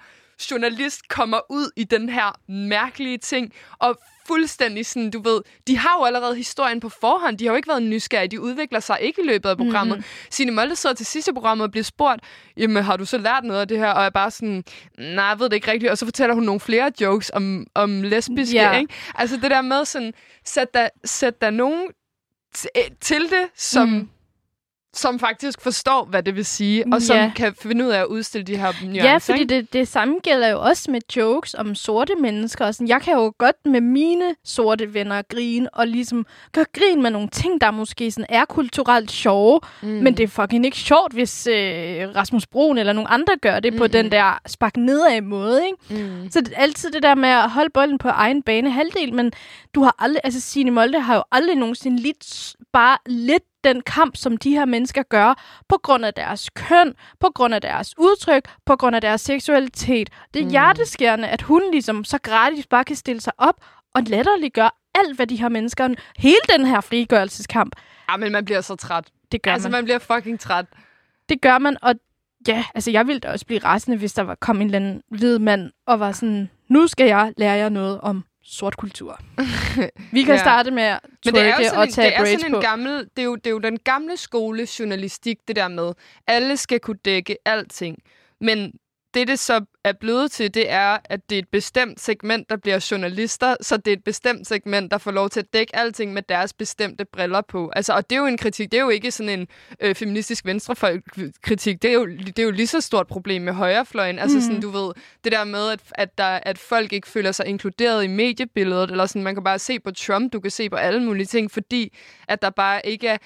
journalist 0.50 1.08
kommer 1.08 1.40
ud 1.50 1.70
i 1.76 1.84
den 1.84 2.08
her 2.08 2.40
mærkelige 2.48 3.18
ting, 3.18 3.52
og 3.78 3.98
fuldstændig 4.26 4.86
sådan, 4.86 5.10
du 5.10 5.22
ved, 5.22 5.40
de 5.66 5.78
har 5.78 5.96
jo 5.98 6.04
allerede 6.04 6.34
historien 6.36 6.80
på 6.80 6.88
forhånd, 6.88 7.38
de 7.38 7.44
har 7.44 7.52
jo 7.52 7.56
ikke 7.56 7.68
været 7.68 7.82
nysgerrige, 7.82 8.28
de 8.28 8.40
udvikler 8.40 8.80
sig 8.80 8.98
ikke 9.00 9.22
i 9.22 9.26
løbet 9.26 9.48
af 9.48 9.56
programmet. 9.56 9.98
Mm. 9.98 10.04
Signe 10.30 10.52
Molde 10.52 10.76
sidder 10.76 10.96
til 10.96 11.06
sidste 11.06 11.32
programmet 11.32 11.64
og 11.64 11.70
bliver 11.70 11.84
spurgt, 11.84 12.20
jamen 12.56 12.82
har 12.84 12.96
du 12.96 13.04
så 13.04 13.18
lært 13.18 13.44
noget 13.44 13.60
af 13.60 13.68
det 13.68 13.78
her? 13.78 13.90
Og 13.90 14.04
er 14.04 14.10
bare 14.10 14.30
sådan, 14.30 14.64
nej, 14.98 15.24
jeg 15.24 15.38
ved 15.38 15.48
det 15.48 15.56
ikke 15.56 15.70
rigtigt. 15.72 15.90
Og 15.90 15.98
så 15.98 16.04
fortæller 16.06 16.34
hun 16.34 16.44
nogle 16.44 16.60
flere 16.60 16.92
jokes 17.00 17.30
om, 17.34 17.66
om 17.74 18.02
lesbiske, 18.02 18.54
Ja. 18.56 18.78
ikke? 18.78 18.94
Altså 19.14 19.36
det 19.36 19.50
der 19.50 19.62
med 19.62 19.84
sådan, 19.84 20.12
sæt 20.44 20.74
der, 20.74 20.88
sæt 21.04 21.40
der 21.40 21.50
nogen 21.50 21.88
til 23.00 23.22
det, 23.22 23.48
som... 23.56 23.88
Mm. 23.88 24.08
Mm 24.94 24.98
som 25.02 25.18
faktisk 25.18 25.60
forstår, 25.60 26.04
hvad 26.04 26.22
det 26.22 26.36
vil 26.36 26.44
sige, 26.44 26.84
og 26.92 27.02
som 27.02 27.16
Ja. 27.16 27.32
kan 27.36 27.54
finde 27.62 27.84
ud 27.84 27.90
af 27.90 28.00
at 28.00 28.06
udstille 28.06 28.44
de 28.44 28.56
her 28.56 28.72
nuancer. 28.82 29.04
Ja, 29.04 29.16
fordi 29.16 29.44
det, 29.44 29.72
det 29.72 29.88
samme 29.88 30.16
gælder 30.22 30.48
jo 30.48 30.60
også 30.60 30.90
med 30.90 31.00
jokes 31.16 31.54
om 31.54 31.74
sorte 31.74 32.14
mennesker. 32.20 32.66
Og 32.66 32.74
sådan, 32.74 32.88
jeg 32.88 33.02
kan 33.02 33.14
jo 33.14 33.32
godt 33.38 33.56
med 33.66 33.80
mine 33.80 34.34
sorte 34.44 34.94
venner 34.94 35.22
grine, 35.22 35.74
og 35.74 35.86
ligesom 35.88 36.26
gøre 36.52 36.64
grin 36.72 37.02
med 37.02 37.10
nogle 37.10 37.28
ting, 37.28 37.60
der 37.60 37.70
måske 37.70 38.10
sådan 38.10 38.26
er 38.28 38.44
kulturelt 38.44 39.10
sjove. 39.10 39.60
Mm. 39.82 39.88
Men 39.88 40.16
det 40.16 40.24
er 40.24 40.28
fucking 40.28 40.64
ikke 40.64 40.76
sjovt, 40.76 41.12
hvis 41.12 41.46
øh, 41.46 41.54
Rasmus 42.16 42.46
Broen 42.46 42.78
eller 42.78 42.92
nogen 42.92 43.08
andre 43.10 43.36
gør 43.42 43.60
det 43.60 43.72
mm. 43.72 43.78
på 43.78 43.86
den 43.86 44.12
der 44.12 44.38
spak 44.46 44.76
nedad 44.76 45.20
måde, 45.20 45.62
ikke? 45.66 46.04
Mm. 46.04 46.30
Så 46.30 46.40
det 46.40 46.52
altid 46.56 46.90
det 46.90 47.02
der 47.02 47.14
med 47.14 47.28
at 47.28 47.50
holde 47.50 47.70
bolden 47.70 47.98
på 47.98 48.08
egen 48.08 48.42
bane 48.42 48.70
halvdel, 48.70 49.14
men 49.14 49.32
du 49.74 49.82
har 49.82 49.94
aldrig, 49.98 50.20
altså 50.24 50.40
Signe 50.40 50.70
Molde 50.70 51.00
har 51.00 51.14
jo 51.14 51.22
aldrig 51.32 51.56
nogensinde 51.56 52.02
lidt, 52.02 52.54
bare 52.72 52.98
lidt 53.06 53.42
den 53.64 53.80
kamp, 53.80 54.16
som 54.16 54.36
de 54.36 54.50
her 54.50 54.64
mennesker 54.64 55.02
gør, 55.02 55.34
på 55.68 55.78
grund 55.82 56.04
af 56.04 56.14
deres 56.14 56.50
køn, 56.50 56.94
på 57.20 57.30
grund 57.34 57.54
af 57.54 57.60
deres 57.60 57.94
udtryk, 57.98 58.48
på 58.66 58.76
grund 58.76 58.96
af 58.96 59.02
deres 59.02 59.20
seksualitet. 59.20 60.10
Det 60.34 60.40
er 60.40 60.44
Mm. 60.44 60.50
hjerteskærende, 60.50 61.28
at 61.28 61.42
hun 61.42 61.62
ligesom 61.72 62.04
så 62.04 62.18
gratis 62.18 62.66
bare 62.66 62.84
kan 62.84 62.96
stille 62.96 63.20
sig 63.20 63.32
op 63.38 63.64
og 63.94 64.02
latterliggøre 64.02 64.70
alt, 64.94 65.16
hvad 65.16 65.26
de 65.26 65.36
her 65.36 65.48
mennesker, 65.48 65.88
hele 66.18 66.36
den 66.56 66.66
her 66.66 66.80
frigørelseskamp, 66.80 67.76
Ah, 68.08 68.20
men 68.20 68.32
man 68.32 68.44
bliver 68.44 68.60
så 68.60 68.74
træt. 68.76 69.04
det 69.32 69.42
gør 69.42 69.52
altså, 69.52 69.68
man. 69.68 69.78
man 69.78 69.84
bliver 69.84 69.98
fucking 69.98 70.40
træt. 70.40 70.66
Det 71.28 71.40
gør 71.40 71.58
man, 71.58 71.76
og 71.82 71.94
ja, 72.48 72.64
altså 72.74 72.90
jeg 72.90 73.06
ville 73.06 73.20
da 73.20 73.32
også 73.32 73.46
blive 73.46 73.60
rasende, 73.64 73.96
hvis 73.96 74.12
der 74.12 74.22
var, 74.22 74.34
kom 74.34 74.56
en 74.60 74.62
eller 74.66 74.78
anden 74.78 75.02
hvid 75.08 75.38
mand 75.38 75.70
og 75.86 76.00
var 76.00 76.12
sådan, 76.12 76.50
nu 76.68 76.86
skal 76.86 77.06
jeg 77.06 77.32
lære 77.36 77.52
jer 77.52 77.68
noget 77.68 78.00
om 78.00 78.24
sort 78.44 78.76
kultur. 78.76 79.20
Vi 80.12 80.22
kan 80.22 80.34
Ja. 80.34 80.40
starte 80.40 80.70
med 80.70 80.82
at 80.82 81.00
Men 81.24 81.34
det 81.34 81.42
er 81.42 81.46
jo 81.46 81.64
sådan, 81.64 81.78
og 81.78 81.84
en, 81.84 81.92
tage 81.92 82.10
det 82.10 82.32
er 82.34 82.38
sådan 82.38 82.50
på. 82.52 82.56
en 82.56 82.62
gammel, 82.62 82.98
det 82.98 83.18
er, 83.18 83.22
jo, 83.22 83.34
det 83.36 83.46
er 83.46 83.50
jo 83.50 83.58
den 83.58 83.78
gamle 83.78 84.16
skole 84.16 84.66
journalistik, 84.78 85.38
det 85.48 85.56
der 85.56 85.68
med, 85.68 85.92
alle 86.26 86.56
skal 86.56 86.80
kunne 86.80 86.98
dække 87.04 87.36
alting. 87.44 87.98
Men 88.40 88.72
det, 89.14 89.28
det 89.28 89.38
så 89.38 89.64
er 89.84 89.92
blevet 89.92 90.30
til, 90.32 90.54
det 90.54 90.70
er, 90.70 90.98
at 91.04 91.30
det 91.30 91.36
er 91.38 91.42
et 91.42 91.48
bestemt 91.48 92.00
segment, 92.00 92.50
der 92.50 92.56
bliver 92.56 92.88
journalister, 92.90 93.56
så 93.60 93.76
det 93.76 93.86
er 93.88 93.92
et 93.96 94.04
bestemt 94.04 94.46
segment, 94.46 94.90
der 94.90 94.98
får 94.98 95.10
lov 95.10 95.30
til 95.30 95.40
at 95.40 95.52
dække 95.52 95.76
alting 95.76 96.12
med 96.12 96.22
deres 96.28 96.52
bestemte 96.52 97.04
briller 97.04 97.40
på. 97.40 97.70
Altså, 97.76 97.92
og 97.92 98.10
det 98.10 98.16
er 98.16 98.20
jo 98.20 98.26
en 98.26 98.36
kritik, 98.38 98.72
det 98.72 98.78
er 98.78 98.82
jo 98.82 98.88
ikke 98.88 99.10
sådan 99.10 99.40
en 99.40 99.48
øh, 99.80 99.94
feministisk 99.94 100.44
venstrefolk-kritik, 100.44 101.82
det 101.82 101.90
er, 101.90 101.94
jo, 101.94 102.06
det 102.06 102.38
er 102.38 102.42
jo 102.42 102.50
lige 102.50 102.66
så 102.66 102.80
stort 102.80 103.06
problem 103.06 103.42
med 103.42 103.52
højrefløjen. 103.52 104.18
Altså 104.18 104.36
Mhm. 104.36 104.42
sådan, 104.46 104.60
du 104.60 104.70
ved, 104.70 104.92
det 105.24 105.32
der 105.32 105.44
med, 105.44 105.70
at, 105.70 105.80
at, 105.94 106.18
der, 106.18 106.24
at 106.42 106.58
folk 106.58 106.92
ikke 106.92 107.08
føler 107.08 107.32
sig 107.32 107.46
inkluderet 107.46 108.04
i 108.04 108.06
mediebilledet, 108.06 108.90
eller 108.90 109.06
sådan, 109.06 109.22
man 109.22 109.34
kan 109.34 109.44
bare 109.44 109.58
se 109.58 109.80
på 109.80 109.90
Trump, 109.90 110.32
du 110.32 110.40
kan 110.40 110.50
se 110.50 110.70
på 110.70 110.76
alle 110.76 111.02
mulige 111.04 111.26
ting, 111.26 111.50
fordi 111.50 111.96
at 112.28 112.42
der 112.42 112.50
bare 112.50 112.86
ikke 112.86 113.08
er, 113.08 113.18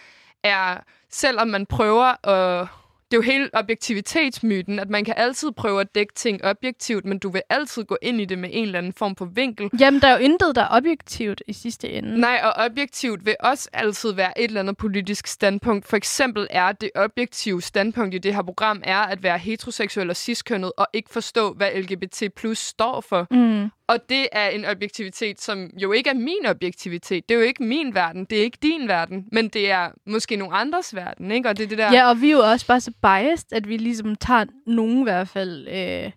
er 0.45 0.77
selvom 1.11 1.49
man 1.49 1.67
prøver 1.67 2.29
at 2.29 2.67
det 3.11 3.17
er 3.17 3.19
jo 3.19 3.23
hele 3.23 3.51
objektivitetsmyten, 3.53 4.79
at 4.79 4.91
man 4.91 5.05
kan 5.05 5.15
altid 5.17 5.53
prøve 5.53 5.81
at 5.81 5.95
dække 5.95 6.15
ting 6.15 6.45
objektivt, 6.45 7.05
men 7.05 7.19
du 7.19 7.31
vil 7.31 7.43
altid 7.51 7.85
gå 7.85 7.97
ind 8.03 8.21
i 8.21 8.25
det 8.25 8.39
med 8.39 8.49
en 8.53 8.65
eller 8.65 8.79
anden 8.79 8.93
form 8.93 9.17
for 9.17 9.25
vinkel. 9.25 9.71
Jamen, 9.81 10.01
der 10.01 10.09
er 10.09 10.13
jo 10.13 10.19
intet, 10.19 10.57
der 10.57 10.63
er 10.63 10.69
objektivt 10.71 11.43
i 11.49 11.53
sidste 11.53 11.91
ende. 11.91 12.21
Nej, 12.21 12.41
og 12.45 12.53
objektivt 12.65 13.27
vil 13.27 13.37
også 13.41 13.69
altid 13.73 14.13
være 14.13 14.41
et 14.41 14.45
eller 14.45 14.61
andet 14.61 14.77
politisk 14.77 15.27
standpunkt. 15.27 15.87
For 15.87 15.97
eksempel 15.97 16.47
er 16.51 16.73
det 16.73 16.91
objektive 16.95 17.63
standpunkt 17.63 18.15
i 18.15 18.19
det 18.19 18.35
her 18.35 18.43
program 18.43 18.83
er 18.85 18.99
at 18.99 19.23
være 19.23 19.39
heteroseksuel 19.39 20.11
og 20.11 20.17
ciskønnet 20.17 20.73
og 20.77 20.87
ikke 20.93 21.11
forstå, 21.11 21.53
hvad 21.53 21.71
LGBT 21.75 22.23
plus 22.37 22.59
står 22.59 23.01
for. 23.01 23.27
Mm. 23.31 23.71
Og 23.89 23.99
det 24.09 24.29
er 24.33 24.49
en 24.49 24.65
objektivitet, 24.65 25.41
som 25.41 25.71
jo 25.83 25.93
ikke 25.93 26.11
er 26.11 26.15
min 26.15 26.47
objektivitet. 26.47 27.29
Det 27.29 27.35
er 27.35 27.39
jo 27.39 27.45
ikke 27.45 27.63
min 27.63 27.95
verden. 27.95 28.25
Det 28.25 28.39
er 28.39 28.43
ikke 28.43 28.59
din 28.63 28.89
verden. 28.89 29.27
Men 29.33 29.49
det 29.49 29.71
er 29.71 29.89
måske 30.07 30.37
nogle 30.37 30.57
andres 30.57 30.95
verden, 30.95 31.31
ikke? 31.31 31.49
Og 31.49 31.57
det 31.57 31.65
er 31.65 31.69
det 31.69 31.79
der... 31.79 31.93
Ja, 31.93 32.09
og 32.09 32.21
vi 32.21 32.27
er 32.27 32.33
jo 32.33 32.39
også 32.39 32.67
bare 32.67 32.81
så 32.81 32.93
biased, 33.03 33.53
at 33.53 33.69
vi 33.69 33.77
ligesom 33.77 34.17
tager 34.17 34.45
nogen 34.67 35.01
i 35.01 35.03
hvert 35.03 35.29
fald... 35.29 35.69
Øh, 35.69 36.13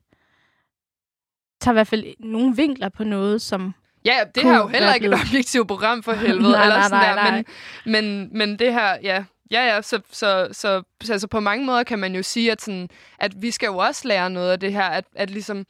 tager 1.61 1.73
i 1.73 1.73
hvert 1.73 1.87
fald 1.87 2.05
nogle 2.19 2.55
vinkler 2.55 2.89
på 2.89 3.03
noget, 3.03 3.41
som... 3.41 3.73
Ja, 4.05 4.19
det 4.35 4.43
her 4.43 4.53
er 4.53 4.57
jo 4.57 4.67
heller 4.67 4.93
ikke 4.93 5.07
et 5.07 5.13
objektivt 5.13 5.67
program 5.67 6.03
for 6.03 6.13
helvede. 6.25 6.51
Nej, 6.51 6.63
eller 6.63 6.75
nej, 6.75 6.87
sådan 6.87 7.15
nej, 7.15 7.25
der. 7.25 7.31
Men, 7.31 7.45
men, 7.85 8.37
men 8.37 8.59
det 8.59 8.73
her, 8.73 8.97
ja, 9.03 9.23
Ja, 9.51 9.75
ja, 9.75 9.81
så, 9.81 10.01
så, 10.11 10.47
så, 10.51 10.83
så 11.03 11.13
altså 11.13 11.27
på 11.27 11.39
mange 11.39 11.65
måder 11.65 11.83
kan 11.83 11.99
man 11.99 12.15
jo 12.15 12.23
sige, 12.23 12.51
at, 12.51 12.61
sådan, 12.61 12.89
at 13.19 13.41
vi 13.41 13.51
skal 13.51 13.67
jo 13.67 13.77
også 13.77 14.07
lære 14.07 14.29
noget 14.29 14.51
af 14.51 14.59
det 14.59 14.73
her, 14.73 14.83
at, 14.83 15.05
at 15.15 15.29
ligesom 15.29 15.65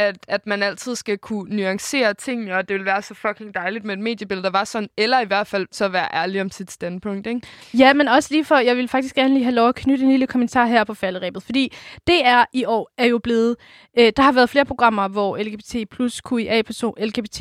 at, 0.00 0.16
at 0.28 0.46
man 0.46 0.62
altid 0.62 0.94
skal 0.94 1.18
kunne 1.18 1.56
nuancere 1.56 2.14
tingene, 2.14 2.56
og 2.56 2.68
det 2.68 2.76
vil 2.76 2.84
være 2.84 3.02
så 3.02 3.14
fucking 3.14 3.54
dejligt 3.54 3.84
med 3.84 3.94
et 3.94 4.00
mediebillede, 4.00 4.44
der 4.44 4.50
var 4.50 4.64
sådan, 4.64 4.88
eller 4.96 5.20
i 5.20 5.24
hvert 5.24 5.46
fald 5.46 5.66
så 5.72 5.88
være 5.88 6.08
ærlig 6.14 6.40
om 6.40 6.50
sit 6.50 6.70
standpunkt, 6.70 7.26
ikke? 7.26 7.40
Ja, 7.78 7.92
men 7.92 8.08
også 8.08 8.28
lige 8.32 8.44
for, 8.44 8.56
jeg 8.56 8.76
vil 8.76 8.88
faktisk 8.88 9.14
gerne 9.14 9.34
lige 9.34 9.44
have 9.44 9.54
lov 9.54 9.68
at 9.68 9.74
knytte 9.74 10.04
en 10.04 10.10
lille 10.10 10.26
kommentar 10.26 10.66
her 10.66 10.84
på 10.84 10.94
falderæbet, 10.94 11.42
fordi 11.42 11.72
det 12.06 12.26
er 12.26 12.44
i 12.52 12.64
år 12.64 12.90
er 12.98 13.06
jo 13.06 13.18
blevet, 13.18 13.56
øh, 13.98 14.12
der 14.16 14.22
har 14.22 14.32
været 14.32 14.50
flere 14.50 14.64
programmer, 14.64 15.08
hvor 15.08 15.36
LGBT 15.36 15.90
plus 15.90 16.22
QIA-person, 16.28 16.94
LGBT 16.98 17.40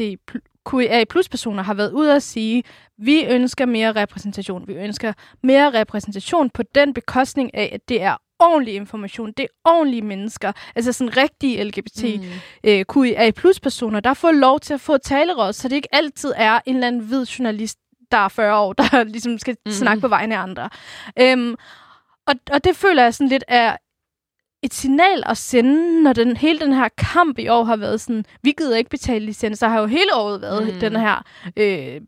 QIA 0.71 1.03
plus 1.09 1.29
personer 1.29 1.63
har 1.63 1.73
været 1.73 1.91
ude 1.91 2.15
at 2.15 2.23
sige, 2.23 2.63
vi 2.97 3.25
ønsker 3.25 3.65
mere 3.65 3.91
repræsentation. 3.91 4.67
Vi 4.67 4.73
ønsker 4.73 5.13
mere 5.43 5.79
repræsentation 5.79 6.49
på 6.49 6.63
den 6.75 6.93
bekostning 6.93 7.55
af, 7.55 7.69
at 7.73 7.89
det 7.89 8.01
er 8.01 8.15
ordentlig 8.39 8.75
information. 8.75 9.31
Det 9.31 9.43
er 9.43 9.69
ordentlige 9.69 10.01
mennesker. 10.01 10.51
Altså 10.75 10.93
sådan 10.93 11.17
rigtige 11.17 11.63
LGBT 11.63 12.03
mm. 12.03 13.03
øh, 13.03 13.33
plus 13.33 13.59
personer, 13.59 13.99
der 13.99 14.13
får 14.13 14.31
lov 14.31 14.59
til 14.59 14.73
at 14.73 14.81
få 14.81 14.97
taleråd, 14.97 15.53
så 15.53 15.69
det 15.69 15.75
ikke 15.75 15.95
altid 15.95 16.33
er 16.35 16.59
en 16.65 16.75
eller 16.75 16.87
anden 16.87 17.01
hvid 17.01 17.25
journalist, 17.25 17.77
der 18.11 18.17
er 18.17 18.27
40 18.27 18.59
år, 18.59 18.73
der 18.79 19.03
ligesom 19.03 19.37
skal 19.37 19.57
mm. 19.65 19.71
snakke 19.71 20.01
på 20.01 20.07
vegne 20.07 20.37
af 20.37 20.41
andre. 20.41 20.69
Øhm, 21.19 21.55
og, 22.27 22.35
og 22.51 22.63
det 22.63 22.75
føler 22.75 23.03
jeg 23.03 23.13
sådan 23.13 23.29
lidt 23.29 23.43
er 23.47 23.77
et 24.63 24.73
signal 24.73 25.23
at 25.25 25.37
sende, 25.37 26.03
når 26.03 26.13
den, 26.13 26.37
hele 26.37 26.59
den 26.59 26.73
her 26.73 26.89
kamp 26.97 27.39
i 27.39 27.47
år 27.47 27.63
har 27.63 27.75
været 27.75 28.01
sådan, 28.01 28.25
vi 28.43 28.51
gider 28.51 28.77
ikke 28.77 28.89
betale 28.89 29.25
licens, 29.25 29.59
så 29.59 29.67
har 29.67 29.79
jo 29.79 29.85
hele 29.85 30.15
året 30.15 30.41
været 30.41 30.73
mm. 30.73 30.79
den 30.79 30.95
her 30.95 31.23
øh, 31.57 32.01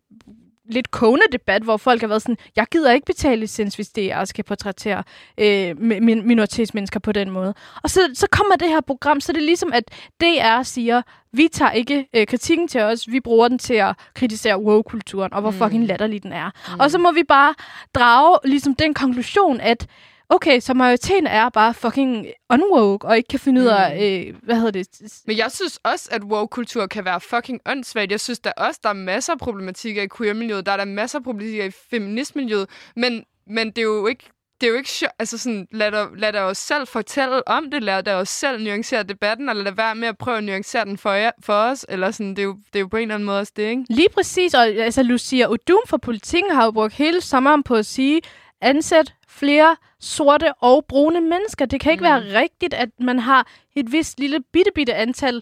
lidt 0.74 0.92
kogende 0.92 1.26
debat, 1.32 1.62
hvor 1.62 1.78
folk 1.78 2.02
har 2.02 2.08
været 2.08 2.22
sådan, 2.22 2.38
jeg 2.56 2.66
gider 2.72 2.92
ikke 2.92 3.06
betale 3.06 3.40
licens, 3.40 3.76
hvis 3.76 3.90
det 3.90 4.12
er, 4.12 4.26
skal 4.26 4.44
portrættere 4.44 5.04
øh, 5.38 5.80
min 5.80 6.28
minoritetsmennesker 6.28 7.00
på 7.00 7.12
den 7.12 7.30
måde. 7.30 7.54
Og 7.84 7.90
så, 7.90 8.10
så 8.14 8.28
kommer 8.32 8.56
det 8.56 8.70
her 8.70 8.82
program, 8.82 9.22
så 9.22 9.32
det 9.34 9.40
er 9.40 9.46
ligesom, 9.46 9.74
at 9.74 9.84
DR 10.22 10.64
siger, 10.64 11.02
vi 11.34 11.48
tager 11.52 11.72
ikke 11.72 12.08
øh, 12.16 12.28
kritikken 12.28 12.68
til 12.68 12.82
os, 12.82 13.08
vi 13.08 13.20
bruger 13.20 13.48
den 13.48 13.60
til 13.60 13.74
at 13.74 13.96
kritisere 14.14 14.62
woke-kulturen, 14.62 15.34
og 15.34 15.42
hvor 15.42 15.52
mm. 15.52 15.58
fucking 15.58 15.86
latterlig 15.86 16.24
den 16.24 16.34
er. 16.34 16.50
Mm. 16.68 16.80
Og 16.80 16.92
så 16.92 16.98
må 16.98 17.12
vi 17.12 17.24
bare 17.24 17.54
drage 17.96 18.40
ligesom 18.44 18.76
den 18.76 18.94
konklusion, 18.94 19.60
at 19.62 19.88
okay, 20.32 20.60
så 20.60 20.74
majoriteten 20.74 21.28
er 21.28 21.50
bare 21.50 21.74
fucking 21.74 22.28
unwoke, 22.50 23.08
og 23.08 23.18
ikke 23.18 23.28
kan 23.28 23.40
finde 23.40 23.62
ud 23.62 23.66
af, 23.66 23.96
mm. 23.96 24.30
øh, 24.30 24.42
hvad 24.44 24.56
hedder 24.56 24.72
det? 24.72 24.88
Men 25.28 25.38
jeg 25.38 25.52
synes 25.52 25.80
også, 25.84 26.10
at 26.12 26.24
woke-kultur 26.24 26.88
kan 26.88 27.06
være 27.06 27.22
fucking 27.22 27.60
åndssvagt. 27.66 28.12
Jeg 28.12 28.20
synes 28.20 28.40
der 28.40 28.52
også, 28.58 28.80
der 28.84 28.90
er 28.90 28.94
masser 28.94 29.34
af 29.34 29.40
problematikker 29.40 30.04
i 30.04 30.08
queer-miljøet, 30.18 30.66
der 30.66 30.72
er 30.72 30.78
der 30.78 30.86
masser 30.86 31.20
af 31.20 31.24
problematikker 31.24 31.66
i 31.66 31.72
feministmiljøet, 31.90 32.70
men, 32.96 33.24
men 33.48 33.68
det 33.68 33.78
er 33.78 33.82
jo 33.82 34.08
ikke 34.08 34.30
det 34.62 34.68
er 34.68 34.72
jo 34.72 34.78
ikke 34.78 34.90
altså 35.20 35.38
sådan, 35.38 35.68
lad 35.72 35.92
dig, 35.92 36.08
lad 36.18 36.34
dig 36.34 36.42
os 36.42 36.58
selv 36.58 36.88
fortælle 36.88 37.48
om 37.48 37.72
det, 37.72 37.84
lad 37.84 38.04
dig 38.04 38.16
os 38.16 38.30
selv 38.30 38.64
nuancere 38.64 39.04
debatten, 39.04 39.50
og 39.50 39.56
lad 39.56 39.66
dig 39.66 39.78
være 39.78 39.96
med 39.96 40.08
at 40.08 40.18
prøve 40.18 40.38
at 40.38 40.44
nuancere 40.44 40.86
den 40.86 40.98
for, 40.98 41.12
jer, 41.12 41.32
for 41.40 41.54
os, 41.54 41.86
eller 41.90 42.12
sådan, 42.12 42.30
det 42.30 42.40
er, 42.40 42.44
jo, 42.44 42.58
det 42.74 42.76
er 42.76 42.80
jo 42.80 42.88
på 42.88 42.98
en 42.98 43.02
eller 43.02 43.16
anden 43.16 43.26
måde 43.26 43.40
også 43.40 43.54
det, 43.56 43.64
ikke? 43.64 43.84
Lige 43.90 44.10
præcis, 44.14 44.54
og 44.54 44.68
altså 44.68 45.04
Lucia 45.04 45.48
Udum 45.48 45.82
fra 45.88 45.98
politikken 45.98 46.52
har 46.52 46.66
jo 46.66 46.72
brugt 46.72 46.94
hele 46.94 47.22
sommeren 47.22 47.64
på 47.64 47.76
at 47.76 47.86
sige, 47.86 48.22
ansæt 48.62 49.14
flere 49.32 49.76
sorte 50.00 50.54
og 50.54 50.86
brune 50.86 51.22
mennesker. 51.22 51.66
Det 51.66 51.80
kan 51.80 51.92
ikke 51.92 52.02
mm. 52.02 52.10
være 52.10 52.42
rigtigt, 52.42 52.74
at 52.74 52.90
man 53.00 53.20
har 53.20 53.48
et 53.76 53.92
vist 53.92 54.20
lille 54.20 54.40
bitte, 54.54 54.72
bitte 54.76 54.94
antal, 54.94 55.42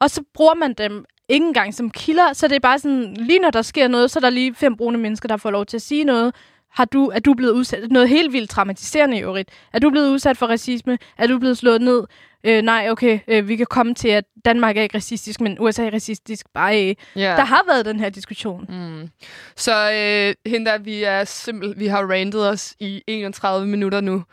og 0.00 0.10
så 0.10 0.22
bruger 0.34 0.54
man 0.54 0.74
dem 0.74 1.04
ikke 1.28 1.46
engang 1.46 1.74
som 1.74 1.90
kilder, 1.90 2.32
så 2.32 2.48
det 2.48 2.56
er 2.56 2.60
bare 2.60 2.78
sådan, 2.78 3.14
lige 3.14 3.38
når 3.38 3.50
der 3.50 3.62
sker 3.62 3.88
noget, 3.88 4.10
så 4.10 4.18
er 4.18 4.20
der 4.20 4.30
lige 4.30 4.54
fem 4.54 4.76
brune 4.76 4.98
mennesker, 4.98 5.28
der 5.28 5.36
får 5.36 5.50
lov 5.50 5.66
til 5.66 5.76
at 5.76 5.82
sige 5.82 6.04
noget. 6.04 6.34
Har 6.70 6.84
du, 6.84 7.06
er 7.08 7.20
du 7.20 7.34
blevet 7.34 7.52
udsat, 7.52 7.90
noget 7.90 8.08
helt 8.08 8.32
vildt 8.32 8.50
traumatiserende 8.50 9.16
i 9.16 9.22
øvrigt, 9.22 9.50
er 9.72 9.78
du 9.78 9.90
blevet 9.90 10.10
udsat 10.10 10.36
for 10.36 10.46
racisme? 10.46 10.98
Er 11.18 11.26
du 11.26 11.38
blevet 11.38 11.58
slået 11.58 11.80
ned? 11.80 12.04
Øh, 12.44 12.62
nej, 12.62 12.88
okay, 12.90 13.18
øh, 13.28 13.48
vi 13.48 13.56
kan 13.56 13.66
komme 13.66 13.94
til, 13.94 14.08
at 14.08 14.24
Danmark 14.44 14.76
er 14.76 14.82
ikke 14.82 14.96
racistisk, 14.96 15.40
men 15.40 15.56
USA 15.60 15.86
er 15.86 15.94
racistisk. 15.94 16.46
Bare, 16.54 16.88
øh, 16.88 16.94
yeah. 17.18 17.36
Der 17.36 17.44
har 17.44 17.62
været 17.66 17.84
den 17.84 18.00
her 18.00 18.08
diskussion. 18.08 18.66
Mm. 18.68 19.08
Så 19.56 19.92
øh, 19.92 20.50
hende 20.52 20.84
vi 20.84 21.02
er 21.02 21.24
simpel, 21.24 21.74
vi 21.76 21.86
har 21.86 22.10
randet 22.10 22.48
os 22.48 22.74
i 22.80 23.02
31 23.06 23.66
minutter 23.66 24.00
nu. 24.00 24.24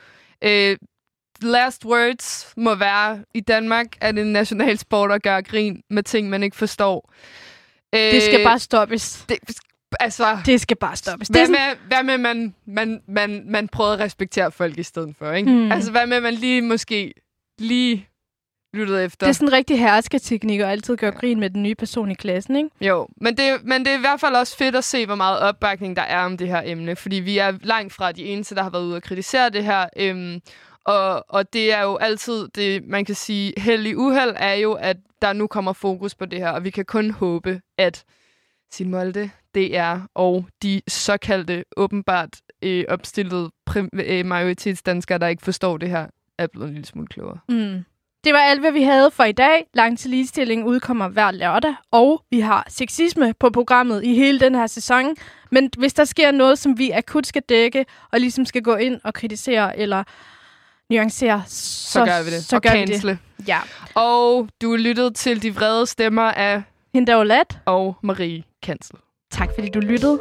Øh, 0.41 0.77
last 1.41 1.85
words 1.85 2.53
må 2.57 2.75
være, 2.75 3.23
i 3.33 3.39
Danmark 3.39 3.87
er 4.01 4.11
det 4.11 4.21
en 4.21 4.33
national 4.33 4.77
sport 4.77 5.11
at 5.11 5.23
gøre 5.23 5.41
grin 5.41 5.81
med 5.89 6.03
ting, 6.03 6.29
man 6.29 6.43
ikke 6.43 6.57
forstår. 6.57 7.13
Øh, 7.95 7.99
det 7.99 8.23
skal 8.23 8.43
bare 8.43 8.59
stoppes. 8.59 9.25
Det, 9.29 9.37
altså, 9.99 10.37
det 10.45 10.61
skal 10.61 10.77
bare 10.77 10.95
stoppes. 10.95 11.27
Hvad, 11.27 11.47
med, 11.47 11.75
hvad 11.87 12.03
med, 12.03 12.17
man, 12.17 12.55
man, 12.67 13.01
man, 13.07 13.43
man 13.47 13.67
prøver 13.67 13.91
at 13.91 13.99
respektere 13.99 14.51
folk 14.51 14.77
i 14.77 14.83
stedet 14.83 15.15
for, 15.17 15.31
ikke? 15.31 15.51
Mm. 15.51 15.71
Altså, 15.71 15.91
hvad 15.91 16.07
med, 16.07 16.21
man 16.21 16.33
lige 16.33 16.61
måske 16.61 17.13
lige 17.59 18.09
lyttet 18.73 19.03
efter. 19.03 19.25
Det 19.25 19.29
er 19.29 19.33
sådan 19.33 19.47
en 19.47 19.53
rigtig 19.53 19.79
hersketeknik 19.79 20.59
at 20.59 20.67
altid 20.67 20.97
gøre 20.97 21.11
grin 21.11 21.39
med 21.39 21.49
den 21.49 21.63
nye 21.63 21.75
person 21.75 22.11
i 22.11 22.13
klassen, 22.13 22.55
ikke? 22.55 22.69
Jo, 22.81 23.07
men 23.17 23.37
det, 23.37 23.63
men 23.63 23.85
det 23.85 23.93
er 23.93 23.97
i 23.97 24.01
hvert 24.01 24.19
fald 24.19 24.35
også 24.35 24.57
fedt 24.57 24.75
at 24.75 24.83
se, 24.83 25.05
hvor 25.05 25.15
meget 25.15 25.39
opbakning 25.39 25.95
der 25.95 26.01
er 26.01 26.25
om 26.25 26.37
det 26.37 26.47
her 26.47 26.61
emne, 26.65 26.95
fordi 26.95 27.15
vi 27.15 27.37
er 27.37 27.53
langt 27.61 27.93
fra 27.93 28.11
de 28.11 28.25
eneste, 28.25 28.55
der 28.55 28.63
har 28.63 28.69
været 28.69 28.83
ude 28.83 28.95
og 28.95 29.03
kritisere 29.03 29.49
det 29.49 29.63
her. 29.63 29.85
Øhm, 29.97 30.41
og, 30.85 31.25
og 31.29 31.53
det 31.53 31.73
er 31.73 31.81
jo 31.81 31.95
altid, 31.95 32.47
det 32.47 32.87
man 32.87 33.05
kan 33.05 33.15
sige, 33.15 33.53
held 33.57 33.85
i 33.85 33.95
uheld 33.95 34.33
er 34.35 34.53
jo, 34.53 34.73
at 34.73 34.97
der 35.21 35.33
nu 35.33 35.47
kommer 35.47 35.73
fokus 35.73 36.15
på 36.15 36.25
det 36.25 36.39
her, 36.39 36.49
og 36.49 36.63
vi 36.63 36.69
kan 36.69 36.85
kun 36.85 37.11
håbe, 37.11 37.61
at 37.77 38.03
Sin 38.71 38.89
Molde, 38.89 39.29
DR 39.55 39.97
og 40.15 40.45
de 40.63 40.81
såkaldte 40.87 41.63
åbenbart 41.77 42.29
øh, 42.61 42.85
opstillede 42.87 43.51
øh, 43.93 44.25
majoritetsdanskere, 44.25 45.17
der 45.17 45.27
ikke 45.27 45.43
forstår 45.43 45.77
det 45.77 45.89
her, 45.89 46.07
er 46.39 46.47
blevet 46.47 46.67
en 46.67 46.73
lille 46.73 46.87
smule 46.87 47.07
klogere. 47.07 47.37
Mm. 47.49 47.85
Det 48.23 48.33
var 48.33 48.39
alt, 48.39 48.59
hvad 48.59 48.71
vi 48.71 48.83
havde 48.83 49.11
for 49.11 49.23
i 49.23 49.31
dag. 49.31 49.65
Lang 49.73 49.99
til 49.99 50.09
ligestilling 50.09 50.65
udkommer 50.65 51.07
hver 51.07 51.31
lørdag, 51.31 51.75
og 51.91 52.23
vi 52.31 52.39
har 52.39 52.65
sexisme 52.69 53.33
på 53.39 53.49
programmet 53.49 54.03
i 54.03 54.15
hele 54.15 54.39
den 54.39 54.55
her 54.55 54.67
sæson. 54.67 55.15
Men 55.51 55.69
hvis 55.77 55.93
der 55.93 56.05
sker 56.05 56.31
noget, 56.31 56.59
som 56.59 56.77
vi 56.77 56.91
akut 56.91 57.27
skal 57.27 57.41
dække, 57.49 57.85
og 58.11 58.19
ligesom 58.19 58.45
skal 58.45 58.61
gå 58.61 58.75
ind 58.75 59.01
og 59.03 59.13
kritisere 59.13 59.79
eller 59.79 60.03
nuancere, 60.89 61.43
så, 61.47 61.91
så 61.91 62.05
gør 62.05 62.23
vi 62.23 62.31
det. 62.31 62.43
Så 62.45 62.55
og 62.55 62.61
gør 62.61 62.69
cancele. 62.69 63.11
vi 63.11 63.17
det. 63.37 63.47
Ja. 63.47 63.59
Og 63.95 64.49
du 64.61 64.75
lyttede 64.75 65.13
til 65.13 65.43
de 65.43 65.55
vrede 65.55 65.85
stemmer 65.85 66.31
af 66.31 66.63
Hinda 66.93 67.19
Olat 67.19 67.59
og 67.65 67.97
Marie 68.03 68.43
Kansel. 68.63 68.95
Tak 69.31 69.49
fordi 69.55 69.69
du 69.69 69.79
lyttede. 69.79 70.19